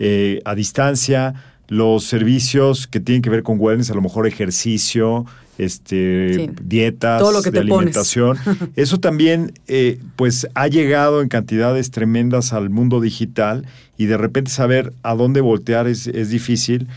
eh, 0.00 0.40
a 0.44 0.56
distancia, 0.56 1.53
los 1.68 2.04
servicios 2.04 2.86
que 2.86 3.00
tienen 3.00 3.22
que 3.22 3.30
ver 3.30 3.42
con 3.42 3.56
wellness, 3.58 3.90
a 3.90 3.94
lo 3.94 4.02
mejor 4.02 4.26
ejercicio, 4.26 5.24
este, 5.58 6.34
Sí. 6.34 6.50
dietas, 6.62 7.20
Todo 7.20 7.32
lo 7.32 7.42
que 7.42 7.50
de 7.50 7.60
te 7.60 7.66
pones. 7.66 7.96
alimentación. 7.96 8.36
Eso 8.76 8.98
también, 8.98 9.52
eh, 9.68 9.98
pues, 10.16 10.48
ha 10.54 10.66
llegado 10.68 11.22
en 11.22 11.28
cantidades 11.28 11.90
tremendas 11.90 12.52
al 12.52 12.70
mundo 12.70 13.00
digital 13.00 13.66
y 13.96 14.06
de 14.06 14.16
repente 14.16 14.50
saber 14.50 14.92
a 15.02 15.14
dónde 15.14 15.40
voltear 15.40 15.86
es, 15.86 16.06
es 16.08 16.30
difícil. 16.30 16.88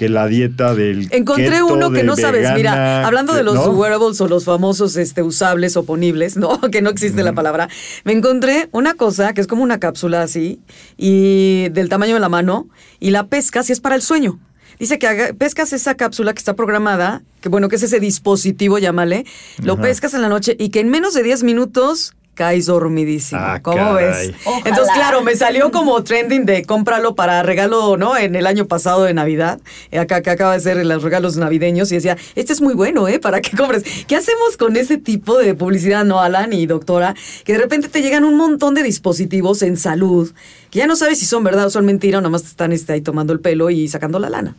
Que 0.00 0.08
la 0.08 0.26
dieta 0.28 0.74
del 0.74 1.08
Encontré 1.12 1.50
keto, 1.50 1.66
uno 1.66 1.90
que 1.90 2.02
no 2.04 2.16
sabes, 2.16 2.40
vegana, 2.40 2.56
mira, 2.56 3.06
hablando 3.06 3.34
de 3.34 3.42
los 3.42 3.54
¿no? 3.54 3.68
wearables 3.72 4.18
o 4.22 4.28
los 4.28 4.46
famosos 4.46 4.96
este, 4.96 5.22
usables 5.22 5.76
o 5.76 5.84
ponibles, 5.84 6.38
¿no? 6.38 6.58
Que 6.72 6.80
no 6.80 6.88
existe 6.88 7.22
la 7.22 7.34
palabra. 7.34 7.68
Me 8.04 8.12
encontré 8.14 8.70
una 8.72 8.94
cosa 8.94 9.34
que 9.34 9.42
es 9.42 9.46
como 9.46 9.62
una 9.62 9.78
cápsula 9.78 10.22
así, 10.22 10.58
y 10.96 11.68
del 11.68 11.90
tamaño 11.90 12.14
de 12.14 12.20
la 12.20 12.30
mano, 12.30 12.68
y 12.98 13.10
la 13.10 13.26
pescas 13.26 13.68
y 13.68 13.72
es 13.74 13.80
para 13.80 13.94
el 13.94 14.00
sueño. 14.00 14.40
Dice 14.78 14.98
que 14.98 15.06
haga- 15.06 15.34
pescas 15.34 15.74
esa 15.74 15.94
cápsula 15.94 16.32
que 16.32 16.38
está 16.38 16.56
programada, 16.56 17.22
que 17.42 17.50
bueno, 17.50 17.68
que 17.68 17.76
es 17.76 17.82
ese 17.82 18.00
dispositivo, 18.00 18.78
llámale, 18.78 19.26
lo 19.62 19.74
Ajá. 19.74 19.82
pescas 19.82 20.14
en 20.14 20.22
la 20.22 20.30
noche 20.30 20.56
y 20.58 20.70
que 20.70 20.80
en 20.80 20.88
menos 20.88 21.12
de 21.12 21.22
10 21.22 21.42
minutos 21.42 22.14
caes 22.40 22.64
dormidísimo. 22.64 23.38
Ah, 23.38 23.60
¿Cómo 23.60 23.76
caray. 23.76 24.28
ves? 24.28 24.34
Entonces, 24.64 24.94
claro, 24.94 25.20
me 25.22 25.36
salió 25.36 25.70
como 25.70 26.02
trending 26.02 26.46
de 26.46 26.64
cómpralo 26.64 27.14
para 27.14 27.42
regalo, 27.42 27.98
¿no? 27.98 28.16
En 28.16 28.34
el 28.34 28.46
año 28.46 28.64
pasado 28.66 29.04
de 29.04 29.12
Navidad. 29.12 29.60
Eh, 29.90 29.98
Acá, 29.98 30.16
acá 30.16 30.32
acaba 30.32 30.54
de 30.54 30.60
ser 30.60 30.82
los 30.86 31.02
regalos 31.02 31.36
navideños 31.36 31.92
y 31.92 31.96
decía, 31.96 32.16
este 32.34 32.54
es 32.54 32.62
muy 32.62 32.72
bueno, 32.72 33.08
¿eh? 33.08 33.18
Para 33.20 33.42
que 33.42 33.54
compres. 33.54 33.84
¿Qué 34.06 34.16
hacemos 34.16 34.56
con 34.56 34.76
ese 34.76 34.96
tipo 34.96 35.36
de 35.36 35.54
publicidad, 35.54 36.06
no, 36.06 36.20
Alan 36.20 36.54
y 36.54 36.64
doctora? 36.64 37.14
Que 37.44 37.52
de 37.52 37.58
repente 37.58 37.88
te 37.90 38.00
llegan 38.00 38.24
un 38.24 38.36
montón 38.38 38.72
de 38.74 38.82
dispositivos 38.82 39.60
en 39.60 39.76
salud 39.76 40.32
que 40.70 40.78
ya 40.78 40.86
no 40.86 40.96
sabes 40.96 41.18
si 41.18 41.26
son 41.26 41.44
verdad 41.44 41.66
o 41.66 41.70
son 41.70 41.84
mentira 41.84 42.18
o 42.18 42.20
nomás 42.22 42.42
te 42.42 42.48
están 42.48 42.72
este, 42.72 42.94
ahí 42.94 43.00
tomando 43.02 43.34
el 43.34 43.40
pelo 43.40 43.68
y 43.68 43.86
sacando 43.88 44.18
la 44.18 44.30
lana. 44.30 44.54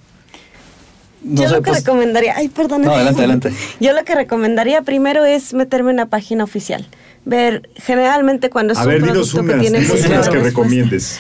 No 1.23 1.43
Yo 1.43 1.49
sé, 1.49 1.55
lo 1.55 1.61
que 1.61 1.69
pues- 1.71 1.84
recomendaría, 1.86 2.34
ay, 2.36 2.49
perdón. 2.49 2.82
No, 2.82 2.91
adelante, 2.93 3.19
adelante. 3.21 3.53
Yo 3.79 3.93
lo 3.93 4.03
que 4.03 4.15
recomendaría 4.15 4.82
primero 4.82 5.23
es 5.23 5.53
meterme 5.53 5.91
en 5.91 5.95
una 5.97 6.07
página 6.07 6.43
oficial. 6.43 6.88
Ver, 7.26 7.69
generalmente 7.76 8.49
cuando 8.49 8.74
es 8.74 8.80
A 8.80 8.84
un 8.84 8.88
ver, 8.89 9.01
producto 9.01 9.38
que 9.38 9.43
unas, 9.43 9.59
tiene 9.61 9.80
dinos 9.80 9.95
mucha 9.95 10.07
unas 10.09 10.30
que 10.30 10.39
recomiendes. 10.39 11.19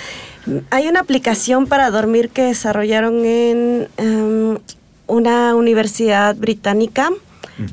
Hay 0.71 0.87
una 0.87 0.99
aplicación 1.01 1.67
para 1.67 1.91
dormir 1.91 2.29
que 2.29 2.41
desarrollaron 2.43 3.23
en 3.25 3.87
em, 3.97 4.57
una 5.07 5.55
universidad 5.55 6.35
británica. 6.35 7.09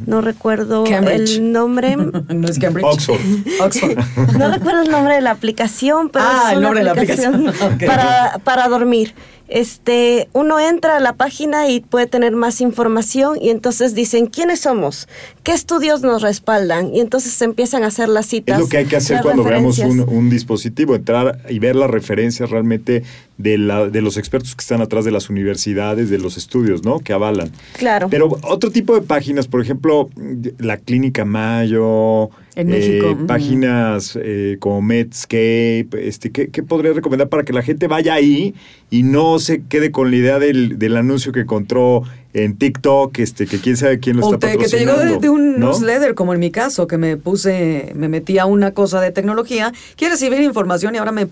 No 0.05 0.21
recuerdo 0.21 0.85
Cambridge. 0.85 1.37
el 1.39 1.51
nombre. 1.53 1.97
no 2.29 2.47
es 2.49 2.59
Cambridge. 2.59 2.85
Oxford. 2.87 3.21
Oxford. 3.63 3.97
No 4.37 4.51
recuerdo 4.53 4.83
el 4.83 4.91
nombre 4.91 5.15
de 5.15 5.23
la 5.23 5.31
aplicación, 5.31 6.11
pero 6.11 6.27
Ah, 6.29 6.43
es 6.49 6.53
el 6.53 6.59
una 6.59 6.67
nombre 6.67 6.81
de 6.81 6.85
la 6.85 6.93
aplicación. 6.93 7.49
Ok. 7.63 7.87
para, 7.87 8.39
para 8.45 8.69
dormir. 8.69 9.15
Este, 9.49 10.29
uno 10.33 10.61
entra 10.61 10.97
a 10.97 11.01
la 11.01 11.15
página 11.15 11.69
y 11.69 11.81
puede 11.81 12.07
tener 12.07 12.33
más 12.33 12.61
información 12.61 13.39
y 13.41 13.51
entonces 13.51 13.95
dicen 13.95 14.27
quiénes 14.27 14.61
somos, 14.61 15.09
qué 15.43 15.53
estudios 15.53 16.03
nos 16.03 16.23
respaldan 16.23 16.95
y 16.95 17.01
entonces 17.01 17.33
se 17.33 17.45
empiezan 17.45 17.83
a 17.83 17.87
hacer 17.87 18.09
las 18.09 18.27
citas. 18.27 18.57
Es 18.57 18.65
lo 18.65 18.69
que 18.69 18.79
hay 18.79 18.87
que 18.87 18.97
hacer 18.97 19.21
cuando 19.23 19.45
veamos 19.45 19.79
un 19.79 20.31
dispositivo, 20.31 20.95
entrar 20.95 21.41
y 21.49 21.59
ver 21.59 21.77
las 21.77 21.91
referencias 21.91 22.51
realmente 22.51 23.05
de, 23.39 23.57
la, 23.57 23.89
de 23.89 24.03
los 24.03 24.17
expertos 24.17 24.55
que 24.55 24.61
están 24.61 24.83
atrás 24.83 25.05
de 25.05 25.13
las 25.13 25.31
universidades, 25.31 26.11
de 26.11 26.19
los 26.19 26.37
estudios, 26.37 26.85
¿no? 26.85 26.99
Que 26.99 27.13
avalan. 27.13 27.51
Claro. 27.73 28.09
Pero 28.11 28.39
otro 28.43 28.71
tipo 28.71 28.95
de 28.95 29.03
páginas, 29.03 29.47
por 29.47 29.63
ejemplo, 29.63 30.11
la 30.59 30.77
Clínica 30.77 31.25
Mayo, 31.25 32.31
En 32.59 32.69
eh, 32.69 32.77
México, 32.77 33.13
ujú. 33.13 33.27
páginas 33.27 34.19
eh, 34.21 34.57
como 34.59 34.83
Medscape, 34.83 35.89
este, 36.03 36.31
¿qué, 36.33 36.49
qué 36.49 36.63
podría 36.65 36.93
recomendar 36.93 37.29
para 37.29 37.45
que 37.45 37.53
la 37.53 37.63
gente 37.63 37.87
vaya 37.87 38.15
ahí 38.15 38.55
y 38.91 39.05
no 39.05 39.39
se 39.39 39.63
quede 39.63 39.93
con 39.93 40.11
la 40.11 40.17
idea 40.17 40.39
del, 40.41 40.77
del 40.79 40.97
anuncio 40.97 41.31
que 41.33 41.41
encontró 41.41 42.03
en 42.35 42.57
TikTok, 42.57 43.17
este, 43.21 43.47
que 43.47 43.59
quién 43.59 43.77
sabe 43.77 44.01
quién 44.01 44.17
lo 44.17 44.27
O 44.27 44.35
está 44.35 44.49
te- 44.51 44.59
que 44.59 44.67
te 44.69 44.79
llegó 44.79 44.93
de, 44.93 44.97
patrocinando, 45.15 45.21
de 45.21 45.29
un 45.31 45.61
¿no? 45.61 45.67
newsletter, 45.69 46.15
como 46.15 46.35
en 46.35 46.41
mi 46.41 46.51
caso, 46.51 46.87
que 46.89 46.99
me 46.99 47.17
puse, 47.17 47.93
me 47.95 48.09
metí 48.09 48.39
a 48.39 48.47
una 48.47 48.73
cosa 48.73 49.01
de 49.01 49.13
tecnología, 49.13 49.73
quiero 49.97 50.15
recibir 50.15 50.41
información 50.43 50.95
y 50.95 50.99
ahora 50.99 51.13
me, 51.13 51.29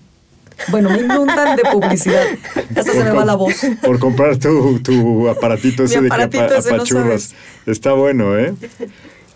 bueno, 0.69 0.89
me 0.89 0.99
inundan 0.99 1.55
de 1.57 1.63
publicidad. 1.71 2.23
Hasta 2.75 2.83
se 2.93 3.03
me 3.03 3.11
va 3.11 3.25
la 3.25 3.35
voz. 3.35 3.53
Por 3.83 3.99
comprar 3.99 4.37
tu, 4.37 4.79
tu 4.79 5.27
aparatito 5.27 5.83
ese 5.85 5.97
Mi 6.01 6.03
de 6.03 6.09
que 6.09 6.13
aparatito 6.15 6.43
apa- 6.43 6.53
no 6.69 6.75
apachurras. 6.75 7.23
sabes. 7.23 7.35
Está 7.67 7.91
bueno, 7.93 8.37
¿eh? 8.39 8.53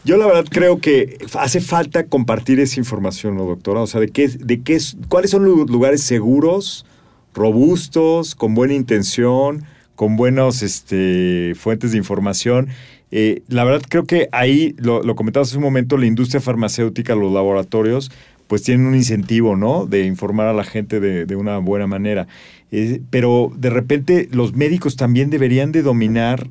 Yo 0.04 0.18
la 0.18 0.26
verdad 0.26 0.46
creo 0.50 0.80
que 0.80 1.18
hace 1.38 1.62
falta 1.62 2.06
compartir 2.08 2.60
esa 2.60 2.80
información, 2.80 3.36
¿no, 3.38 3.46
doctora? 3.46 3.82
O 3.82 3.88
sea, 3.88 4.00
de 4.02 4.10
qué, 4.10 4.28
de 4.28 4.62
qué, 4.62 4.74
es- 4.76 4.98
cuáles 5.10 5.30
son 5.32 5.46
los 5.46 5.70
lugares 5.70 6.02
seguros, 6.02 6.86
robustos, 7.34 8.34
con 8.36 8.56
buena 8.56 8.74
intención, 8.74 9.64
con 9.96 10.16
buenas 10.18 10.64
este, 10.64 11.54
fuentes 11.56 11.92
de 11.92 11.98
información. 11.98 12.70
Eh, 13.12 13.44
la 13.48 13.64
verdad 13.64 13.84
creo 13.88 14.06
que 14.06 14.28
ahí, 14.32 14.74
lo, 14.78 15.04
lo 15.04 15.16
comentabas 15.16 15.50
hace 15.50 15.58
un 15.58 15.64
momento, 15.64 15.98
la 15.98 16.08
industria 16.08 16.42
farmacéutica, 16.42 17.14
los 17.14 17.32
laboratorios, 17.32 18.12
pues 18.48 18.64
tienen 18.64 18.88
un 18.88 18.96
incentivo, 18.96 19.56
¿no? 19.56 19.86
De 19.86 20.06
informar 20.06 20.48
a 20.48 20.54
la 20.54 20.64
gente 20.64 21.00
de, 21.00 21.26
de 21.26 21.36
una 21.36 21.60
buena 21.60 21.86
manera. 21.88 22.28
Eh, 22.72 23.02
pero 23.10 23.52
de 23.56 23.70
repente 23.70 24.28
los 24.32 24.54
médicos 24.54 24.96
también 24.96 25.30
deberían 25.30 25.72
de 25.72 25.84
dominar 25.84 26.48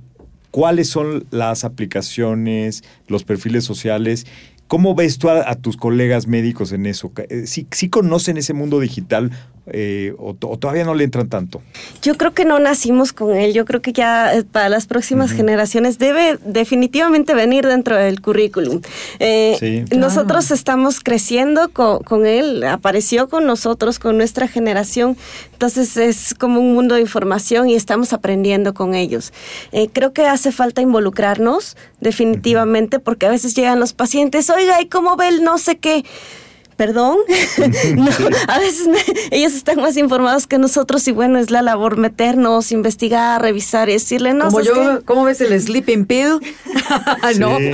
cuáles 0.51 0.89
son 0.89 1.27
las 1.31 1.65
aplicaciones, 1.65 2.83
los 3.09 3.25
perfiles 3.25 3.65
sociales. 3.65 4.27
¿Cómo 4.67 4.95
ves 4.95 5.19
tú 5.19 5.29
a, 5.29 5.51
a 5.51 5.57
tus 5.57 5.77
colegas 5.77 6.27
médicos 6.27 6.73
en 6.73 6.87
eso? 6.87 7.13
Eh, 7.29 7.47
¿Sí, 7.47 7.67
sí 7.71 7.89
conocen 7.89 8.37
ese 8.37 8.55
mundo 8.55 8.79
digital 8.79 9.31
eh, 9.73 10.15
o, 10.19 10.35
to- 10.35 10.49
o 10.51 10.59
todavía 10.59 10.85
no 10.85 10.95
le 10.95 11.05
entran 11.05 11.29
tanto? 11.29 11.63
Yo 12.03 12.17
creo 12.17 12.33
que 12.35 12.45
no 12.45 12.59
nacimos 12.59 13.13
con 13.13 13.37
él. 13.37 13.53
Yo 13.53 13.65
creo 13.65 13.81
que 13.83 13.93
ya 13.93 14.35
eh, 14.35 14.45
para 14.45 14.69
las 14.69 14.87
próximas 14.87 15.33
generaciones 15.33 15.99
debe 15.99 16.39
definitivamente 16.45 17.35
venir 17.35 17.67
dentro 17.67 17.97
del 17.97 18.21
currículum. 18.21 18.81
Eh, 19.19 19.57
Sí. 19.59 19.85
Nosotros 19.97 20.51
estamos 20.51 21.01
creciendo 21.01 21.69
co- 21.73 22.01
con, 22.05 22.25
él, 22.27 22.65
apareció 22.65 23.29
con 23.29 23.47
nosotros, 23.47 23.99
con 23.99 24.17
nuestra 24.17 24.49
generación. 24.49 25.17
Entonces 25.53 25.97
es 25.97 26.35
como 26.35 26.61
un 26.61 26.73
mundo 26.75 26.95
de 26.95 27.03
información 27.03 27.69
y 27.69 27.75
estamos 27.75 28.13
aprendiendo 28.13 28.73
con 28.75 28.95
ellos. 28.95 29.33
Eh, 29.73 29.89
creo 29.93 30.13
que 30.13 30.27
hace 30.27 30.53
falta 30.53 30.81
involucrarnos 30.83 31.77
definitivamente 32.01 32.99
porque 32.99 33.27
a 33.27 33.31
veces 33.31 33.55
llegan 33.55 33.81
los 33.81 33.93
pacientes, 33.93 34.49
oiga, 34.51 34.81
¿y 34.81 34.87
cómo 34.89 35.17
ve 35.17 35.29
el 35.29 35.43
no 35.45 35.59
sé 35.59 35.77
qué? 35.79 36.05
Perdón, 36.81 37.19
No, 37.99 38.11
a 38.49 38.59
veces 38.59 38.89
ellos 39.31 39.53
están 39.53 39.83
más 39.83 39.99
informados 39.99 40.47
que 40.47 40.57
nosotros 40.57 41.07
y 41.09 41.13
bueno, 41.13 41.39
es 41.39 41.51
la 41.51 41.61
labor 41.61 41.99
meternos, 41.99 42.73
investigar, 42.73 43.43
revisar 43.43 43.91
y 43.91 43.93
decirle, 43.93 44.33
no, 44.33 44.47
Como 44.47 44.65
¿sabes 44.65 44.73
yo? 44.75 45.05
¿cómo 45.05 45.25
ves 45.25 45.43
el 45.43 45.61
sleeping 45.61 46.07
pill? 46.07 46.41
¿No? 47.39 47.59
Sí. 47.59 47.73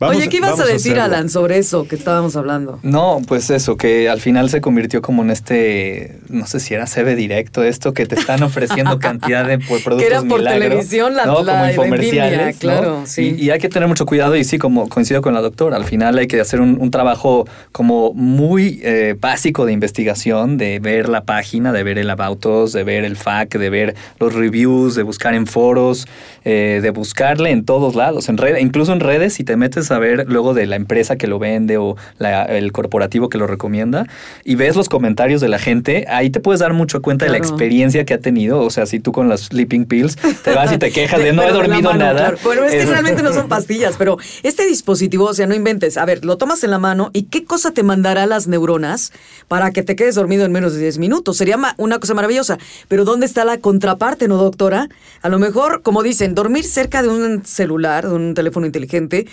Vamos- 0.00 0.16
Oye, 0.16 0.28
¿qué 0.28 0.38
ibas 0.38 0.58
a 0.58 0.64
decir. 0.66 0.98
Alan, 0.98 1.30
sobre 1.30 1.56
eso 1.58 1.86
que 1.86 1.94
estábamos 1.94 2.34
hablando? 2.34 2.80
No, 2.82 3.22
pues 3.28 3.48
eso, 3.50 3.76
que 3.76 4.08
al 4.08 4.20
final 4.20 4.50
se 4.50 4.60
convirtió 4.60 5.00
como 5.00 5.22
en 5.22 5.30
este, 5.30 6.18
no 6.28 6.46
sé 6.48 6.58
si 6.58 6.74
era 6.74 6.86
CB 6.86 7.14
directo, 7.14 7.62
esto 7.62 7.94
que 7.94 8.04
te 8.04 8.16
están 8.16 8.42
ofreciendo 8.42 8.98
cantidad 8.98 9.46
de 9.46 9.58
por 9.68 9.80
productos 9.82 9.98
Que 10.00 10.06
era 10.06 10.18
por 10.22 10.40
milagro, 10.40 10.60
televisión 10.62 11.14
la- 11.14 11.26
¿no? 11.26 11.42
la 11.44 11.52
como 11.52 11.68
infomerciales, 11.68 12.54
¿no? 12.56 12.60
claro, 12.60 13.02
sí. 13.06 13.36
Y, 13.38 13.44
y 13.44 13.50
hay 13.50 13.60
que 13.60 13.68
tener 13.68 13.88
mucho 13.88 14.04
cuidado 14.04 14.34
y 14.34 14.42
sí, 14.42 14.58
como 14.58 14.88
coincido 14.88 15.22
con 15.22 15.32
la 15.32 15.40
doctora, 15.40 15.76
al 15.76 15.84
final 15.84 16.18
hay 16.18 16.26
que 16.26 16.40
hacer 16.40 16.60
un, 16.60 16.76
un 16.80 16.90
trabajo 16.90 17.46
como 17.70 18.12
muy 18.14 18.80
eh, 18.82 19.14
básico 19.18 19.64
de 19.64 19.72
investigación, 19.72 20.58
de 20.58 20.80
ver 20.80 21.08
la 21.08 21.22
página, 21.22 21.72
de 21.72 21.84
ver 21.84 21.98
el 21.98 22.10
About 22.10 22.44
Us, 22.46 22.72
de 22.72 22.82
ver 22.82 23.04
el 23.04 23.16
FAQ, 23.16 23.58
de 23.58 23.70
ver 23.70 23.94
los 24.18 24.34
reviews, 24.34 24.96
de 24.96 25.04
buscar 25.04 25.34
en 25.34 25.46
foros, 25.46 26.08
eh, 26.44 26.80
de 26.82 26.90
buscarle 26.90 27.50
en 27.50 27.64
todos 27.64 27.94
lados, 27.94 28.28
en 28.28 28.38
redes, 28.38 28.60
incluso 28.60 28.92
en 28.92 28.98
redes, 29.00 29.34
si 29.34 29.44
te 29.44 29.56
metes 29.56 29.83
a 29.90 29.98
ver 29.98 30.26
luego 30.28 30.54
de 30.54 30.66
la 30.66 30.76
empresa 30.76 31.16
que 31.16 31.26
lo 31.26 31.38
vende 31.38 31.76
o 31.78 31.96
la- 32.18 32.44
el 32.44 32.72
corporativo 32.72 33.28
que 33.28 33.38
lo 33.38 33.46
recomienda 33.46 34.06
y 34.44 34.54
ves 34.54 34.76
los 34.76 34.88
comentarios 34.88 35.40
de 35.40 35.48
la 35.48 35.58
gente, 35.58 36.04
ahí 36.08 36.30
te 36.30 36.40
puedes 36.40 36.60
dar 36.60 36.72
mucho 36.72 37.02
cuenta 37.02 37.24
de 37.24 37.30
la 37.32 37.38
experiencia 37.38 38.04
que 38.04 38.14
ha 38.14 38.18
tenido. 38.18 38.60
O 38.60 38.70
sea, 38.70 38.86
si 38.86 39.00
tú 39.00 39.12
con 39.12 39.28
las 39.28 39.42
sleeping 39.42 39.86
pills 39.86 40.16
te 40.42 40.54
vas 40.54 40.72
y 40.72 40.78
te 40.78 40.90
quejas 40.92 41.20
de 41.22 41.32
no 41.32 41.42
he 41.42 41.52
dormido 41.52 41.90
mano, 41.90 41.98
nada. 42.04 42.18
claro. 42.20 42.38
Bueno, 42.44 42.64
es 42.64 42.72
que 42.72 42.86
realmente 42.86 43.22
no 43.22 43.32
son 43.32 43.48
pastillas, 43.48 43.94
pero 43.98 44.16
este 44.42 44.66
dispositivo, 44.66 45.24
o 45.26 45.34
sea, 45.34 45.46
no 45.46 45.54
inventes. 45.54 45.96
A 45.96 46.04
ver, 46.04 46.24
lo 46.24 46.36
tomas 46.38 46.62
en 46.64 46.70
la 46.70 46.78
mano 46.78 47.10
y 47.12 47.24
qué 47.24 47.44
cosa 47.44 47.72
te 47.72 47.82
mandará 47.82 48.26
las 48.26 48.46
neuronas 48.46 49.12
para 49.48 49.70
que 49.70 49.82
te 49.82 49.96
quedes 49.96 50.14
dormido 50.14 50.44
en 50.44 50.52
menos 50.52 50.74
de 50.74 50.80
10 50.80 50.98
minutos. 50.98 51.36
Sería 51.36 51.58
una 51.76 51.98
cosa 51.98 52.14
maravillosa. 52.14 52.58
Pero 52.88 53.04
¿dónde 53.04 53.26
está 53.26 53.44
la 53.44 53.58
contraparte, 53.58 54.28
no, 54.28 54.36
doctora? 54.36 54.88
A 55.22 55.28
lo 55.28 55.38
mejor, 55.38 55.82
como 55.82 56.02
dicen, 56.02 56.34
dormir 56.34 56.64
cerca 56.64 57.02
de 57.02 57.08
un 57.08 57.44
celular, 57.44 58.08
de 58.08 58.14
un 58.14 58.34
teléfono 58.34 58.66
inteligente, 58.66 59.26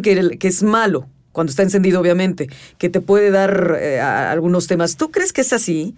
dicen 0.00 0.38
que, 0.38 0.48
es 0.48 0.62
malo. 0.62 1.06
Cuando 1.32 1.50
está 1.50 1.62
encendido, 1.62 2.00
obviamente, 2.00 2.48
que 2.78 2.88
te 2.88 3.00
puede 3.00 3.30
dar 3.30 3.76
eh, 3.80 4.00
algunos 4.00 4.66
temas. 4.68 4.96
¿Tú 4.96 5.10
crees 5.10 5.32
que 5.32 5.40
es 5.40 5.52
así? 5.52 5.94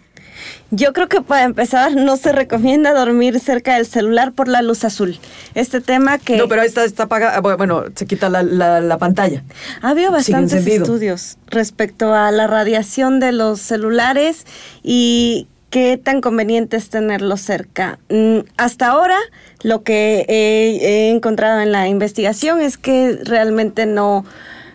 Yo 0.71 0.93
creo 0.93 1.09
que 1.09 1.21
para 1.23 1.45
empezar 1.45 1.95
no 1.97 2.17
se 2.17 2.33
recomienda 2.33 2.93
dormir 2.95 3.39
cerca 3.41 3.75
del 3.77 3.87
celular 3.87 4.33
por 4.33 4.49
la 4.49 4.63
luz 4.63 4.85
azul. 4.85 5.19
Este 5.55 5.81
tema 5.81 6.19
que 6.19 6.37
No, 6.37 6.49
pero 6.49 6.63
ahí 6.63 6.69
está, 6.69 6.85
está 6.85 7.05
apagada. 7.05 7.41
Bueno, 7.41 7.85
se 7.95 8.07
quita 8.07 8.29
la, 8.29 8.43
la- 8.43 8.81
la 8.81 8.99
pantalla. 8.99 9.45
ha 9.83 9.91
habido 9.91 10.11
bastantes 10.11 10.67
estudios 10.67 11.37
respecto 11.49 12.15
a 12.15 12.31
la 12.31 12.47
radiación 12.47 13.19
de 13.21 13.33
los 13.33 13.61
celulares 13.61 14.45
y 14.83 15.49
qué 15.71 15.97
tan 15.97 16.21
conveniente 16.21 16.77
es 16.77 16.91
tenerlos 16.91 17.41
cerca. 17.41 17.99
Mm, 18.09 18.41
hasta 18.57 18.89
ahora 18.89 19.19
lo 19.63 19.83
que 19.83 20.25
he, 20.29 20.79
he 20.83 21.11
encontrado 21.11 21.61
en 21.61 21.73
la 21.73 21.89
investigación 21.89 22.61
es 22.61 22.79
que 22.79 23.19
realmente 23.25 23.87
no 23.87 24.25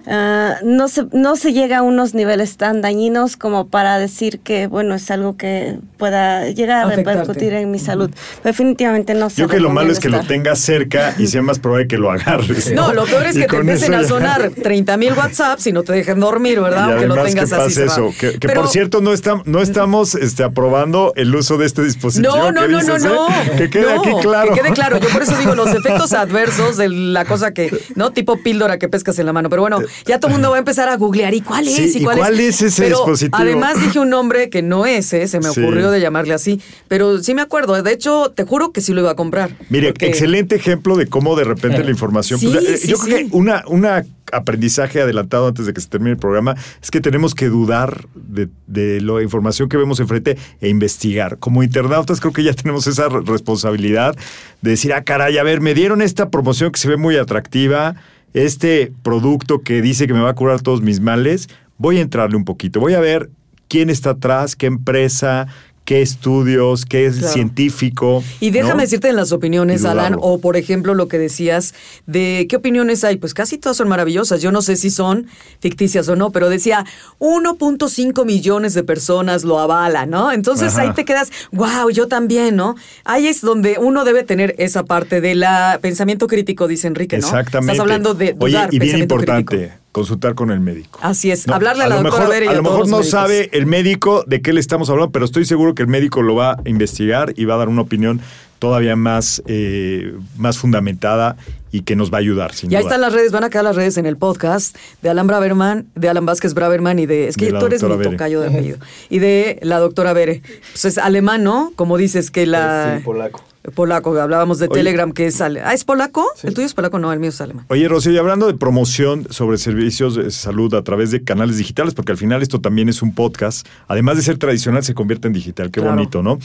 ah, 0.07 0.55
no, 0.63 0.87
se, 0.87 1.05
no 1.11 1.35
se 1.35 1.53
llega 1.53 1.79
a 1.79 1.81
unos 1.81 2.13
niveles 2.13 2.57
tan 2.57 2.81
dañinos 2.81 3.37
como 3.37 3.67
para 3.67 3.97
decir 3.99 4.39
que, 4.39 4.67
bueno, 4.67 4.95
es 4.95 5.09
algo 5.11 5.37
que 5.37 5.77
pueda 5.97 6.49
llegar 6.49 6.83
a 6.83 6.87
Afectarte. 6.87 7.19
repercutir 7.19 7.53
en 7.53 7.71
mi 7.71 7.79
salud. 7.79 8.09
Definitivamente 8.43 9.13
no 9.13 9.29
se 9.29 9.41
Yo 9.41 9.47
creo 9.47 9.59
que 9.59 9.63
lo 9.63 9.69
malo 9.69 9.91
es 9.91 9.99
que 9.99 10.09
lo 10.09 10.21
tengas 10.21 10.59
cerca 10.59 11.13
y 11.17 11.27
sea 11.27 11.41
más 11.41 11.59
probable 11.59 11.87
que 11.87 11.97
lo 11.97 12.11
agarres. 12.11 12.71
No, 12.73 12.93
lo 12.93 13.05
peor 13.05 13.27
es 13.27 13.37
Y 13.37 13.41
que 13.41 13.47
te 13.47 13.55
empiecen 13.57 13.93
a 13.93 14.03
sonar 14.03 14.49
30 14.63 14.97
mil 14.97 15.13
WhatsApps 15.13 15.67
y 15.67 15.71
no 15.71 15.83
te 15.83 15.93
dejen 15.93 16.19
dormir, 16.19 16.57
Y 16.57 16.61
¿verdad? 16.61 16.91
Aunque 16.91 17.07
lo 17.07 17.13
además 17.13 17.31
tengas 17.33 17.49
que 17.49 17.55
así. 17.55 17.81
eso. 17.83 18.11
Que, 18.19 18.33
que 18.39 18.47
Pero- 18.47 18.61
por 18.61 18.69
cierto, 18.69 19.01
no, 19.01 19.13
está, 19.13 19.41
no 19.45 19.61
estamos 19.61 20.15
este, 20.15 20.43
aprobando 20.43 21.13
el 21.15 21.33
uso 21.35 21.57
de 21.57 21.65
este 21.65 21.83
dispositivo. 21.83 22.35
No, 22.35 22.51
no, 22.51 22.61
que 22.61 22.67
no, 22.67 22.73
no, 22.73 22.79
dices, 22.79 23.03
no. 23.03 23.27
¿eh? 23.29 23.51
Que 23.57 23.69
quede 23.69 23.93
No, 23.95 24.01
aquí 24.01 24.09
claro. 24.21 24.53
Que 24.53 24.61
quede 24.61 24.73
claro. 24.73 24.97
Yo 24.99 25.09
por 25.09 25.21
eso 25.23 25.37
digo 25.37 25.55
los 25.55 25.69
efectos 25.75 26.13
adversos 26.13 26.77
de 26.77 26.89
la 26.89 27.25
cosa 27.25 27.53
que, 27.53 27.71
¿no? 27.95 28.11
Tipo 28.11 28.37
píldora 28.37 28.77
que 28.79 28.89
pescas 28.89 29.17
en 29.19 29.25
la 29.25 29.33
mano. 29.33 29.49
Pero 29.49 29.61
bueno, 29.61 29.79
ya 30.05 30.19
todo 30.19 30.27
el 30.29 30.33
mundo 30.33 30.49
va 30.51 30.55
a 30.57 30.59
empezar 30.59 30.89
a 30.89 30.95
googlear. 30.97 31.33
¿Y 31.33 31.41
cuál 31.41 31.67
es? 31.67 31.75
Sí, 31.75 31.91
¿Y 31.99 32.01
¿y 32.01 32.03
cuál, 32.03 32.39
es 32.39 32.61
ese 32.61 32.83
Pero 32.83 32.97
dispositivo? 32.97 33.37
Además 33.37 33.79
dije 33.79 33.99
un 33.99 34.09
nombre 34.09 34.49
que 34.49 34.61
no 34.61 34.85
es, 34.85 35.11
¿eh? 35.13 35.27
Se 35.27 35.39
me 35.39 35.49
Sí. 35.51 35.61
ocurrió 35.61 35.91
de 35.91 35.99
llamarle 36.01 36.33
así. 36.33 36.61
Pero 36.87 37.21
sí 37.23 37.33
me 37.33 37.41
acuerdo. 37.41 37.81
De 37.81 37.91
hecho, 37.93 38.31
te 38.35 38.43
juro 38.43 38.71
que 38.71 38.81
sí 38.81 38.93
lo 38.93 39.01
iba 39.01 39.11
a 39.11 39.15
comprar. 39.15 39.51
Mire, 39.69 39.89
Porque- 39.93 40.07
excelente 40.07 40.55
ejemplo 40.55 40.95
de 40.97 41.07
cómo 41.07 41.35
de 41.35 41.43
repente 41.43 41.83
la 41.83 41.89
información. 41.91 42.39
Sí, 42.39 42.47
pues, 42.51 42.65
eh, 42.65 42.77
sí, 42.77 42.87
yo 42.89 42.97
sí. 42.97 43.03
creo 43.05 43.17
que 43.29 43.35
una, 43.35 43.63
una 43.67 44.03
aprendizaje 44.33 45.01
adelantado 45.01 45.47
antes 45.47 45.65
de 45.65 45.73
que 45.73 45.81
se 45.81 45.89
termine 45.89 46.11
el 46.11 46.17
programa 46.17 46.55
es 46.81 46.89
que 46.89 47.01
tenemos 47.01 47.35
que 47.35 47.47
dudar 47.49 48.05
de, 48.15 48.47
de 48.67 49.01
la 49.01 49.21
información 49.21 49.67
que 49.67 49.75
vemos 49.75 49.99
enfrente 49.99 50.37
e 50.61 50.69
investigar. 50.69 51.37
Como 51.37 51.63
internautas 51.63 52.21
creo 52.21 52.31
que 52.31 52.41
ya 52.43 52.53
tenemos 52.53 52.87
esa 52.87 53.09
re- 53.09 53.21
responsabilidad 53.25 54.15
de 54.61 54.69
decir, 54.69 54.93
ah, 54.93 55.03
caray, 55.03 55.37
a 55.37 55.43
ver, 55.43 55.59
me 55.59 55.73
dieron 55.73 56.01
esta 56.01 56.29
promoción 56.29 56.71
que 56.71 56.79
se 56.79 56.87
ve 56.87 56.95
muy 56.97 57.17
atractiva, 57.17 57.95
este 58.33 58.93
producto 59.03 59.61
que 59.61 59.81
dice 59.81 60.07
que 60.07 60.13
me 60.13 60.21
va 60.21 60.29
a 60.29 60.35
curar 60.35 60.61
todos 60.61 60.81
mis 60.81 60.99
males, 60.99 61.49
voy 61.77 61.97
a 61.97 62.01
entrarle 62.01 62.37
un 62.37 62.45
poquito, 62.45 62.79
voy 62.79 62.93
a 62.93 62.99
ver 62.99 63.29
quién 63.67 63.89
está 63.89 64.11
atrás, 64.11 64.55
qué 64.55 64.65
empresa, 64.65 65.47
qué 65.91 66.01
estudios, 66.01 66.85
qué 66.85 67.05
es 67.05 67.17
Claro. 67.17 67.33
científico. 67.33 68.23
Y 68.39 68.51
déjame 68.51 68.75
¿no? 68.75 68.81
decirte 68.81 69.09
en 69.09 69.17
las 69.17 69.33
opiniones. 69.33 69.83
Alan, 69.83 70.15
o 70.21 70.39
por 70.39 70.55
ejemplo 70.55 70.93
lo 70.93 71.09
que 71.09 71.17
decías 71.17 71.73
de 72.05 72.45
qué 72.47 72.55
opiniones 72.55 73.03
hay. 73.03 73.17
Pues 73.17 73.33
casi 73.33 73.57
todas 73.57 73.75
son 73.75 73.89
maravillosas. 73.89 74.41
Yo 74.41 74.53
no 74.53 74.61
sé 74.61 74.77
si 74.77 74.89
son 74.89 75.27
ficticias 75.59 76.07
o 76.07 76.15
no, 76.15 76.29
pero 76.31 76.49
decía 76.49 76.85
1.5 77.19 78.23
millones 78.25 78.73
de 78.73 78.83
personas 78.83 79.43
lo 79.43 79.59
avalan, 79.59 80.09
¿no? 80.09 80.31
Entonces 80.31 80.73
Ajá. 80.73 80.83
ahí 80.83 80.93
te 80.93 81.03
quedas, 81.03 81.29
wow, 81.51 81.89
yo 81.91 82.07
también, 82.07 82.55
¿no? 82.55 82.75
Ahí 83.03 83.27
es 83.27 83.41
donde 83.41 83.75
uno 83.77 84.05
debe 84.05 84.23
tener 84.23 84.55
esa 84.59 84.83
parte 84.85 85.19
de 85.19 85.35
la 85.35 85.79
pensamiento 85.81 86.27
crítico, 86.27 86.69
dice 86.69 86.87
Enrique, 86.87 87.17
¿no? 87.17 87.27
Exactamente. 87.27 87.73
Estás 87.73 87.81
hablando 87.81 88.13
de 88.13 88.31
dudar, 88.31 88.69
Oye, 88.69 88.77
y 88.77 88.79
bien 88.79 88.99
importante, 88.99 89.57
crítico. 89.57 89.81
Consultar 89.91 90.35
con 90.35 90.51
el 90.51 90.59
médico. 90.59 90.99
Así 91.01 91.31
es, 91.31 91.47
No, 91.47 91.55
hablarle 91.55 91.83
a 91.83 91.87
la 91.89 91.97
lo 91.97 92.03
doctora 92.03 92.27
mejor, 92.29 92.43
y 92.43 92.47
a 92.47 92.51
a 92.51 92.53
lo 92.55 92.63
mejor 92.63 92.79
no 92.87 92.97
médicos. 92.97 93.09
sabe 93.09 93.49
el 93.53 93.65
médico 93.65 94.23
de 94.25 94.41
qué 94.41 94.53
le 94.53 94.59
estamos 94.59 94.89
hablando, 94.89 95.11
pero 95.11 95.25
estoy 95.25 95.45
seguro 95.45 95.75
que 95.75 95.81
el 95.81 95.87
médico 95.89 96.21
lo 96.21 96.35
va 96.35 96.51
a 96.53 96.57
investigar 96.69 97.33
y 97.35 97.45
va 97.45 97.55
a 97.55 97.57
dar 97.57 97.67
una 97.69 97.81
opinión 97.81 98.21
todavía 98.59 98.95
más, 98.95 99.41
eh, 99.47 100.13
más 100.37 100.57
fundamentada 100.59 101.35
y 101.71 101.81
que 101.81 101.95
nos 101.95 102.11
va 102.13 102.17
a 102.17 102.19
ayudar, 102.19 102.53
sin 102.53 102.69
Ya 102.69 102.79
duda. 102.79 102.89
están 102.89 103.01
las 103.01 103.11
redes, 103.13 103.31
van 103.31 103.43
a 103.43 103.49
quedar 103.49 103.63
las 103.63 103.75
redes 103.75 103.97
en 103.97 104.05
el 104.05 104.17
podcast 104.17 104.77
de 105.01 105.09
Alan 105.09 105.25
Braverman, 105.25 105.87
de 105.95 106.09
Alan 106.09 106.25
Vázquez 106.25 106.53
Braverman 106.53 106.99
y 106.99 107.05
de. 107.07 107.27
Es 107.27 107.37
que 107.37 107.51
De 107.51 107.59
tú 107.59 107.65
eres 107.65 107.81
mi 107.81 107.89
Bere. 107.95 108.11
tocayo 108.11 108.39
de 108.41 108.47
apellido. 108.49 108.77
Y 109.09 109.19
de 109.19 109.57
la 109.63 109.79
doctora 109.79 110.13
Bere. 110.13 110.41
Pues 110.71 110.85
es 110.85 110.97
alemán, 110.99 111.43
¿no? 111.43 111.71
Como 111.75 111.97
dices 111.97 112.29
que 112.29 112.45
la. 112.45 112.97
Sí, 112.99 113.03
polaco. 113.03 113.43
Polaco, 113.75 114.19
hablábamos 114.19 114.57
de 114.59 114.65
Oye. 114.65 114.73
Telegram, 114.73 115.11
que 115.11 115.27
es. 115.27 115.39
ale- 115.39 115.61
Ah, 115.61 115.73
¿es 115.73 115.83
polaco? 115.83 116.25
¿El 116.43 116.53
tuyo 116.53 116.65
es 116.65 116.73
polaco? 116.73 116.97
No, 116.97 117.13
el 117.13 117.19
mío 117.19 117.29
es 117.29 117.39
alemán. 117.41 117.65
Oye, 117.69 117.87
Rocío, 117.87 118.11
y 118.11 118.17
hablando 118.17 118.47
de 118.47 118.55
promoción 118.55 119.27
sobre 119.29 119.57
servicios 119.59 120.15
de 120.15 120.31
salud 120.31 120.73
a 120.73 120.83
través 120.83 121.11
de 121.11 121.23
canales 121.23 121.57
digitales, 121.57 121.93
porque 121.93 122.11
al 122.11 122.17
final 122.17 122.41
esto 122.41 122.59
también 122.59 122.89
es 122.89 123.01
un 123.03 123.13
podcast, 123.13 123.67
además 123.87 124.17
de 124.17 124.23
ser 124.23 124.37
tradicional, 124.39 124.83
se 124.83 124.93
convierte 124.95 125.27
en 125.27 125.33
digital. 125.33 125.69
Qué 125.69 125.79
Claro. 125.79 125.95
bonito, 125.95 126.23
¿no? 126.23 126.39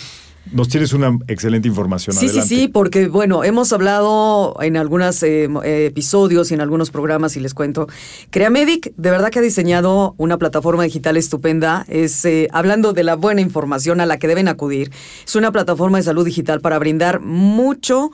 Nos 0.53 0.69
tienes 0.69 0.93
una 0.93 1.19
excelente 1.27 1.67
información. 1.67 2.15
Sí, 2.17 2.27
Adelante. 2.27 2.49
sí, 2.49 2.61
sí, 2.63 2.69
porque 2.69 3.09
bueno, 3.09 3.43
hemos 3.43 3.73
hablado 3.73 4.57
en 4.61 4.77
algunos 4.77 5.23
eh, 5.23 5.49
eh, 5.65 5.87
episodios 5.87 6.51
y 6.51 6.55
en 6.55 6.61
algunos 6.61 6.91
programas 6.91 7.37
y 7.37 7.41
les 7.41 7.53
cuento. 7.53 7.89
Creamedic 8.31 8.93
de 8.97 9.11
verdad 9.11 9.31
que 9.31 9.41
ha 9.41 9.43
diseñado 9.43 10.15
una 10.19 10.39
plataforma 10.39 10.85
digital 10.85 11.17
estupenda. 11.17 11.85
Es 11.89 12.25
eh, 12.25 12.49
hablando 12.53 12.93
de 12.93 13.03
la 13.03 13.17
buena 13.17 13.41
información 13.41 14.01
a 14.01 14.07
la 14.07 14.19
que 14.19 14.29
deben 14.29 14.49
acudir. 14.49 14.93
Es 15.25 15.35
una 15.35 15.51
plataforma 15.51 15.99
de 15.99 16.05
salud 16.05 16.25
digital 16.25 16.61
para 16.61 16.79
brindar 16.79 17.21
mucho 17.21 18.13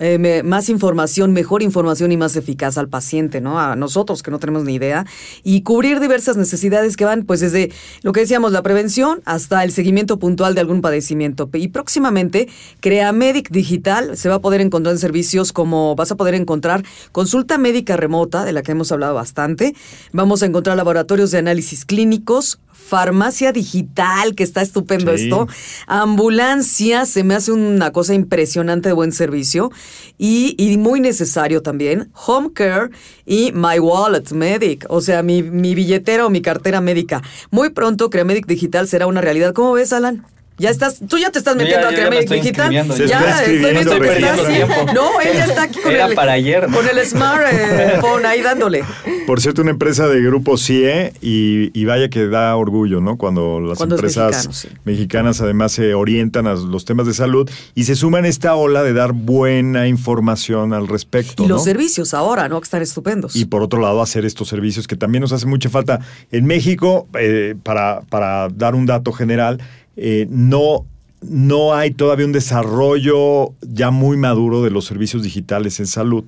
eh, 0.00 0.42
más 0.42 0.68
información, 0.68 1.32
mejor 1.32 1.62
información 1.62 2.10
y 2.10 2.16
más 2.16 2.34
eficaz 2.34 2.78
al 2.78 2.88
paciente, 2.88 3.40
¿no? 3.40 3.60
A 3.60 3.76
nosotros 3.76 4.22
que 4.22 4.30
no 4.30 4.38
tenemos 4.38 4.64
ni 4.64 4.74
idea. 4.74 5.04
Y 5.44 5.60
cubrir 5.62 6.00
diversas 6.00 6.36
necesidades 6.36 6.96
que 6.96 7.04
van, 7.04 7.24
pues, 7.24 7.40
desde 7.40 7.70
lo 8.02 8.12
que 8.12 8.20
decíamos, 8.20 8.52
la 8.52 8.62
prevención 8.62 9.20
hasta 9.26 9.62
el 9.62 9.72
seguimiento 9.72 10.18
puntual 10.18 10.54
de 10.54 10.62
algún 10.62 10.80
padecimiento. 10.80 11.50
Y 11.52 11.68
próximamente, 11.68 12.48
Creamedic 12.80 13.50
Digital 13.50 14.16
se 14.16 14.30
va 14.30 14.36
a 14.36 14.40
poder 14.40 14.62
encontrar 14.62 14.94
en 14.94 14.98
servicios 14.98 15.52
como 15.52 15.94
vas 15.94 16.10
a 16.10 16.16
poder 16.16 16.34
encontrar 16.34 16.82
consulta 17.12 17.58
médica 17.58 17.96
remota, 17.96 18.44
de 18.44 18.52
la 18.52 18.62
que 18.62 18.72
hemos 18.72 18.90
hablado 18.92 19.14
bastante. 19.14 19.74
Vamos 20.12 20.42
a 20.42 20.46
encontrar 20.46 20.76
laboratorios 20.76 21.30
de 21.30 21.38
análisis 21.38 21.84
clínicos, 21.84 22.58
farmacia 22.90 23.52
digital, 23.52 24.34
que 24.34 24.42
está 24.42 24.60
estupendo 24.62 25.16
Sí. 25.16 25.24
esto, 25.24 25.46
ambulancia, 25.86 27.06
se 27.06 27.22
me 27.24 27.34
hace 27.34 27.52
una 27.52 27.92
cosa 27.92 28.14
impresionante 28.14 28.88
de 28.88 28.92
buen 28.94 29.12
servicio 29.12 29.70
y, 30.18 30.54
y 30.58 30.76
muy 30.76 31.00
necesario 31.00 31.62
también, 31.62 32.10
home 32.26 32.50
care 32.52 32.90
y 33.24 33.52
my 33.52 33.78
wallet 33.78 34.32
medic, 34.32 34.86
o 34.88 35.00
sea, 35.00 35.22
mi, 35.22 35.42
mi 35.42 35.74
billetera 35.74 36.26
o 36.26 36.30
mi 36.30 36.42
cartera 36.42 36.80
médica. 36.80 37.22
Muy 37.50 37.70
pronto 37.70 38.10
Creamedic 38.10 38.46
Digital 38.46 38.88
será 38.88 39.06
una 39.06 39.20
realidad. 39.20 39.54
¿Cómo 39.54 39.72
ves, 39.72 39.92
Alan? 39.92 40.24
Ya 40.60 40.68
estás, 40.68 40.98
tú 41.08 41.16
ya 41.16 41.30
te 41.30 41.38
estás 41.38 41.56
metiendo 41.56 41.86
a 41.88 41.90
estoy 41.90 42.40
Digital. 42.40 42.70
ya 42.70 42.82
está 42.82 43.44
estoy 43.44 43.58
viendo 43.72 43.98
que 43.98 44.08
estás-. 44.18 44.94
No, 44.94 45.18
él 45.22 45.30
ya 45.32 45.44
está 45.46 45.62
aquí 45.62 45.80
con 45.80 45.90
Era 45.90 46.04
el, 46.04 46.14
para 46.14 46.32
ayer. 46.32 46.66
con 46.66 46.86
el 46.86 47.06
smartphone 47.06 48.26
ahí 48.26 48.42
dándole. 48.42 48.84
Por 49.26 49.40
cierto, 49.40 49.62
una 49.62 49.70
empresa 49.70 50.06
de 50.06 50.20
grupo 50.20 50.58
CIE 50.58 51.14
y, 51.22 51.70
y 51.72 51.84
vaya 51.86 52.10
que 52.10 52.26
da 52.26 52.54
orgullo, 52.56 53.00
¿no? 53.00 53.16
Cuando 53.16 53.58
las 53.58 53.78
Cuando 53.78 53.94
empresas 53.94 54.48
mexicano, 54.48 54.52
sí. 54.54 54.68
mexicanas 54.84 55.40
además 55.40 55.72
se 55.72 55.94
orientan 55.94 56.46
a 56.46 56.52
los 56.54 56.84
temas 56.84 57.06
de 57.06 57.14
salud 57.14 57.48
y 57.74 57.84
se 57.84 57.96
suman 57.96 58.26
a 58.26 58.28
esta 58.28 58.54
ola 58.54 58.82
de 58.82 58.92
dar 58.92 59.12
buena 59.12 59.88
información 59.88 60.74
al 60.74 60.88
respecto. 60.88 61.42
Y 61.42 61.48
los 61.48 61.60
¿no? 61.60 61.64
servicios 61.64 62.12
ahora, 62.12 62.48
¿no? 62.50 62.60
Que 62.60 62.64
están 62.64 62.82
estupendos. 62.82 63.34
Y 63.34 63.46
por 63.46 63.62
otro 63.62 63.80
lado, 63.80 64.02
hacer 64.02 64.26
estos 64.26 64.48
servicios 64.48 64.86
que 64.86 64.96
también 64.96 65.22
nos 65.22 65.32
hace 65.32 65.46
mucha 65.46 65.70
falta. 65.70 66.00
En 66.30 66.44
México, 66.44 67.08
eh, 67.18 67.54
para, 67.62 68.02
para 68.10 68.48
dar 68.50 68.74
un 68.74 68.84
dato 68.84 69.12
general, 69.12 69.62
eh, 69.96 70.26
no, 70.30 70.86
no 71.22 71.74
hay 71.74 71.90
todavía 71.90 72.26
un 72.26 72.32
desarrollo 72.32 73.52
ya 73.60 73.90
muy 73.90 74.16
maduro 74.16 74.62
de 74.62 74.70
los 74.70 74.84
servicios 74.84 75.22
digitales 75.22 75.80
en 75.80 75.86
salud. 75.86 76.24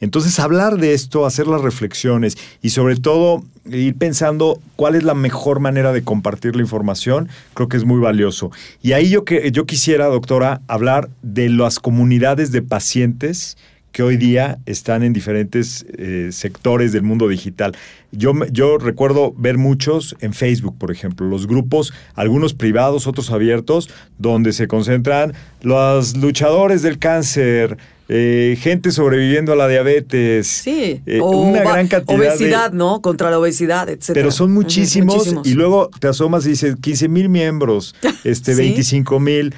Entonces, 0.00 0.38
hablar 0.38 0.76
de 0.76 0.92
esto, 0.92 1.24
hacer 1.24 1.46
las 1.46 1.62
reflexiones 1.62 2.36
y 2.60 2.70
sobre 2.70 2.96
todo 2.96 3.44
ir 3.70 3.94
pensando 3.94 4.60
cuál 4.76 4.96
es 4.96 5.04
la 5.04 5.14
mejor 5.14 5.60
manera 5.60 5.92
de 5.92 6.02
compartir 6.02 6.56
la 6.56 6.62
información, 6.62 7.28
creo 7.54 7.68
que 7.68 7.76
es 7.76 7.84
muy 7.84 8.00
valioso. 8.00 8.50
Y 8.82 8.92
ahí 8.92 9.08
yo, 9.08 9.24
que, 9.24 9.50
yo 9.50 9.64
quisiera, 9.64 10.06
doctora, 10.06 10.60
hablar 10.68 11.08
de 11.22 11.48
las 11.48 11.78
comunidades 11.78 12.52
de 12.52 12.60
pacientes 12.60 13.56
que 13.94 14.02
hoy 14.02 14.16
día 14.16 14.58
están 14.66 15.04
en 15.04 15.12
diferentes 15.12 15.86
eh, 15.96 16.30
sectores 16.32 16.90
del 16.90 17.04
mundo 17.04 17.28
digital. 17.28 17.76
Yo, 18.10 18.32
yo 18.50 18.76
recuerdo 18.76 19.32
ver 19.38 19.56
muchos 19.56 20.16
en 20.18 20.34
Facebook, 20.34 20.76
por 20.76 20.90
ejemplo, 20.90 21.28
los 21.28 21.46
grupos, 21.46 21.94
algunos 22.16 22.54
privados, 22.54 23.06
otros 23.06 23.30
abiertos, 23.30 23.88
donde 24.18 24.52
se 24.52 24.66
concentran 24.66 25.32
los 25.62 26.16
luchadores 26.16 26.82
del 26.82 26.98
cáncer, 26.98 27.78
eh, 28.08 28.58
gente 28.60 28.90
sobreviviendo 28.90 29.52
a 29.52 29.56
la 29.56 29.68
diabetes. 29.68 30.48
Sí. 30.48 31.00
eh, 31.06 31.20
O 31.22 31.42
una 31.42 31.60
gran 31.60 31.86
cantidad 31.86 32.18
Obesidad, 32.18 32.72
de... 32.72 32.76
¿no? 32.76 33.00
Contra 33.00 33.30
la 33.30 33.38
obesidad, 33.38 33.88
etcétera. 33.88 34.14
Pero 34.24 34.32
son 34.32 34.52
muchísimos. 34.52 35.32
y 35.44 35.54
luego 35.54 35.88
te 36.00 36.08
asomas 36.08 36.44
y 36.46 36.50
dices 36.50 36.74
15 36.80 37.08
mil 37.08 37.28
miembros, 37.28 37.94
este, 38.24 38.54
Sí. 38.56 38.60
25 38.60 39.20
mil. 39.20 39.54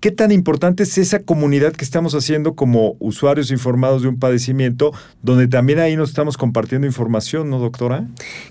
¿Qué 0.00 0.10
tan 0.10 0.30
importante 0.30 0.82
es 0.82 0.98
esa 0.98 1.20
comunidad 1.20 1.72
que 1.72 1.84
estamos 1.84 2.14
haciendo 2.14 2.54
como 2.54 2.96
usuarios 2.98 3.50
informados 3.50 4.02
de 4.02 4.08
un 4.08 4.18
padecimiento, 4.18 4.92
donde 5.22 5.48
también 5.48 5.78
ahí 5.78 5.96
nos 5.96 6.10
estamos 6.10 6.36
compartiendo 6.36 6.86
información, 6.86 7.48
¿no, 7.48 7.58
doctora? 7.58 8.04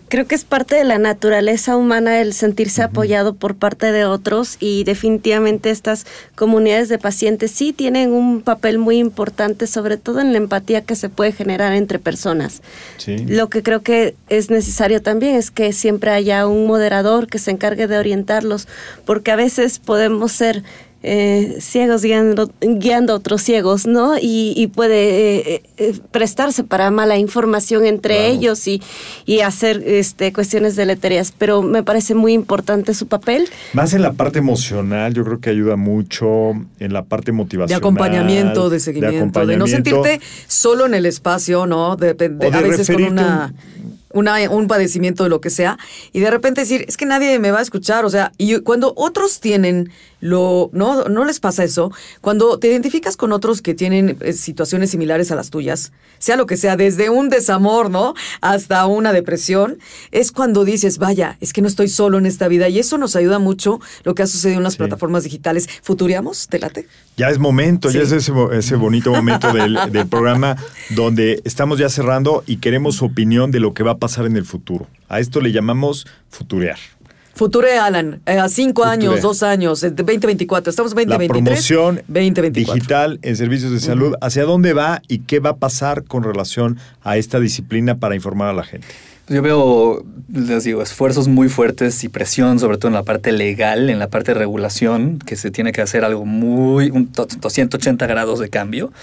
Creo 0.10 0.26
que 0.26 0.34
es 0.34 0.44
parte 0.44 0.76
de 0.76 0.84
la 0.84 0.98
naturaleza 0.98 1.78
humana 1.78 2.20
el 2.20 2.34
sentirse 2.34 2.82
apoyado 2.82 3.36
por 3.36 3.56
parte 3.56 3.92
de 3.92 4.06
otros 4.06 4.58
y 4.60 4.84
definitivamente 4.86 5.70
estas 5.70 6.08
comunidades 6.34 6.90
de 6.90 6.98
pacientes 6.98 7.52
sí 7.52 7.74
tienen 7.74 8.12
un 8.12 8.42
papel 8.42 8.80
muy 8.80 8.98
importante, 8.98 9.68
sobre 9.68 9.98
todo 9.98 10.22
en 10.22 10.32
la 10.32 10.40
empatía 10.40 10.82
que 10.82 10.96
se 10.96 11.10
puede 11.10 11.32
generar 11.32 11.74
entre 11.74 12.00
personas. 12.00 12.64
Sí. 12.98 13.18
Lo 13.18 13.50
que 13.50 13.62
creo 13.62 13.82
que 13.82 14.16
es 14.30 14.50
necesario 14.50 15.02
también 15.02 15.36
es 15.36 15.52
que 15.52 15.74
siempre 15.74 16.10
haya 16.10 16.48
un 16.48 16.66
moderador 16.66 17.28
que 17.28 17.38
se 17.38 17.52
encargue 17.52 17.88
de 17.88 18.00
orientarlos, 18.00 18.68
porque 19.06 19.32
a 19.32 19.36
veces 19.36 19.78
podemos 19.78 20.32
ser 20.32 20.64
eh, 21.08 21.58
ciegos 21.62 22.02
guiando, 22.02 22.50
guiando 22.62 23.14
a 23.14 23.18
otros 23.18 23.42
ciegos, 23.44 23.86
¿no? 23.86 24.18
Y, 24.18 24.54
y 24.58 24.68
puede 24.68 25.56
eh, 25.56 25.64
eh, 25.78 25.94
prestarse 26.12 26.64
para 26.64 26.90
mala 26.90 27.18
información 27.18 27.86
entre 27.86 28.16
Claro. 28.16 28.34
ellos 28.34 28.68
y, 28.68 28.82
y 29.28 29.42
hacer 29.42 29.84
este, 29.86 30.34
cuestiones 30.34 30.76
deleterias. 30.76 31.32
Pero 31.38 31.62
me 31.62 31.84
parece 31.84 32.16
muy 32.16 32.34
importante 32.34 32.94
su 32.96 33.08
papel. 33.08 33.48
Más 33.74 33.94
en 33.94 34.02
la 34.02 34.14
parte 34.14 34.40
emocional, 34.40 35.14
yo 35.14 35.24
creo 35.24 35.40
que 35.40 35.52
ayuda 35.52 35.76
mucho 35.76 36.54
en 36.80 36.92
la 36.94 37.04
parte 37.04 37.28
de 37.28 37.38
motivacional. 37.38 37.78
acompañamiento, 37.78 38.70
de 38.72 38.80
seguimiento, 38.80 39.46
de, 39.46 39.58
no 39.58 39.68
sentirte 39.68 40.20
solo 40.48 40.86
en 40.88 40.96
el 40.96 41.06
espacio, 41.06 41.66
¿no? 41.68 41.96
De, 41.96 42.14
de- 42.16 42.28
O 42.48 42.52
de 42.52 42.58
a 42.58 42.62
veces 42.62 42.88
con 42.88 43.04
una- 43.04 43.54
un 44.50 44.68
padecimiento 44.68 45.24
de 45.24 45.30
lo 45.30 45.42
que 45.42 45.50
sea, 45.50 45.78
y 46.14 46.22
de 46.22 46.32
repente 46.32 46.62
decir, 46.62 46.86
es 46.88 46.96
que 46.96 47.06
nadie 47.06 47.38
me 47.38 47.52
va 47.52 47.60
a 47.60 47.62
escuchar, 47.62 48.06
o 48.06 48.10
sea, 48.10 48.32
y 48.38 48.60
cuando 48.62 48.94
otros 48.96 49.42
tienen 49.42 49.90
lo, 50.26 50.70
no, 50.74 51.04
no 51.06 51.24
les 51.24 51.40
pasa 51.40 51.64
eso, 51.64 51.92
cuando 52.22 52.58
te 52.58 52.68
identificas 52.68 53.16
con 53.16 53.32
otros 53.32 53.62
que 53.62 53.74
tienen 53.76 54.18
eh, 54.22 54.34
situaciones 54.34 54.90
similares 54.90 55.32
a 55.32 55.36
las 55.36 55.52
tuyas, 55.52 55.92
sea 56.18 56.36
lo 56.36 56.46
que 56.48 56.58
sea, 56.58 56.76
desde 56.78 57.10
un 57.10 57.30
desamor, 57.30 57.90
¿no? 57.92 58.16
Hasta 58.42 58.86
una 58.88 59.14
depresión, 59.14 59.78
es 60.12 60.32
cuando 60.32 60.66
dices, 60.66 60.98
vaya, 60.98 61.38
es 61.42 61.54
que 61.54 61.62
no 61.62 61.68
estoy 61.68 61.90
solo 61.90 62.18
en 62.18 62.26
esta 62.26 62.48
vida, 62.48 62.70
y 62.70 62.80
eso 62.80 62.98
nos 62.98 63.16
ayuda 63.16 63.38
mucho 63.38 63.80
lo 64.04 64.16
que 64.16 64.24
ha 64.24 64.28
sucedido 64.28 64.58
en 64.58 64.64
las 64.64 64.74
Sí. 64.74 64.80
plataformas 64.80 65.24
digitales. 65.24 65.70
¿Futuriamos? 65.84 66.48
¿Te 66.48 66.60
late? 66.60 66.88
Ya 67.18 67.30
es 67.30 67.38
momento, 67.40 67.90
ya 67.92 68.02
es 68.02 68.12
ese 68.12 68.76
bonito 68.76 69.12
momento 69.12 69.54
del, 69.54 69.78
del 69.92 70.08
programa 70.08 70.58
donde 70.90 71.42
estamos 71.46 71.78
ya 71.80 71.88
cerrando 71.90 72.44
y 72.48 72.58
queremos 72.58 72.96
su 72.96 73.06
opinión 73.06 73.52
de 73.52 73.60
lo 73.60 73.74
que 73.74 73.84
va 73.84 73.92
a 73.92 73.98
pasar 73.98 74.26
en 74.26 74.36
el 74.38 74.46
futuro. 74.46 74.88
A 75.08 75.20
esto 75.20 75.40
le 75.40 75.52
llamamos 75.52 76.08
futurear. 76.30 76.80
Future 77.36 77.78
Alan, 77.78 78.22
eh, 78.26 78.40
a 78.40 78.48
cinco 78.48 78.84
Future. 78.84 78.94
años, 78.94 79.22
dos 79.22 79.44
años, 79.44 79.84
eh, 79.84 79.90
de 79.92 80.04
2024. 80.04 80.70
Estamos 80.70 80.94
en 80.94 80.98
La 81.10 81.18
2023. 81.18 81.44
promoción 81.44 81.96
2024. 82.08 82.74
digital 82.76 83.20
en 83.22 83.36
servicios 83.36 83.72
de 83.74 83.80
salud, 83.82 84.16
¿hacia 84.22 84.44
dónde 84.46 84.72
va 84.74 85.02
y 85.10 85.20
qué 85.20 85.40
va 85.40 85.52
a 85.52 85.56
pasar 85.58 86.06
con 86.06 86.24
relación 86.24 86.78
a 87.04 87.18
esta 87.18 87.40
disciplina 87.42 87.96
para 87.98 88.16
informar 88.16 88.48
a 88.50 88.54
la 88.54 88.64
gente? 88.64 88.88
Yo 89.28 89.42
veo, 89.42 90.06
les 90.32 90.64
digo, 90.64 90.82
esfuerzos 90.84 91.28
muy 91.28 91.50
fuertes 91.50 92.04
y 92.04 92.10
presión, 92.10 92.60
sobre 92.60 92.78
todo 92.78 92.90
en 92.90 92.94
la 92.94 93.04
parte 93.04 93.32
legal, 93.32 93.90
en 93.90 93.98
la 94.00 94.08
parte 94.08 94.34
de 94.34 94.40
regulación, 94.40 95.18
que 95.18 95.36
se 95.36 95.50
tiene 95.52 95.72
que 95.72 95.82
hacer 95.82 96.06
algo 96.06 96.26
muy, 96.26 96.92
un 96.92 97.08
to- 97.12 97.28
180 97.50 98.06
grados 98.06 98.40
de 98.40 98.50
cambio. 98.50 98.94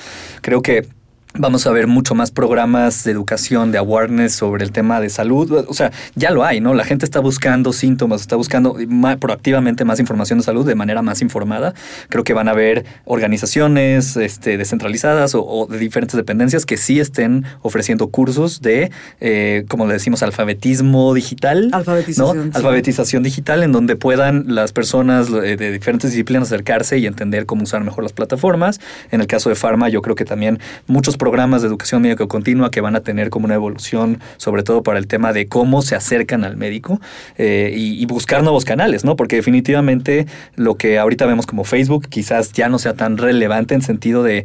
Creo 0.40 0.62
que 0.62 0.86
vamos 1.34 1.66
a 1.66 1.70
ver 1.70 1.86
mucho 1.86 2.14
más 2.14 2.30
programas 2.30 3.04
de 3.04 3.12
educación, 3.12 3.72
de 3.72 3.78
awareness 3.78 4.34
sobre 4.34 4.64
el 4.64 4.72
tema 4.72 5.00
de 5.00 5.10
salud. 5.10 5.64
O 5.68 5.74
sea, 5.74 5.92
ya 6.14 6.30
lo 6.30 6.44
hay, 6.44 6.60
¿no? 6.60 6.74
La 6.74 6.84
gente 6.84 7.04
está 7.04 7.20
buscando 7.20 7.72
síntomas, 7.72 8.20
está 8.20 8.36
buscando 8.36 8.76
proactivamente 9.18 9.84
más 9.84 10.00
información 10.00 10.38
de 10.38 10.44
salud 10.44 10.66
de 10.66 10.74
manera 10.74 11.02
más 11.02 11.22
informada. 11.22 11.74
Creo 12.08 12.24
que 12.24 12.34
van 12.34 12.48
a 12.48 12.52
haber 12.52 12.84
organizaciones 13.04 14.16
este, 14.16 14.58
descentralizadas 14.58 15.34
o, 15.34 15.44
o 15.44 15.66
de 15.66 15.78
diferentes 15.78 16.16
dependencias 16.16 16.66
que 16.66 16.76
sí 16.76 17.00
estén 17.00 17.44
ofreciendo 17.62 18.08
cursos 18.08 18.60
de, 18.60 18.90
eh, 19.20 19.64
como 19.68 19.86
le 19.86 19.94
decimos, 19.94 20.22
alfabetismo 20.22 21.14
digital. 21.14 21.70
Alfabetización, 21.72 22.36
¿no? 22.36 22.44
sí. 22.44 22.50
Alfabetización 22.54 23.22
digital 23.22 23.62
en 23.62 23.72
donde 23.72 23.96
puedan 23.96 24.54
las 24.54 24.72
personas 24.72 25.28
eh, 25.30 25.56
de 25.56 25.72
diferentes 25.72 26.10
disciplinas 26.10 26.48
acercarse 26.48 26.98
y 26.98 27.06
entender 27.06 27.46
cómo 27.46 27.62
usar 27.62 27.82
mejor 27.84 28.02
las 28.04 28.12
plataformas. 28.12 28.80
En 29.10 29.20
el 29.20 29.26
caso 29.26 29.48
de 29.48 29.54
Pharma, 29.54 29.88
yo 29.88 30.02
creo 30.02 30.16
que 30.16 30.24
también 30.24 30.58
muchos 30.86 31.16
programas 31.22 31.62
de 31.62 31.68
educación 31.68 32.02
médica 32.02 32.26
continua 32.26 32.72
que 32.72 32.80
van 32.80 32.96
a 32.96 33.00
tener 33.00 33.30
como 33.30 33.44
una 33.44 33.54
evolución, 33.54 34.18
sobre 34.38 34.64
todo 34.64 34.82
para 34.82 34.98
el 34.98 35.06
tema 35.06 35.32
de 35.32 35.46
cómo 35.46 35.80
se 35.80 35.94
acercan 35.94 36.42
al 36.42 36.56
médico 36.56 37.00
eh, 37.38 37.72
y, 37.72 38.04
buscar 38.06 38.42
nuevos 38.42 38.64
canales, 38.64 39.04
¿no? 39.04 39.14
Porque 39.14 39.36
definitivamente 39.36 40.26
lo 40.56 40.74
que 40.74 40.98
ahorita 40.98 41.24
vemos 41.24 41.46
como 41.46 41.62
Facebook 41.62 42.08
quizás 42.08 42.52
ya 42.52 42.68
no 42.68 42.80
sea 42.80 42.94
tan 42.94 43.18
relevante 43.18 43.72
en 43.74 43.82
sentido 43.82 44.24
de, 44.24 44.44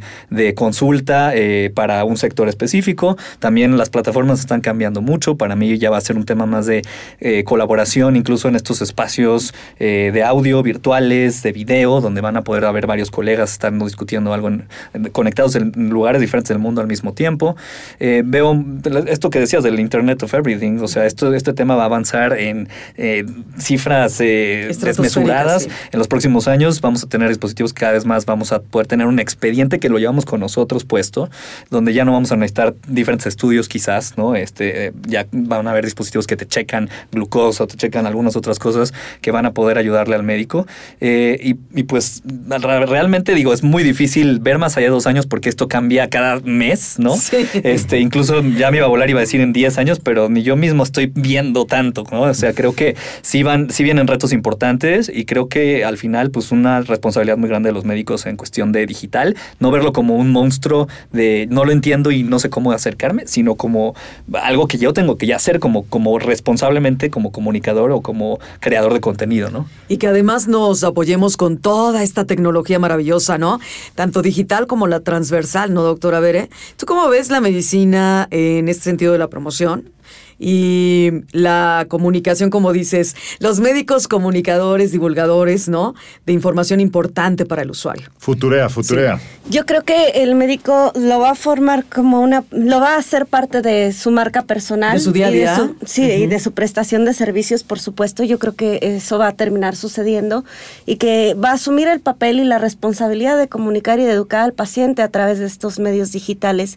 consulta 0.54 1.32
eh, 1.34 1.72
para 1.74 2.04
un 2.04 2.16
sector 2.16 2.48
específico. 2.48 3.16
También 3.40 3.76
las 3.76 3.90
plataformas 3.90 4.38
están 4.38 4.60
cambiando 4.60 5.02
mucho. 5.02 5.36
Para 5.36 5.56
mí 5.56 5.78
ya 5.78 5.90
va 5.90 5.96
a 5.96 6.00
ser 6.00 6.16
un 6.16 6.26
tema 6.26 6.46
más 6.46 6.66
de 6.66 6.82
eh, 7.18 7.42
colaboración, 7.42 8.14
incluso 8.14 8.46
en 8.46 8.54
estos 8.54 8.82
espacios 8.82 9.52
de 9.80 10.22
audio 10.22 10.62
virtuales, 10.62 11.42
de 11.42 11.50
video, 11.50 12.00
donde 12.00 12.20
van 12.20 12.36
a 12.36 12.44
poder 12.44 12.64
haber 12.66 12.86
varios 12.86 13.10
colegas 13.10 13.50
estando 13.50 13.84
discutiendo 13.84 14.32
algo 14.32 14.48
en- 14.48 14.68
conectados 15.10 15.56
en 15.56 15.72
lugares 15.90 16.20
diferentes 16.20 16.50
del 16.50 16.58
mundo 16.60 16.67
al 16.76 16.86
mismo 16.86 17.14
tiempo. 17.14 17.56
Eh, 18.00 18.22
veo 18.24 18.64
esto 19.06 19.30
que 19.30 19.40
decías 19.40 19.62
del 19.62 19.80
Internet 19.80 20.22
of 20.22 20.34
Everything, 20.34 20.78
o 20.80 20.88
sea, 20.88 21.06
esto, 21.06 21.32
este 21.34 21.52
tema 21.52 21.76
va 21.76 21.82
a 21.82 21.86
avanzar 21.86 22.38
en 22.38 22.68
eh, 22.96 23.24
cifras 23.58 24.20
eh, 24.20 24.70
desmesuradas. 24.82 25.64
sí. 25.64 25.70
En 25.92 25.98
los 25.98 26.08
próximos 26.08 26.48
años 26.48 26.80
vamos 26.80 27.02
a 27.04 27.08
tener 27.08 27.28
dispositivos 27.28 27.72
que 27.72 27.80
cada 27.80 27.92
vez 27.92 28.04
más 28.04 28.26
vamos 28.26 28.52
a 28.52 28.60
poder 28.60 28.86
tener 28.86 29.06
un 29.06 29.18
expediente 29.18 29.78
que 29.78 29.88
lo 29.88 29.98
llevamos 29.98 30.24
con 30.24 30.40
nosotros 30.40 30.84
puesto, 30.84 31.30
donde 31.70 31.92
ya 31.94 32.04
no 32.04 32.12
vamos 32.12 32.32
a 32.32 32.36
necesitar 32.36 32.74
diferentes 32.86 33.26
estudios 33.26 33.68
quizás, 33.68 34.18
¿no? 34.18 34.34
Este, 34.36 34.86
eh, 34.86 34.92
ya 35.06 35.26
van 35.32 35.66
a 35.66 35.70
haber 35.70 35.84
dispositivos 35.84 36.26
que 36.26 36.36
te 36.36 36.46
checan 36.46 36.88
glucosa 37.12 37.66
te 37.66 37.76
checan 37.76 38.06
algunas 38.06 38.36
otras 38.36 38.58
cosas 38.58 38.92
que 39.20 39.30
van 39.30 39.46
a 39.46 39.52
poder 39.52 39.78
ayudarle 39.78 40.14
al 40.14 40.22
médico. 40.22 40.66
Eh, 41.00 41.38
y, 41.42 41.56
y 41.78 41.82
pues 41.84 42.22
re- 42.48 42.86
realmente 42.86 43.34
digo, 43.34 43.52
es 43.52 43.62
muy 43.62 43.82
difícil 43.82 44.38
ver 44.40 44.58
más 44.58 44.76
allá 44.76 44.86
de 44.86 44.90
dos 44.90 45.06
años 45.06 45.26
porque 45.26 45.48
esto 45.48 45.68
cambia 45.68 46.08
cada 46.08 46.40
mes, 46.58 46.98
¿no? 46.98 47.14
Este, 47.62 48.00
incluso 48.00 48.42
ya 48.42 48.70
me 48.70 48.78
iba 48.78 48.86
a 48.86 48.88
volar, 48.88 49.08
iba 49.08 49.20
a 49.20 49.22
decir 49.22 49.40
en 49.40 49.52
10 49.52 49.78
años, 49.78 50.00
pero 50.00 50.28
ni 50.28 50.42
yo 50.42 50.56
mismo 50.56 50.82
estoy 50.82 51.10
viendo 51.14 51.64
tanto, 51.64 52.04
¿no? 52.10 52.22
O 52.22 52.34
sea, 52.34 52.52
creo 52.52 52.74
que 52.74 52.96
sí 53.22 53.42
van, 53.42 53.70
sí 53.70 53.84
vienen 53.84 54.06
retos 54.06 54.32
importantes 54.32 55.10
y 55.12 55.24
creo 55.24 55.48
que 55.48 55.84
al 55.84 55.96
final, 55.96 56.30
pues 56.30 56.52
una 56.52 56.80
responsabilidad 56.82 57.36
muy 57.36 57.48
grande 57.48 57.68
de 57.68 57.72
los 57.72 57.84
médicos 57.84 58.26
en 58.26 58.36
cuestión 58.36 58.72
de 58.72 58.86
digital, 58.86 59.36
no 59.60 59.70
verlo 59.70 59.92
como 59.92 60.16
un 60.16 60.30
monstruo 60.30 60.88
de 61.12 61.46
no 61.50 61.64
lo 61.64 61.72
entiendo 61.72 62.10
y 62.10 62.22
no 62.22 62.38
sé 62.38 62.50
cómo 62.50 62.72
acercarme, 62.72 63.26
sino 63.26 63.54
como 63.54 63.94
algo 64.34 64.66
que 64.66 64.78
yo 64.78 64.92
tengo 64.92 65.16
que 65.16 65.26
ya 65.26 65.36
hacer 65.36 65.60
como, 65.60 65.84
como 65.84 66.18
responsablemente, 66.18 67.10
como 67.10 67.32
comunicador 67.32 67.92
o 67.92 68.00
como 68.00 68.38
creador 68.60 68.92
de 68.92 69.00
contenido, 69.00 69.50
¿no? 69.50 69.66
Y 69.88 69.98
que 69.98 70.08
además 70.08 70.48
nos 70.48 70.84
apoyemos 70.84 71.36
con 71.36 71.58
toda 71.58 72.02
esta 72.02 72.24
tecnología 72.24 72.78
maravillosa, 72.78 73.38
¿no? 73.38 73.60
Tanto 73.94 74.22
digital 74.22 74.66
como 74.66 74.86
la 74.86 75.00
transversal, 75.00 75.72
¿no, 75.72 75.82
doctora 75.82 76.20
Bere? 76.20 76.47
¿Tú 76.76 76.86
cómo 76.86 77.08
ves 77.08 77.30
la 77.30 77.40
medicina 77.40 78.28
en 78.30 78.68
este 78.68 78.84
sentido 78.84 79.12
de 79.12 79.18
la 79.18 79.28
promoción? 79.28 79.92
Y 80.38 81.10
la 81.32 81.86
comunicación, 81.88 82.50
como 82.50 82.72
dices, 82.72 83.16
los 83.40 83.60
médicos 83.60 84.06
comunicadores, 84.06 84.92
divulgadores, 84.92 85.68
¿no? 85.68 85.94
De 86.26 86.32
información 86.32 86.80
importante 86.80 87.44
para 87.44 87.62
el 87.62 87.70
usuario. 87.70 88.10
Futurea, 88.18 88.68
futurea. 88.68 89.20
Yo 89.50 89.66
creo 89.66 89.82
que 89.82 90.10
el 90.14 90.34
médico 90.34 90.92
lo 90.94 91.18
va 91.18 91.30
a 91.30 91.34
formar 91.34 91.84
como 91.84 92.20
una, 92.20 92.44
lo 92.50 92.80
va 92.80 92.94
a 92.94 92.98
hacer 92.98 93.26
parte 93.26 93.62
de 93.62 93.92
su 93.92 94.10
marca 94.10 94.42
personal. 94.42 94.94
De 94.94 95.00
su 95.00 95.12
día 95.12 95.28
a 95.28 95.30
día. 95.30 95.70
sí, 95.84 96.02
y 96.02 96.26
de 96.26 96.38
su 96.38 96.52
prestación 96.52 97.04
de 97.04 97.14
servicios, 97.14 97.64
por 97.64 97.80
supuesto. 97.80 98.22
Yo 98.22 98.38
creo 98.38 98.54
que 98.54 98.78
eso 98.82 99.18
va 99.18 99.28
a 99.28 99.32
terminar 99.32 99.74
sucediendo 99.74 100.44
y 100.86 100.96
que 100.96 101.34
va 101.34 101.50
a 101.50 101.54
asumir 101.54 101.88
el 101.88 102.00
papel 102.00 102.40
y 102.40 102.44
la 102.44 102.58
responsabilidad 102.58 103.38
de 103.38 103.48
comunicar 103.48 103.98
y 103.98 104.04
de 104.04 104.12
educar 104.12 104.42
al 104.42 104.52
paciente 104.52 105.02
a 105.02 105.08
través 105.08 105.38
de 105.38 105.46
estos 105.46 105.78
medios 105.78 106.12
digitales. 106.12 106.76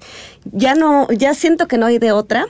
Ya 0.52 0.76
no, 0.76 1.08
ya 1.12 1.34
siento 1.34 1.68
que 1.68 1.78
no 1.78 1.86
hay 1.86 2.00
de 2.00 2.12
otra. 2.12 2.48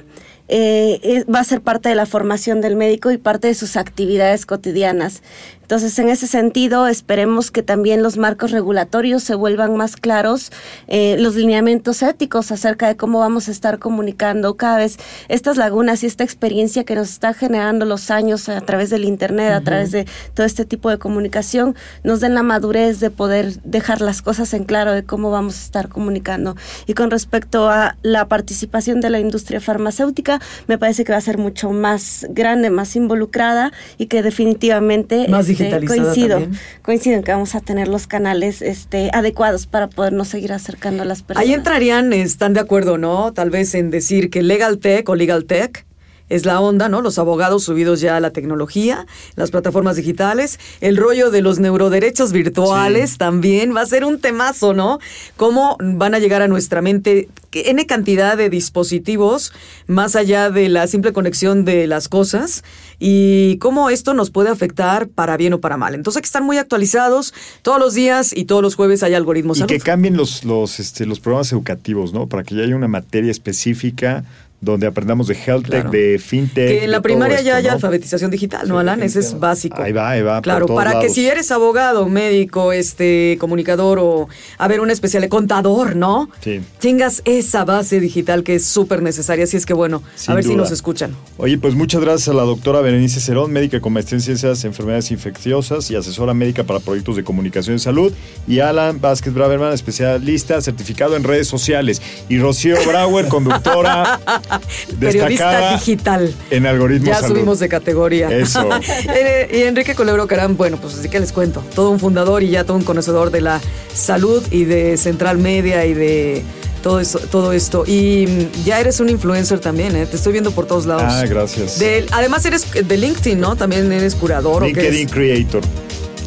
Eh, 0.54 1.24
va 1.34 1.40
a 1.40 1.44
ser 1.46 1.62
parte 1.62 1.88
de 1.88 1.96
la 1.96 2.06
formación 2.06 2.60
del 2.60 2.76
médico 2.76 3.10
y 3.10 3.18
parte 3.18 3.48
de 3.48 3.54
sus 3.56 3.78
actividades 3.78 4.46
cotidianas. 4.46 5.24
Entonces, 5.72 5.98
en 6.00 6.10
ese 6.10 6.28
sentido, 6.28 6.86
esperemos 6.86 7.50
que 7.50 7.64
también 7.64 8.04
los 8.04 8.18
marcos 8.18 8.52
regulatorios 8.52 9.24
se 9.24 9.36
vuelvan 9.36 9.78
más 9.78 9.96
claros, 9.96 10.52
eh, 10.90 11.16
los 11.18 11.36
lineamientos 11.36 12.04
éticos 12.04 12.52
acerca 12.52 12.90
de 12.90 12.98
cómo 12.98 13.20
vamos 13.20 13.48
a 13.48 13.52
estar 13.52 13.80
comunicando 13.80 14.58
cada 14.58 14.80
vez 14.80 14.98
estas 15.30 15.56
lagunas 15.56 16.04
y 16.04 16.08
esta 16.08 16.26
experiencia 16.26 16.84
que 16.84 16.94
nos 16.96 17.10
está 17.10 17.34
generando 17.34 17.86
los 17.86 18.12
años 18.12 18.50
a 18.50 18.60
través 18.60 18.90
del 18.90 19.06
Internet, 19.06 19.54
a 19.54 19.62
través 19.62 19.92
de 19.92 20.06
todo 20.34 20.46
este 20.46 20.66
tipo 20.66 20.90
de 20.90 20.98
comunicación, 20.98 21.74
nos 22.04 22.20
den 22.20 22.34
la 22.34 22.44
madurez 22.44 23.00
de 23.00 23.10
poder 23.10 23.62
dejar 23.64 24.02
las 24.02 24.22
cosas 24.22 24.54
en 24.54 24.66
claro 24.66 24.92
de 24.92 25.06
cómo 25.06 25.32
vamos 25.32 25.56
a 25.58 25.64
estar 25.64 25.88
comunicando. 25.88 26.58
Y 26.86 26.96
con 26.96 27.12
respecto 27.12 27.70
a 27.70 27.96
la 28.02 28.28
participación 28.28 29.00
de 29.00 29.10
la 29.10 29.22
industria 29.22 29.62
farmacéutica, 29.62 30.42
me 30.68 30.78
parece 30.78 31.06
que 31.06 31.14
va 31.14 31.18
a 31.20 31.22
ser 31.22 31.38
mucho 31.38 31.72
más 31.72 32.28
grande, 32.32 32.70
más 32.70 32.98
involucrada 32.98 33.72
y 33.98 34.08
que 34.08 34.22
definitivamente... 34.22 35.30
Más 35.30 35.48
coincido, 35.86 36.48
coincido 36.82 37.18
en 37.18 37.24
que 37.24 37.32
vamos 37.32 37.56
a 37.56 37.62
tener 37.62 37.88
los 37.88 38.08
canales 38.08 38.62
este, 38.62 39.10
adecuados 39.14 39.68
para 39.68 39.90
podernos 39.90 40.28
seguir 40.30 40.54
acercando 40.54 41.04
a 41.04 41.06
las 41.06 41.24
personas. 41.24 41.48
Ahí 41.48 41.54
entrarían, 41.54 42.14
están 42.14 42.54
de 42.54 42.60
acuerdo, 42.60 42.98
¿no? 42.98 43.34
Tal 43.34 43.50
vez 43.50 43.76
en 43.76 43.92
decir 43.92 44.30
que 44.30 44.42
Legal 44.42 44.80
Tech 44.80 45.08
o 45.10 45.16
Legal 45.16 45.46
Tech 45.46 45.86
es 46.32 46.46
la 46.46 46.62
onda, 46.62 46.88
¿no? 46.88 47.02
Los 47.02 47.20
abogados 47.20 47.66
subidos 47.66 48.00
ya 48.00 48.16
a 48.16 48.20
la 48.22 48.32
tecnología, 48.32 49.06
las 49.36 49.52
plataformas 49.52 49.98
digitales, 49.98 50.60
el 50.80 50.96
rollo 50.96 51.30
de 51.30 51.42
los 51.42 51.60
neuroderechos 51.60 52.32
virtuales 52.32 53.18
también 53.18 53.76
va 53.76 53.82
a 53.82 53.86
ser 53.86 54.06
un 54.06 54.20
temazo, 54.20 54.74
¿no? 54.74 55.00
Cómo 55.36 55.78
van 55.80 56.16
a 56.16 56.20
llegar 56.20 56.42
a 56.42 56.48
nuestra 56.48 56.82
mente 56.82 57.28
N 57.54 57.86
cantidad 57.86 58.38
de 58.38 58.50
dispositivos 58.50 59.52
más 59.88 60.16
allá 60.16 60.50
de 60.50 60.70
la 60.70 60.88
simple 60.88 61.12
conexión 61.12 61.66
de 61.66 61.86
las 61.86 62.08
cosas 62.08 62.64
y 62.98 63.58
cómo 63.58 63.90
esto 63.90 64.14
nos 64.14 64.32
puede 64.32 64.50
afectar 64.50 65.10
para 65.10 65.36
bien 65.36 65.52
o 65.52 65.60
para 65.60 65.76
mal. 65.76 65.96
Entonces 65.96 66.20
hay 66.20 66.22
que 66.22 66.28
estar 66.28 66.44
muy 66.44 66.58
actualizados 66.58 67.34
todos 67.62 67.78
los 67.78 67.94
días 67.94 68.32
y 68.34 68.46
todos 68.46 68.62
los 68.62 68.76
jueves 68.76 69.04
hay 69.04 69.16
algoritmos. 69.16 69.60
Y 69.60 69.66
que 69.66 69.80
cambien 69.80 70.16
los, 70.16 70.46
los, 70.46 70.80
este, 70.80 71.06
los 71.06 71.20
programas 71.20 71.52
educativos, 71.52 72.14
¿no? 72.14 72.28
Para 72.28 72.44
que 72.44 72.56
ya 72.56 72.64
haya 72.64 72.76
una 72.76 72.88
materia 72.88 73.32
específica 73.32 74.24
donde 74.62 74.86
aprendamos 74.86 75.28
de 75.28 75.34
health 75.34 75.68
tech, 75.68 75.90
de 75.90 76.20
fintech. 76.20 76.68
Que 76.68 76.84
en 76.84 76.92
la 76.92 77.02
primaria 77.02 77.42
ya 77.42 77.56
haya 77.56 77.74
alfabetización 77.74 78.30
digital, 78.30 78.68
¿no, 78.68 78.78
Alan? 78.78 79.02
Ese 79.02 79.20
es 79.20 79.40
básico. 79.40 79.82
Ahí 79.82 79.92
va, 79.92 80.12
ahí 80.12 80.22
va. 80.22 80.40
Claro, 80.42 80.68
para 80.68 81.00
que 81.00 81.10
si 81.10 81.28
eres 81.28 81.52
abogado, 81.52 82.08
médico, 82.08 82.72
este, 82.72 83.38
comunicador 83.40 83.98
o, 84.00 84.30
a 84.60 84.68
ver, 84.68 84.80
un 84.80 84.92
especial 84.92 85.28
contador, 85.30 85.96
¿no? 85.96 86.30
Sí. 86.42 86.62
Tengas 86.80 87.24
esa 87.26 87.66
base 87.66 88.00
digital 88.00 88.44
que 88.44 88.56
es 88.56 88.66
súper 88.66 89.02
necesaria. 89.02 89.46
Así 89.46 89.58
es 89.58 89.66
que 89.66 89.74
bueno, 89.74 90.04
a 90.28 90.34
ver 90.36 90.44
si 90.44 90.56
nos 90.56 90.70
escuchan. 90.70 91.16
Oye, 91.38 91.58
pues 91.58 91.74
muchas 91.74 92.02
gracias 92.02 92.30
a 92.30 92.34
la 92.34 92.44
doctora 92.44 92.82
Berenice 92.82 93.20
Cerón, 93.20 93.52
médica 93.52 93.82
con 93.82 93.94
maestría 93.94 94.18
en 94.18 94.22
ciencias, 94.22 94.64
enfermedades 94.64 95.10
infecciosas 95.10 95.90
y 95.90 95.96
asesora 95.96 96.36
médica 96.36 96.64
para 96.64 96.80
proyectos 96.80 97.16
de 97.16 97.24
comunicación 97.24 97.78
y 97.78 97.80
salud. 97.80 98.14
Y 98.48 98.60
Alan 98.60 99.02
Vázquez 99.02 99.34
Braverman, 99.34 99.74
especialista 99.74 100.62
certificado 100.62 101.16
en 101.16 101.24
redes 101.24 101.48
sociales. 101.48 102.00
Y 102.30 102.38
Rocío 102.38 102.76
Brauer, 102.86 103.28
conductora 103.28 104.20
Periodista 105.00 105.74
digital. 105.74 106.34
En 106.50 106.66
algoritmos. 106.66 107.08
Ya 107.08 107.28
subimos 107.28 107.60
de 107.60 107.70
categoría. 107.70 108.30
Eso. 108.30 108.70
Eh, 109.14 109.50
y 109.52 109.64
Enrique 109.64 109.96
Colebro 109.96 110.28
Caram, 110.28 110.56
bueno, 110.56 110.78
pues 110.78 110.96
así 110.96 111.10
que 111.10 111.20
les 111.20 111.32
cuento. 111.32 111.64
Todo 111.76 111.90
un 111.92 112.00
fundador 112.00 112.44
y 112.44 112.50
ya 112.50 112.64
todo 112.64 112.78
un 112.78 112.84
conocedor 112.84 113.32
de 113.32 113.42
la 113.42 113.60
salud 113.94 114.44
y 114.52 114.66
de 114.66 114.98
Central 114.98 115.38
Media 115.38 115.86
y 115.86 115.94
de 115.94 116.44
todo 116.82 117.00
eso, 117.00 117.20
todo 117.20 117.54
esto. 117.54 117.84
Y 117.86 118.28
mm, 118.28 118.64
ya 118.64 118.80
eres 118.80 119.00
un 119.00 119.10
influencer 119.10 119.60
también, 119.60 119.96
¿eh? 119.96 120.06
Te 120.06 120.16
estoy 120.16 120.32
viendo 120.34 120.52
por 120.52 120.66
todos 120.66 120.86
lados. 120.86 121.04
Ah, 121.08 121.26
gracias. 121.26 121.82
además 122.12 122.46
eres 122.46 122.66
de 122.72 122.98
LinkedIn, 122.98 123.40
¿no? 123.40 123.56
También 123.56 123.92
eres 123.92 124.16
curador. 124.16 124.64
LinkedIn 124.64 125.10
Creator. 125.10 125.64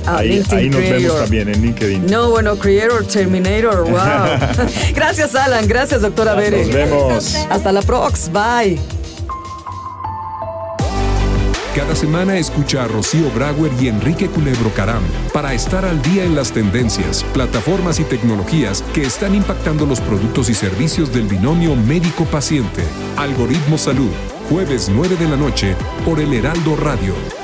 Ah, 0.06 0.18
ahí, 0.18 0.42
ahí 0.50 0.68
nos 0.68 0.80
vemos 0.80 1.20
también 1.20 1.48
en 1.48 1.62
LinkedIn. 1.62 2.06
No, 2.06 2.30
bueno, 2.30 2.56
Creator, 2.56 3.06
Terminator, 3.06 3.84
wow. 3.90 4.66
gracias, 4.94 5.34
Alan. 5.34 5.66
Gracias, 5.66 6.02
doctora 6.02 6.34
Bere. 6.34 6.64
Nos 6.64 6.74
vemos. 6.74 7.34
Hasta 7.50 7.72
la 7.72 7.82
prox. 7.82 8.30
Bye. 8.30 8.78
Cada 11.74 11.96
semana 11.96 12.38
escucha 12.38 12.84
a 12.84 12.86
Rocío 12.86 13.28
Brauer 13.32 13.72
y 13.80 13.88
Enrique 13.88 14.28
Culebro 14.28 14.70
Caram 14.74 15.02
para 15.32 15.54
estar 15.54 15.84
al 15.84 16.00
día 16.02 16.24
en 16.24 16.36
las 16.36 16.52
tendencias, 16.52 17.24
plataformas 17.32 17.98
y 17.98 18.04
tecnologías 18.04 18.84
que 18.94 19.02
están 19.02 19.34
impactando 19.34 19.84
los 19.84 20.00
productos 20.00 20.48
y 20.50 20.54
servicios 20.54 21.12
del 21.12 21.26
binomio 21.26 21.74
médico-paciente. 21.74 22.84
Algoritmo 23.16 23.76
Salud, 23.76 24.10
jueves 24.48 24.88
9 24.88 25.16
de 25.16 25.28
la 25.28 25.36
noche 25.36 25.74
por 26.04 26.20
el 26.20 26.32
Heraldo 26.32 26.76
Radio. 26.76 27.43